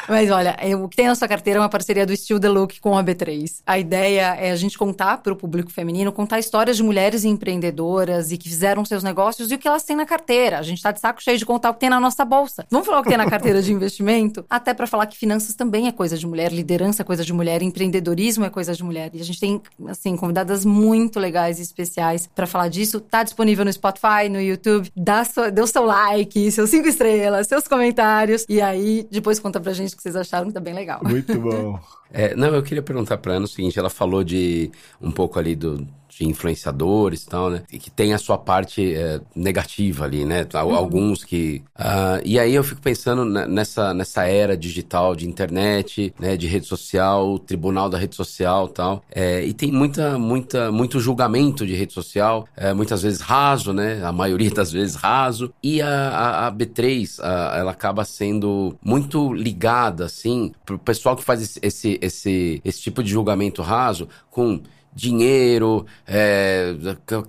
Mas 0.07 0.31
olha, 0.31 0.57
o 0.81 0.89
que 0.89 0.95
tem 0.95 1.07
na 1.07 1.15
sua 1.15 1.27
carteira 1.27 1.59
é 1.59 1.61
uma 1.61 1.69
parceria 1.69 2.05
do 2.05 2.15
Still 2.15 2.39
The 2.39 2.49
Look 2.49 2.79
com 2.79 2.97
a 2.97 3.03
B3. 3.03 3.61
A 3.65 3.77
ideia 3.77 4.35
é 4.39 4.51
a 4.51 4.55
gente 4.55 4.77
contar 4.77 5.17
para 5.17 5.33
o 5.33 5.35
público 5.35 5.71
feminino, 5.71 6.11
contar 6.11 6.39
histórias 6.39 6.77
de 6.77 6.83
mulheres 6.83 7.23
empreendedoras 7.25 8.31
e 8.31 8.37
que 8.37 8.49
fizeram 8.49 8.83
seus 8.85 9.03
negócios 9.03 9.51
e 9.51 9.55
o 9.55 9.57
que 9.57 9.67
elas 9.67 9.83
têm 9.83 9.95
na 9.95 10.05
carteira. 10.05 10.57
A 10.57 10.63
gente 10.63 10.81
tá 10.81 10.91
de 10.91 10.99
saco 10.99 11.21
cheio 11.21 11.37
de 11.37 11.45
contar 11.45 11.69
o 11.69 11.73
que 11.73 11.81
tem 11.81 11.89
na 11.89 11.99
nossa 11.99 12.25
bolsa. 12.25 12.65
Vamos 12.71 12.87
falar 12.87 12.99
o 12.99 13.03
que 13.03 13.09
tem 13.09 13.17
na 13.17 13.29
carteira 13.29 13.61
de 13.61 13.71
investimento? 13.71 14.45
Até 14.49 14.73
para 14.73 14.87
falar 14.87 15.05
que 15.07 15.17
finanças 15.17 15.55
também 15.55 15.87
é 15.87 15.91
coisa 15.91 16.06
de 16.15 16.27
mulher, 16.27 16.53
liderança 16.53 17.01
é 17.01 17.05
coisa 17.05 17.25
de 17.25 17.33
mulher, 17.33 17.63
empreendedorismo 17.63 18.45
é 18.45 18.49
coisa 18.49 18.75
de 18.75 18.83
mulher. 18.83 19.09
E 19.13 19.19
a 19.19 19.23
gente 19.23 19.39
tem, 19.39 19.59
assim, 19.87 20.15
convidadas 20.15 20.63
muito 20.63 21.19
legais 21.19 21.57
e 21.57 21.63
especiais 21.63 22.29
para 22.35 22.45
falar 22.45 22.67
disso. 22.67 22.99
Tá 22.99 23.23
disponível 23.23 23.65
no 23.65 23.73
Spotify, 23.73 24.29
no 24.29 24.39
YouTube. 24.39 24.91
Dá 24.95 25.25
sua, 25.25 25.49
dê 25.49 25.61
o 25.61 25.67
seu 25.67 25.83
like, 25.83 26.51
seus 26.51 26.69
cinco 26.69 26.87
estrelas, 26.87 27.47
seus 27.47 27.67
comentários. 27.67 28.45
E 28.47 28.61
aí, 28.61 29.07
depois 29.09 29.39
conta 29.39 29.59
pra 29.59 29.73
gente 29.73 29.93
o 29.93 29.97
que 29.97 30.03
vocês 30.03 30.15
acharam, 30.15 30.47
que 30.47 30.53
tá 30.53 30.59
bem 30.59 30.73
legal. 30.75 31.01
Muito 31.03 31.39
bom. 31.39 31.79
É, 32.11 32.35
não, 32.35 32.49
eu 32.49 32.63
queria 32.63 32.83
perguntar 32.83 33.17
para 33.17 33.33
Ana 33.33 33.45
o 33.45 33.49
seguinte: 33.49 33.77
ela 33.77 33.89
falou 33.89 34.23
de 34.23 34.71
um 35.01 35.11
pouco 35.11 35.39
ali 35.39 35.55
do, 35.55 35.87
de 36.17 36.27
influenciadores 36.27 37.23
e 37.23 37.27
tal, 37.27 37.49
né? 37.49 37.63
E 37.71 37.77
que 37.77 37.91
tem 37.91 38.13
a 38.13 38.17
sua 38.17 38.37
parte 38.37 38.93
é, 38.95 39.21
negativa 39.35 40.05
ali, 40.05 40.25
né? 40.25 40.45
Uhum. 40.53 40.75
Alguns 40.75 41.23
que. 41.23 41.61
Uh, 41.77 42.21
e 42.25 42.39
aí 42.39 42.55
eu 42.55 42.63
fico 42.63 42.81
pensando 42.81 43.25
nessa, 43.25 43.93
nessa 43.93 44.25
era 44.25 44.57
digital 44.57 45.15
de 45.15 45.27
internet, 45.27 46.13
né? 46.19 46.35
De 46.35 46.47
rede 46.47 46.65
social, 46.65 47.37
tribunal 47.39 47.89
da 47.89 47.97
rede 47.97 48.15
social 48.15 48.67
tal. 48.67 49.03
É, 49.13 49.43
e 49.43 49.53
tem 49.53 49.71
muita, 49.71 50.17
muita, 50.17 50.71
muito 50.71 50.99
julgamento 50.99 51.65
de 51.65 51.75
rede 51.75 51.93
social, 51.93 52.47
é, 52.55 52.73
muitas 52.73 53.01
vezes 53.01 53.21
raso, 53.21 53.73
né? 53.73 54.03
A 54.03 54.11
maioria 54.11 54.49
das 54.49 54.71
vezes 54.71 54.95
raso. 54.95 55.53
E 55.61 55.81
a, 55.81 55.87
a, 55.89 56.47
a 56.47 56.51
B3, 56.51 57.19
a, 57.21 57.57
ela 57.57 57.71
acaba 57.71 58.03
sendo 58.03 58.75
muito 58.83 59.33
ligada, 59.33 60.05
assim, 60.05 60.51
pro 60.65 60.79
pessoal 60.79 61.15
que 61.15 61.23
faz 61.23 61.41
esse, 61.41 61.59
esse, 61.61 61.99
esse, 62.01 62.61
esse 62.63 62.81
tipo 62.81 63.03
de 63.03 63.09
julgamento 63.09 63.61
raso 63.61 64.07
com 64.29 64.61
dinheiro, 64.97 65.85
é, 66.07 66.75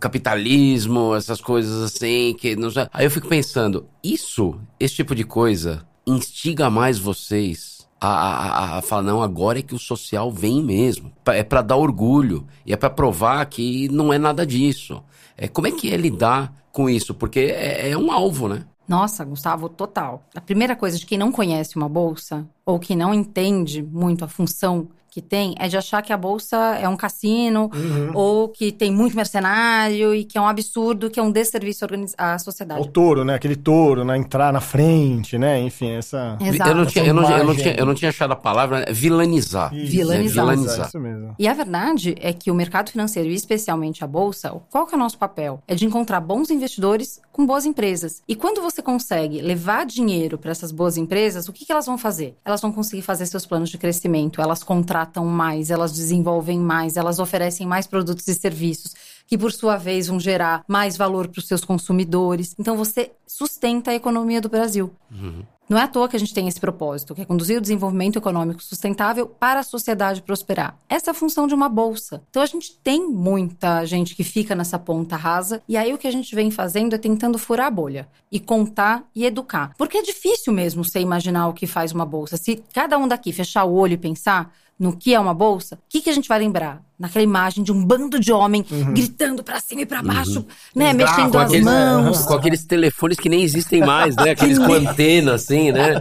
capitalismo, 0.00 1.14
essas 1.14 1.40
coisas 1.40 1.82
assim, 1.82 2.34
que 2.34 2.56
não. 2.56 2.70
Aí 2.92 3.04
eu 3.04 3.10
fico 3.10 3.28
pensando, 3.28 3.86
isso, 4.02 4.58
esse 4.80 4.94
tipo 4.94 5.14
de 5.14 5.24
coisa, 5.24 5.86
instiga 6.06 6.70
mais 6.70 6.98
vocês 6.98 7.86
a, 8.00 8.08
a, 8.08 8.78
a, 8.78 8.82
falar, 8.82 9.02
não, 9.02 9.22
agora 9.22 9.58
é 9.58 9.62
que 9.62 9.74
o 9.74 9.78
social 9.78 10.32
vem 10.32 10.62
mesmo. 10.62 11.12
É 11.26 11.42
para 11.42 11.62
dar 11.62 11.76
orgulho 11.76 12.46
e 12.64 12.72
é 12.72 12.76
para 12.76 12.88
provar 12.88 13.44
que 13.46 13.88
não 13.88 14.12
é 14.12 14.18
nada 14.18 14.46
disso. 14.46 15.02
É, 15.36 15.46
como 15.46 15.66
é 15.66 15.72
que 15.72 15.92
é 15.92 15.96
lidar 15.96 16.52
com 16.72 16.88
isso? 16.88 17.12
Porque 17.12 17.40
é, 17.40 17.90
é 17.90 17.98
um 17.98 18.10
alvo, 18.10 18.48
né? 18.48 18.64
Nossa, 18.86 19.22
Gustavo, 19.24 19.68
total. 19.68 20.24
A 20.34 20.40
primeira 20.40 20.74
coisa 20.74 20.98
de 20.98 21.04
quem 21.04 21.18
não 21.18 21.30
conhece 21.30 21.76
uma 21.76 21.88
bolsa 21.88 22.48
ou 22.64 22.78
que 22.78 22.96
não 22.96 23.12
entende 23.12 23.82
muito 23.82 24.24
a 24.24 24.28
função 24.28 24.88
que 25.18 25.22
tem 25.22 25.54
é 25.58 25.66
de 25.66 25.76
achar 25.76 26.00
que 26.00 26.12
a 26.12 26.16
bolsa 26.16 26.56
é 26.80 26.88
um 26.88 26.96
cassino 26.96 27.68
uhum. 27.74 28.12
ou 28.14 28.48
que 28.48 28.70
tem 28.70 28.92
muito 28.92 29.16
mercenário 29.16 30.14
e 30.14 30.24
que 30.24 30.38
é 30.38 30.40
um 30.40 30.46
absurdo, 30.46 31.10
que 31.10 31.18
é 31.18 31.22
um 31.22 31.30
desserviço 31.30 31.84
à 32.16 32.38
sociedade. 32.38 32.80
O 32.80 32.86
touro, 32.86 33.24
né? 33.24 33.34
Aquele 33.34 33.56
touro, 33.56 34.04
né? 34.04 34.16
Entrar 34.16 34.52
na 34.52 34.60
frente, 34.60 35.36
né? 35.36 35.60
Enfim, 35.60 35.90
essa. 35.90 36.38
Exato. 36.40 36.70
Eu 36.70 36.76
não 36.76 36.86
tinha, 36.86 37.04
eu 37.04 37.14
não, 37.14 37.30
eu 37.30 37.44
não 37.44 37.54
tinha, 37.54 37.74
eu 37.74 37.86
não 37.86 37.94
tinha 37.94 38.10
achado 38.10 38.32
a 38.32 38.36
palavra 38.36 38.80
né? 38.80 38.86
vilanizar. 38.90 39.74
Isso, 39.74 39.90
vilanizar. 39.90 40.46
Né? 40.46 40.52
vilanizar. 40.52 40.86
Isso 40.86 41.00
mesmo. 41.00 41.34
E 41.36 41.48
a 41.48 41.52
verdade 41.52 42.14
é 42.20 42.32
que 42.32 42.50
o 42.50 42.54
mercado 42.54 42.90
financeiro, 42.90 43.28
especialmente 43.28 44.04
a 44.04 44.06
bolsa, 44.06 44.54
qual 44.70 44.86
que 44.86 44.94
é 44.94 44.96
o 44.96 45.00
nosso 45.00 45.18
papel? 45.18 45.60
É 45.66 45.74
de 45.74 45.84
encontrar 45.84 46.20
bons 46.20 46.48
investidores 46.50 47.20
com 47.32 47.44
boas 47.44 47.64
empresas. 47.64 48.22
E 48.28 48.36
quando 48.36 48.60
você 48.60 48.82
consegue 48.82 49.40
levar 49.40 49.84
dinheiro 49.84 50.38
para 50.38 50.52
essas 50.52 50.70
boas 50.70 50.96
empresas, 50.96 51.48
o 51.48 51.52
que, 51.52 51.64
que 51.64 51.72
elas 51.72 51.86
vão 51.86 51.98
fazer? 51.98 52.36
Elas 52.44 52.60
vão 52.60 52.72
conseguir 52.72 53.02
fazer 53.02 53.26
seus 53.26 53.46
planos 53.46 53.70
de 53.70 53.78
crescimento, 53.78 54.40
elas 54.40 54.62
contratam 54.62 55.07
contratam 55.08 55.24
mais, 55.24 55.70
elas 55.70 55.92
desenvolvem 55.92 56.58
mais, 56.58 56.96
elas 56.96 57.18
oferecem 57.18 57.66
mais 57.66 57.86
produtos 57.86 58.28
e 58.28 58.34
serviços, 58.34 58.94
que 59.26 59.38
por 59.38 59.52
sua 59.52 59.76
vez 59.76 60.06
vão 60.06 60.20
gerar 60.20 60.62
mais 60.68 60.96
valor 60.96 61.28
para 61.28 61.40
os 61.40 61.48
seus 61.48 61.64
consumidores. 61.64 62.54
Então 62.58 62.76
você 62.76 63.10
sustenta 63.26 63.90
a 63.90 63.94
economia 63.94 64.40
do 64.40 64.48
Brasil. 64.48 64.90
Uhum. 65.10 65.42
Não 65.68 65.76
é 65.76 65.82
à 65.82 65.88
toa 65.88 66.08
que 66.08 66.16
a 66.16 66.18
gente 66.18 66.32
tem 66.32 66.48
esse 66.48 66.58
propósito, 66.58 67.14
que 67.14 67.20
é 67.20 67.26
conduzir 67.26 67.58
o 67.58 67.60
desenvolvimento 67.60 68.16
econômico 68.16 68.62
sustentável 68.62 69.26
para 69.26 69.60
a 69.60 69.62
sociedade 69.62 70.22
prosperar. 70.22 70.78
Essa 70.88 71.10
é 71.10 71.12
a 71.12 71.14
função 71.14 71.46
de 71.46 71.54
uma 71.54 71.68
bolsa. 71.68 72.22
Então 72.30 72.42
a 72.42 72.46
gente 72.46 72.74
tem 72.82 73.06
muita 73.06 73.84
gente 73.84 74.14
que 74.14 74.24
fica 74.24 74.54
nessa 74.54 74.78
ponta 74.78 75.14
rasa, 75.14 75.62
e 75.68 75.76
aí 75.76 75.92
o 75.92 75.98
que 75.98 76.08
a 76.08 76.10
gente 76.10 76.34
vem 76.34 76.50
fazendo 76.50 76.94
é 76.94 76.98
tentando 76.98 77.38
furar 77.38 77.66
a 77.66 77.70
bolha 77.70 78.08
e 78.32 78.40
contar 78.40 79.04
e 79.14 79.26
educar. 79.26 79.74
Porque 79.76 79.98
é 79.98 80.02
difícil 80.02 80.54
mesmo 80.54 80.82
você 80.82 81.00
imaginar 81.00 81.48
o 81.48 81.52
que 81.52 81.66
faz 81.66 81.92
uma 81.92 82.06
bolsa. 82.06 82.38
Se 82.38 82.64
cada 82.72 82.96
um 82.96 83.06
daqui 83.06 83.30
fechar 83.30 83.64
o 83.64 83.74
olho 83.74 83.92
e 83.92 83.98
pensar, 83.98 84.50
no 84.78 84.96
que 84.96 85.12
é 85.12 85.18
uma 85.18 85.34
bolsa, 85.34 85.74
o 85.74 85.78
que, 85.88 86.00
que 86.00 86.08
a 86.08 86.12
gente 86.12 86.28
vai 86.28 86.38
lembrar? 86.38 86.80
Naquela 86.98 87.22
imagem 87.22 87.62
de 87.64 87.72
um 87.72 87.84
bando 87.84 88.18
de 88.18 88.32
homem 88.32 88.64
uhum. 88.70 88.92
gritando 88.92 89.42
para 89.42 89.60
cima 89.60 89.82
e 89.82 89.86
para 89.86 90.02
baixo, 90.02 90.40
uhum. 90.40 90.46
né? 90.74 90.90
Exato. 90.90 90.96
Mexendo 90.96 91.32
com 91.32 91.38
as 91.38 91.46
aqueles, 91.46 91.64
mãos. 91.64 92.26
Com 92.26 92.34
aqueles 92.34 92.64
telefones 92.64 93.18
que 93.18 93.28
nem 93.28 93.42
existem 93.42 93.80
mais, 93.80 94.16
né? 94.16 94.30
Aqueles 94.30 94.58
com 94.58 94.72
antena, 94.74 95.34
assim, 95.34 95.70
né? 95.70 95.94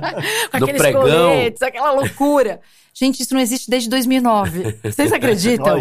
com 0.52 0.66
pregão. 0.66 1.02
Coletes, 1.02 1.62
aquela 1.62 1.92
loucura. 1.92 2.62
Gente, 3.00 3.22
isso 3.22 3.36
não 3.36 3.42
existe 3.42 3.70
desde 3.70 3.88
2009. 3.90 4.80
Vocês 4.84 5.14
acreditam? 5.14 5.78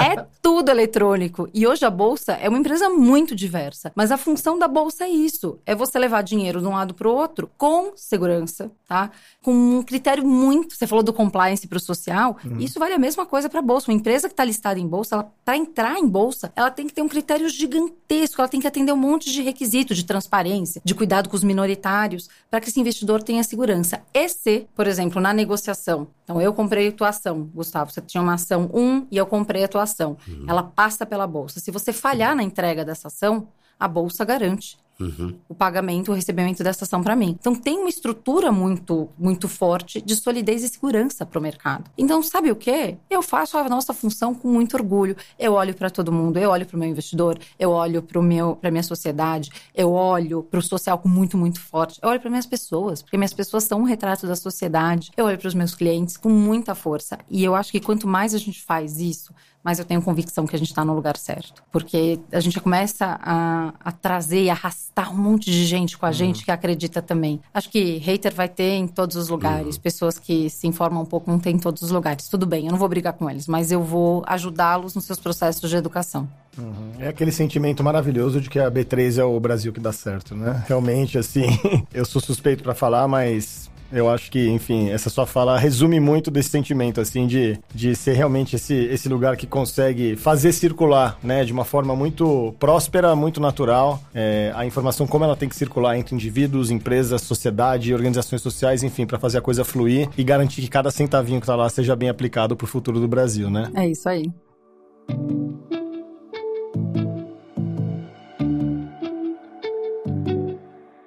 é 0.00 0.24
tudo 0.40 0.70
eletrônico. 0.70 1.50
E 1.52 1.66
hoje 1.66 1.84
a 1.84 1.90
bolsa 1.90 2.32
é 2.32 2.48
uma 2.48 2.56
empresa 2.56 2.88
muito 2.88 3.36
diversa. 3.36 3.92
Mas 3.94 4.10
a 4.10 4.16
função 4.16 4.58
da 4.58 4.66
bolsa 4.66 5.04
é 5.04 5.10
isso: 5.10 5.58
é 5.66 5.74
você 5.74 5.98
levar 5.98 6.22
dinheiro 6.22 6.62
de 6.62 6.66
um 6.66 6.70
lado 6.70 6.94
para 6.94 7.06
o 7.06 7.14
outro 7.14 7.50
com 7.58 7.92
segurança, 7.94 8.72
tá? 8.88 9.10
Com 9.42 9.52
um 9.52 9.82
critério 9.82 10.26
muito. 10.26 10.74
Você 10.74 10.86
falou 10.86 11.04
do 11.04 11.12
compliance 11.12 11.66
para 11.66 11.76
o 11.76 11.80
social. 11.80 12.38
Uhum. 12.42 12.58
Isso 12.58 12.78
vale 12.78 12.94
a 12.94 12.98
mesma 12.98 13.26
coisa 13.26 13.50
para 13.50 13.58
a 13.58 13.62
bolsa. 13.62 13.90
Uma 13.90 13.98
empresa 13.98 14.26
que 14.26 14.32
está 14.32 14.44
listada 14.44 14.80
em 14.80 14.88
bolsa, 14.88 15.26
para 15.44 15.58
entrar 15.58 15.98
em 15.98 16.08
bolsa, 16.08 16.50
ela 16.56 16.70
tem 16.70 16.86
que 16.86 16.94
ter 16.94 17.02
um 17.02 17.08
critério 17.08 17.50
gigantesco. 17.50 18.40
Ela 18.40 18.48
tem 18.48 18.60
que 18.60 18.66
atender 18.66 18.92
um 18.92 18.96
monte 18.96 19.30
de 19.30 19.42
requisitos 19.42 19.98
de 19.98 20.06
transparência, 20.06 20.80
de 20.82 20.94
cuidado 20.94 21.28
com 21.28 21.36
os 21.36 21.44
minoritários, 21.44 22.30
para 22.50 22.62
que 22.62 22.70
esse 22.70 22.80
investidor 22.80 23.22
tenha 23.22 23.44
segurança. 23.44 24.00
E 24.14 24.26
se, 24.26 24.66
por 24.74 24.86
exemplo, 24.86 25.20
na 25.20 25.34
negociação 25.34 26.08
então, 26.22 26.40
eu 26.40 26.54
comprei 26.54 26.88
a 26.88 26.92
tua 26.92 27.08
ação, 27.10 27.50
Gustavo. 27.54 27.92
Você 27.92 28.00
tinha 28.00 28.22
uma 28.22 28.34
ação 28.34 28.70
1 28.72 29.08
e 29.10 29.16
eu 29.16 29.26
comprei 29.26 29.62
a 29.62 29.68
tua 29.68 29.82
ação. 29.82 30.16
Uhum. 30.26 30.46
Ela 30.48 30.62
passa 30.62 31.04
pela 31.04 31.26
bolsa. 31.26 31.60
Se 31.60 31.70
você 31.70 31.92
falhar 31.92 32.34
na 32.34 32.42
entrega 32.42 32.82
dessa 32.82 33.08
ação, 33.08 33.48
a 33.78 33.86
bolsa 33.86 34.24
garante 34.24 34.78
Uhum. 34.98 35.36
o 35.48 35.54
pagamento, 35.54 36.12
o 36.12 36.14
recebimento 36.14 36.62
dessa 36.62 36.84
ação 36.84 37.02
para 37.02 37.16
mim. 37.16 37.36
Então 37.38 37.54
tem 37.54 37.78
uma 37.78 37.88
estrutura 37.88 38.52
muito, 38.52 39.08
muito 39.18 39.48
forte 39.48 40.00
de 40.00 40.14
solidez 40.14 40.62
e 40.62 40.68
segurança 40.68 41.26
para 41.26 41.38
o 41.38 41.42
mercado. 41.42 41.90
Então 41.98 42.22
sabe 42.22 42.50
o 42.50 42.56
que? 42.56 42.96
Eu 43.10 43.22
faço 43.22 43.58
a 43.58 43.68
nossa 43.68 43.92
função 43.92 44.34
com 44.34 44.48
muito 44.48 44.74
orgulho. 44.74 45.16
Eu 45.38 45.54
olho 45.54 45.74
para 45.74 45.90
todo 45.90 46.12
mundo, 46.12 46.38
eu 46.38 46.50
olho 46.50 46.64
para 46.64 46.76
o 46.76 46.78
meu 46.78 46.88
investidor, 46.88 47.38
eu 47.58 47.70
olho 47.70 48.02
para 48.02 48.22
meu, 48.22 48.56
para 48.56 48.70
minha 48.70 48.82
sociedade, 48.82 49.50
eu 49.74 49.92
olho 49.92 50.42
para 50.44 50.58
o 50.58 50.62
social 50.62 50.98
com 50.98 51.08
muito, 51.08 51.36
muito 51.36 51.60
forte. 51.60 51.98
Eu 52.02 52.08
olho 52.08 52.20
para 52.20 52.30
minhas 52.30 52.46
pessoas, 52.46 53.02
porque 53.02 53.16
minhas 53.16 53.34
pessoas 53.34 53.64
são 53.64 53.80
um 53.80 53.84
retrato 53.84 54.26
da 54.26 54.36
sociedade. 54.36 55.10
Eu 55.16 55.24
olho 55.26 55.38
para 55.38 55.48
os 55.48 55.54
meus 55.54 55.74
clientes 55.74 56.16
com 56.16 56.28
muita 56.28 56.74
força. 56.74 57.18
E 57.28 57.42
eu 57.42 57.54
acho 57.54 57.72
que 57.72 57.80
quanto 57.80 58.06
mais 58.06 58.34
a 58.34 58.38
gente 58.38 58.62
faz 58.62 59.00
isso, 59.00 59.34
mas 59.64 59.78
eu 59.78 59.84
tenho 59.84 60.02
convicção 60.02 60.46
que 60.46 60.54
a 60.54 60.58
gente 60.58 60.68
está 60.68 60.84
no 60.84 60.94
lugar 60.94 61.16
certo. 61.16 61.62
Porque 61.72 62.20
a 62.30 62.40
gente 62.40 62.60
começa 62.60 63.18
a, 63.22 63.72
a, 63.82 63.90
trazer 63.90 64.44
e 64.44 64.50
arrastar 64.50 65.10
um 65.10 65.16
monte 65.16 65.50
de 65.50 65.64
gente 65.64 65.96
com 65.96 66.04
a 66.04 66.10
uhum. 66.10 66.14
gente 66.14 66.44
que 66.44 66.50
acredita 66.50 67.00
também. 67.00 67.40
Acho 67.52 67.70
que 67.70 67.96
hater 67.96 68.34
vai 68.34 68.48
ter 68.48 68.74
em 68.74 68.86
todos 68.86 69.16
os 69.16 69.30
lugares. 69.30 69.76
Uhum. 69.76 69.82
Pessoas 69.82 70.18
que 70.18 70.50
se 70.50 70.66
informam 70.66 71.02
um 71.02 71.06
pouco 71.06 71.30
não 71.30 71.38
tem 71.38 71.56
em 71.56 71.58
todos 71.58 71.82
os 71.82 71.90
lugares. 71.90 72.28
Tudo 72.28 72.44
bem, 72.44 72.66
eu 72.66 72.72
não 72.72 72.78
vou 72.78 72.88
brigar 72.88 73.14
com 73.14 73.30
eles, 73.30 73.46
mas 73.46 73.72
eu 73.72 73.82
vou 73.82 74.22
ajudá-los 74.26 74.94
nos 74.94 75.04
seus 75.04 75.18
processos 75.18 75.70
de 75.70 75.76
educação. 75.76 76.28
Uhum. 76.58 76.92
É 76.98 77.08
aquele 77.08 77.32
sentimento 77.32 77.82
maravilhoso 77.82 78.40
de 78.40 78.50
que 78.50 78.58
a 78.58 78.70
B3 78.70 79.18
é 79.18 79.24
o 79.24 79.40
Brasil 79.40 79.72
que 79.72 79.80
dá 79.80 79.92
certo, 79.92 80.34
né? 80.36 80.62
Realmente, 80.68 81.16
assim, 81.16 81.46
eu 81.92 82.04
sou 82.04 82.20
suspeito 82.20 82.62
para 82.62 82.74
falar, 82.74 83.08
mas 83.08 83.70
Eu 83.94 84.10
acho 84.10 84.30
que, 84.30 84.48
enfim, 84.48 84.90
essa 84.90 85.08
sua 85.08 85.24
fala 85.24 85.56
resume 85.56 86.00
muito 86.00 86.30
desse 86.30 86.50
sentimento, 86.50 87.00
assim, 87.00 87.28
de, 87.28 87.58
de 87.72 87.94
ser 87.94 88.14
realmente 88.14 88.56
esse, 88.56 88.74
esse 88.74 89.08
lugar 89.08 89.36
que 89.36 89.46
consegue 89.46 90.16
fazer 90.16 90.52
circular, 90.52 91.16
né, 91.22 91.44
de 91.44 91.52
uma 91.52 91.64
forma 91.64 91.94
muito 91.94 92.52
próspera, 92.58 93.14
muito 93.14 93.40
natural, 93.40 94.02
é, 94.12 94.52
a 94.56 94.66
informação 94.66 95.06
como 95.06 95.24
ela 95.24 95.36
tem 95.36 95.48
que 95.48 95.54
circular 95.54 95.96
entre 95.96 96.14
indivíduos, 96.14 96.72
empresas, 96.72 97.22
sociedade, 97.22 97.94
organizações 97.94 98.42
sociais, 98.42 98.82
enfim, 98.82 99.06
para 99.06 99.18
fazer 99.18 99.38
a 99.38 99.40
coisa 99.40 99.64
fluir 99.64 100.08
e 100.18 100.24
garantir 100.24 100.60
que 100.60 100.68
cada 100.68 100.90
centavinho 100.90 101.40
que 101.40 101.46
tá 101.46 101.54
lá 101.54 101.68
seja 101.68 101.94
bem 101.94 102.08
aplicado 102.08 102.56
pro 102.56 102.66
futuro 102.66 102.98
do 102.98 103.06
Brasil, 103.06 103.48
né? 103.48 103.70
É 103.74 103.86
isso 103.86 104.08
aí. 104.08 104.24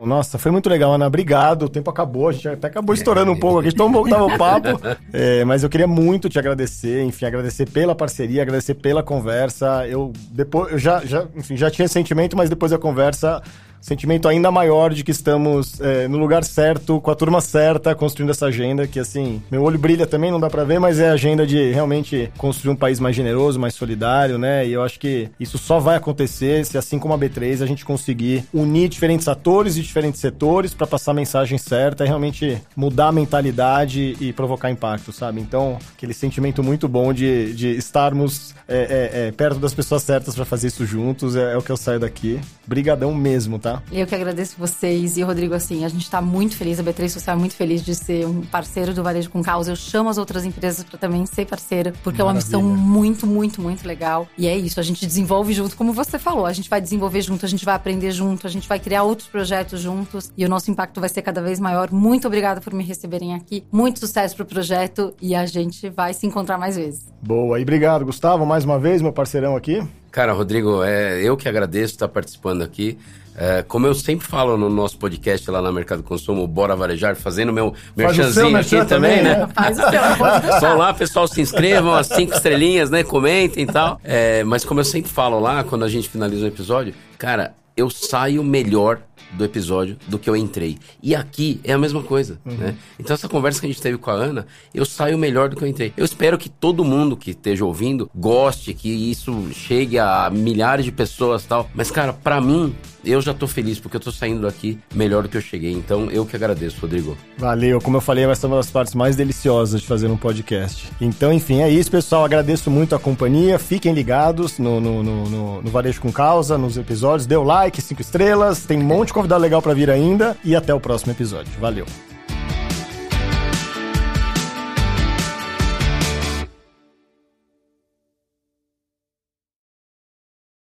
Nossa, 0.08 0.38
foi 0.38 0.52
muito 0.52 0.70
legal, 0.70 0.94
Ana. 0.94 1.06
Obrigado. 1.06 1.64
O 1.64 1.70
tempo 1.70 1.90
acabou. 1.90 2.30
A 2.30 2.32
gente 2.32 2.48
até 2.48 2.68
acabou 2.68 2.96
estourando 2.96 3.32
um 3.32 3.40
pouco 3.40 3.60
aqui, 3.60 3.76
tão 3.76 3.92
bom 3.92 4.04
que 4.04 4.10
tava 4.10 4.26
o 4.26 4.38
papo. 4.38 4.68
É, 5.14 5.44
mas 5.46 5.64
eu 5.64 5.70
queria 5.70 5.88
muito 5.88 6.30
te 6.30 6.38
agradecer, 6.38 7.04
enfim, 7.04 7.26
agradecer 7.26 7.66
pela 7.70 7.96
parceria, 7.96 8.42
agradecer 8.42 8.76
pela 8.76 9.02
conversa. 9.02 9.88
Eu 9.88 10.14
depois, 10.32 10.72
eu 10.72 10.78
já, 10.78 11.04
já, 11.04 11.26
enfim, 11.36 11.56
já 11.58 11.72
tinha 11.72 11.88
sentimento, 11.88 12.36
mas 12.36 12.50
depois 12.50 12.72
da 12.72 12.78
conversa 12.78 13.42
sentimento 13.82 14.28
ainda 14.28 14.52
maior 14.52 14.94
de 14.94 15.04
que 15.04 15.12
estamos 15.12 15.80
é, 15.80 16.08
no 16.08 16.18
lugar 16.18 16.44
certo, 16.44 17.00
com 17.00 17.12
a 17.12 17.16
turma 17.16 17.42
certa, 17.42 17.96
construindo 17.96 18.32
essa 18.32 18.48
agenda, 18.48 18.88
que 18.88 19.00
assim, 19.00 19.42
meu 19.50 19.64
olho 19.64 19.80
brilha 19.80 20.06
também, 20.06 20.32
não 20.32 20.40
dá 20.40 20.50
para 20.50 20.64
ver, 20.64 20.80
mas 20.80 21.00
é 21.00 21.10
a 21.10 21.14
agenda 21.14 21.46
de 21.46 21.72
realmente 21.72 22.32
construir 22.38 22.72
um 22.72 22.76
país 22.76 23.00
mais 23.00 23.16
generoso, 23.16 23.60
mais 23.60 23.74
solidário, 23.74 24.38
né? 24.38 24.66
E 24.66 24.74
eu 24.74 24.84
acho 24.84 25.00
que 25.00 25.30
isso 25.40 25.58
só 25.58 25.80
vai 25.80 25.96
acontecer 25.96 26.66
se, 26.66 26.78
assim 26.78 27.00
como 27.00 27.14
a 27.14 27.18
B3, 27.18 27.62
a 27.62 27.66
gente 27.66 27.86
conseguir 27.86 28.44
unir 28.54 28.90
diferentes 28.90 29.28
atores 29.28 29.78
e 29.78 29.82
diferentes 29.82 30.20
setores 30.20 30.74
para 30.74 30.88
passar 30.88 31.12
a 31.12 31.14
mensagem 31.14 31.58
certa 31.58 32.04
e 32.04 32.08
realmente 32.08 32.62
mudar 32.76 33.08
a 33.08 33.12
mentalidade 33.12 34.16
e 34.20 34.34
provocar 34.34 34.70
impacto, 34.70 35.12
sabe? 35.12 35.40
Então, 35.42 35.78
aquele 35.96 36.14
sentimento 36.14 36.64
muito 36.64 36.88
bom 36.88 37.14
de, 37.14 37.54
de 37.54 37.70
estarmos 37.78 38.54
é, 38.68 38.78
é, 39.14 39.28
é 39.28 39.32
perto 39.32 39.60
das 39.60 39.74
pessoas 39.74 40.04
certas 40.04 40.36
para 40.36 40.46
fazer 40.46 40.68
isso 40.68 40.86
juntos, 40.86 41.36
é, 41.36 41.54
é 41.54 41.58
o 41.58 41.62
que 41.62 41.72
eu 41.72 41.78
saio 41.78 42.00
daqui. 42.00 42.40
Brigadão 42.66 43.14
mesmo, 43.14 43.58
tá? 43.60 43.77
Eu 43.92 44.06
que 44.06 44.16
agradeço 44.16 44.56
vocês. 44.58 45.18
E, 45.18 45.22
Rodrigo, 45.22 45.54
assim, 45.54 45.86
a 45.86 45.90
gente 45.90 46.04
está 46.04 46.22
muito 46.22 46.56
feliz, 46.56 46.80
a 46.80 46.84
B3 46.84 47.10
Social 47.10 47.36
é 47.36 47.40
muito 47.40 47.56
feliz 47.56 47.84
de 47.84 47.96
ser 47.96 48.26
um 48.26 48.42
parceiro 48.42 48.94
do 48.94 49.04
Varejo 49.04 49.30
com 49.30 49.42
Causa. 49.42 49.72
Eu 49.72 49.76
chamo 49.76 50.10
as 50.10 50.18
outras 50.18 50.46
empresas 50.46 50.84
para 50.84 50.98
também 50.98 51.26
ser 51.26 51.46
parceira, 51.46 51.94
porque 52.04 52.22
Maravilha. 52.22 52.24
é 52.24 52.26
uma 52.26 52.34
missão 52.34 52.62
muito, 52.64 53.28
muito, 53.28 53.62
muito 53.62 53.88
legal. 53.88 54.28
E 54.38 54.48
é 54.48 54.56
isso, 54.58 54.80
a 54.80 54.84
gente 54.84 55.06
desenvolve 55.06 55.54
junto, 55.54 55.76
como 55.76 55.94
você 55.94 56.20
falou, 56.20 56.46
a 56.46 56.54
gente 56.54 56.70
vai 56.70 56.82
desenvolver 56.82 57.22
junto, 57.22 57.46
a 57.46 57.50
gente 57.50 57.66
vai 57.66 57.76
aprender 57.76 58.12
junto, 58.12 58.46
a 58.46 58.50
gente 58.50 58.68
vai 58.68 58.80
criar 58.80 59.04
outros 59.04 59.28
projetos 59.28 59.80
juntos 59.80 60.32
e 60.38 60.46
o 60.46 60.50
nosso 60.50 60.70
impacto 60.72 61.00
vai 61.00 61.10
ser 61.10 61.22
cada 61.22 61.42
vez 61.42 61.60
maior. 61.60 61.92
Muito 61.92 62.28
obrigada 62.28 62.62
por 62.62 62.74
me 62.74 62.84
receberem 62.84 63.34
aqui. 63.34 63.64
Muito 63.72 64.00
sucesso 64.00 64.36
pro 64.36 64.46
projeto 64.46 65.14
e 65.22 65.36
a 65.36 65.46
gente 65.46 65.90
vai 65.90 66.14
se 66.14 66.26
encontrar 66.26 66.58
mais 66.58 66.76
vezes. 66.76 67.06
Boa, 67.22 67.60
e 67.60 67.64
obrigado, 67.64 68.06
Gustavo, 68.06 68.46
mais 68.46 68.64
uma 68.64 68.80
vez, 68.80 69.02
meu 69.02 69.14
parceirão 69.14 69.56
aqui. 69.56 69.82
Cara, 70.12 70.34
Rodrigo, 70.34 70.84
é 70.84 71.22
eu 71.22 71.38
que 71.38 71.48
agradeço 71.48 71.94
estar 71.94 72.08
participando 72.08 72.64
aqui. 72.64 72.98
É, 73.38 73.62
como 73.62 73.86
eu 73.86 73.94
sempre 73.94 74.26
falo 74.26 74.58
no 74.58 74.68
nosso 74.68 74.98
podcast 74.98 75.50
lá 75.52 75.62
na 75.62 75.72
Mercado 75.72 76.02
Consumo, 76.02 76.48
Bora 76.48 76.76
Varejar, 76.76 77.16
fazendo 77.16 77.54
meu 77.54 77.72
merchanzinho 77.96 78.58
aqui 78.58 78.84
também, 78.86 79.22
né? 79.22 79.38
né? 79.38 79.48
Faz 79.54 79.78
o 79.78 79.82
seu, 79.84 80.00
Só 80.60 80.74
lá, 80.74 80.92
pessoal, 80.92 81.28
se 81.28 81.40
inscrevam, 81.40 81.94
as 81.94 82.08
cinco 82.08 82.34
estrelinhas, 82.34 82.90
né? 82.90 83.04
Comentem 83.04 83.64
e 83.64 83.68
tal. 83.68 84.02
É, 84.04 84.44
mas 84.44 84.66
como 84.66 84.80
eu 84.80 84.84
sempre 84.84 85.12
falo 85.12 85.40
lá, 85.40 85.64
quando 85.64 85.86
a 85.86 85.90
gente 85.90 86.10
finaliza 86.10 86.46
o 86.46 86.48
episódio, 86.48 86.96
cara, 87.20 87.54
eu 87.76 87.92
saio 87.92 88.44
melhor 88.44 89.02
do 89.34 89.46
episódio 89.46 89.98
do 90.08 90.18
que 90.18 90.30
eu 90.30 90.36
entrei. 90.36 90.78
E 91.04 91.14
aqui 91.14 91.60
é 91.64 91.74
a 91.74 91.78
mesma 91.78 92.02
coisa, 92.02 92.40
uhum. 92.46 92.56
né? 92.56 92.76
Então 92.98 93.14
essa 93.14 93.28
conversa 93.28 93.60
que 93.60 93.68
a 93.68 93.70
gente 93.70 93.82
teve 93.82 93.98
com 93.98 94.10
a 94.10 94.14
Ana, 94.14 94.48
eu 94.74 94.86
saio 94.86 95.18
melhor 95.18 95.50
do 95.50 95.56
que 95.56 95.64
eu 95.64 95.68
entrei. 95.68 95.94
Eu 95.96 96.06
espero 96.06 96.38
que 96.38 96.50
todo 96.50 96.84
mundo 96.84 97.16
que 97.16 97.32
esteja 97.32 97.66
ouvindo 97.66 98.10
goste, 98.16 98.74
que 98.74 98.90
isso 98.90 99.50
chegue 99.54 100.00
a 100.00 100.30
milhares 100.32 100.86
de 100.86 100.92
pessoas 100.92 101.46
tal. 101.46 101.70
Mas 101.76 101.92
cara, 101.92 102.14
para 102.14 102.42
mim 102.42 102.74
eu 103.10 103.22
já 103.22 103.34
tô 103.34 103.48
feliz 103.48 103.80
porque 103.80 103.98
eu 103.98 104.02
tô 104.02 104.12
saindo 104.12 104.42
daqui 104.42 104.80
melhor 104.94 105.24
do 105.24 105.30
que 105.30 105.38
eu 105.38 105.42
cheguei. 105.42 105.72
Então 105.72 106.10
eu 106.12 106.26
que 106.26 106.36
agradeço, 106.36 106.78
Rodrigo. 106.82 107.18
Valeu, 107.38 107.80
como 107.82 107.98
eu 107.98 108.02
falei, 108.02 108.26
vai 108.26 108.36
ser 108.36 108.48
uma 108.48 108.58
das 108.58 108.70
partes 108.70 108.94
mais 108.94 109.16
deliciosas 109.16 109.82
de 109.82 109.88
fazer 109.88 110.08
um 110.08 110.18
podcast. 110.18 110.90
Então, 111.00 111.32
enfim, 111.32 111.62
é 111.62 111.70
isso, 111.70 111.90
pessoal. 111.90 112.26
Agradeço 112.26 112.70
muito 112.70 112.96
a 112.96 113.00
companhia. 113.00 113.60
Fiquem 113.60 113.94
ligados 113.94 114.60
no, 114.60 114.80
no, 114.80 115.04
no, 115.04 115.30
no, 115.30 115.62
no 115.62 115.72
Varejo 115.72 116.02
com 116.02 116.12
Causa, 116.12 116.58
nos 116.58 116.78
episódios. 116.78 117.26
Dê 117.26 117.36
o 117.36 117.44
like, 117.44 117.82
cinco 117.82 118.02
estrelas. 118.02 118.66
Tem 118.66 118.80
um 118.80 118.84
monte 118.84 119.08
de 119.08 119.14
convidado 119.14 119.42
legal 119.42 119.62
para 119.62 119.74
vir 119.74 119.90
ainda. 119.90 120.38
E 120.44 120.56
até 120.56 120.74
o 120.74 120.80
próximo 120.80 121.12
episódio. 121.12 121.52
Valeu. 121.60 121.86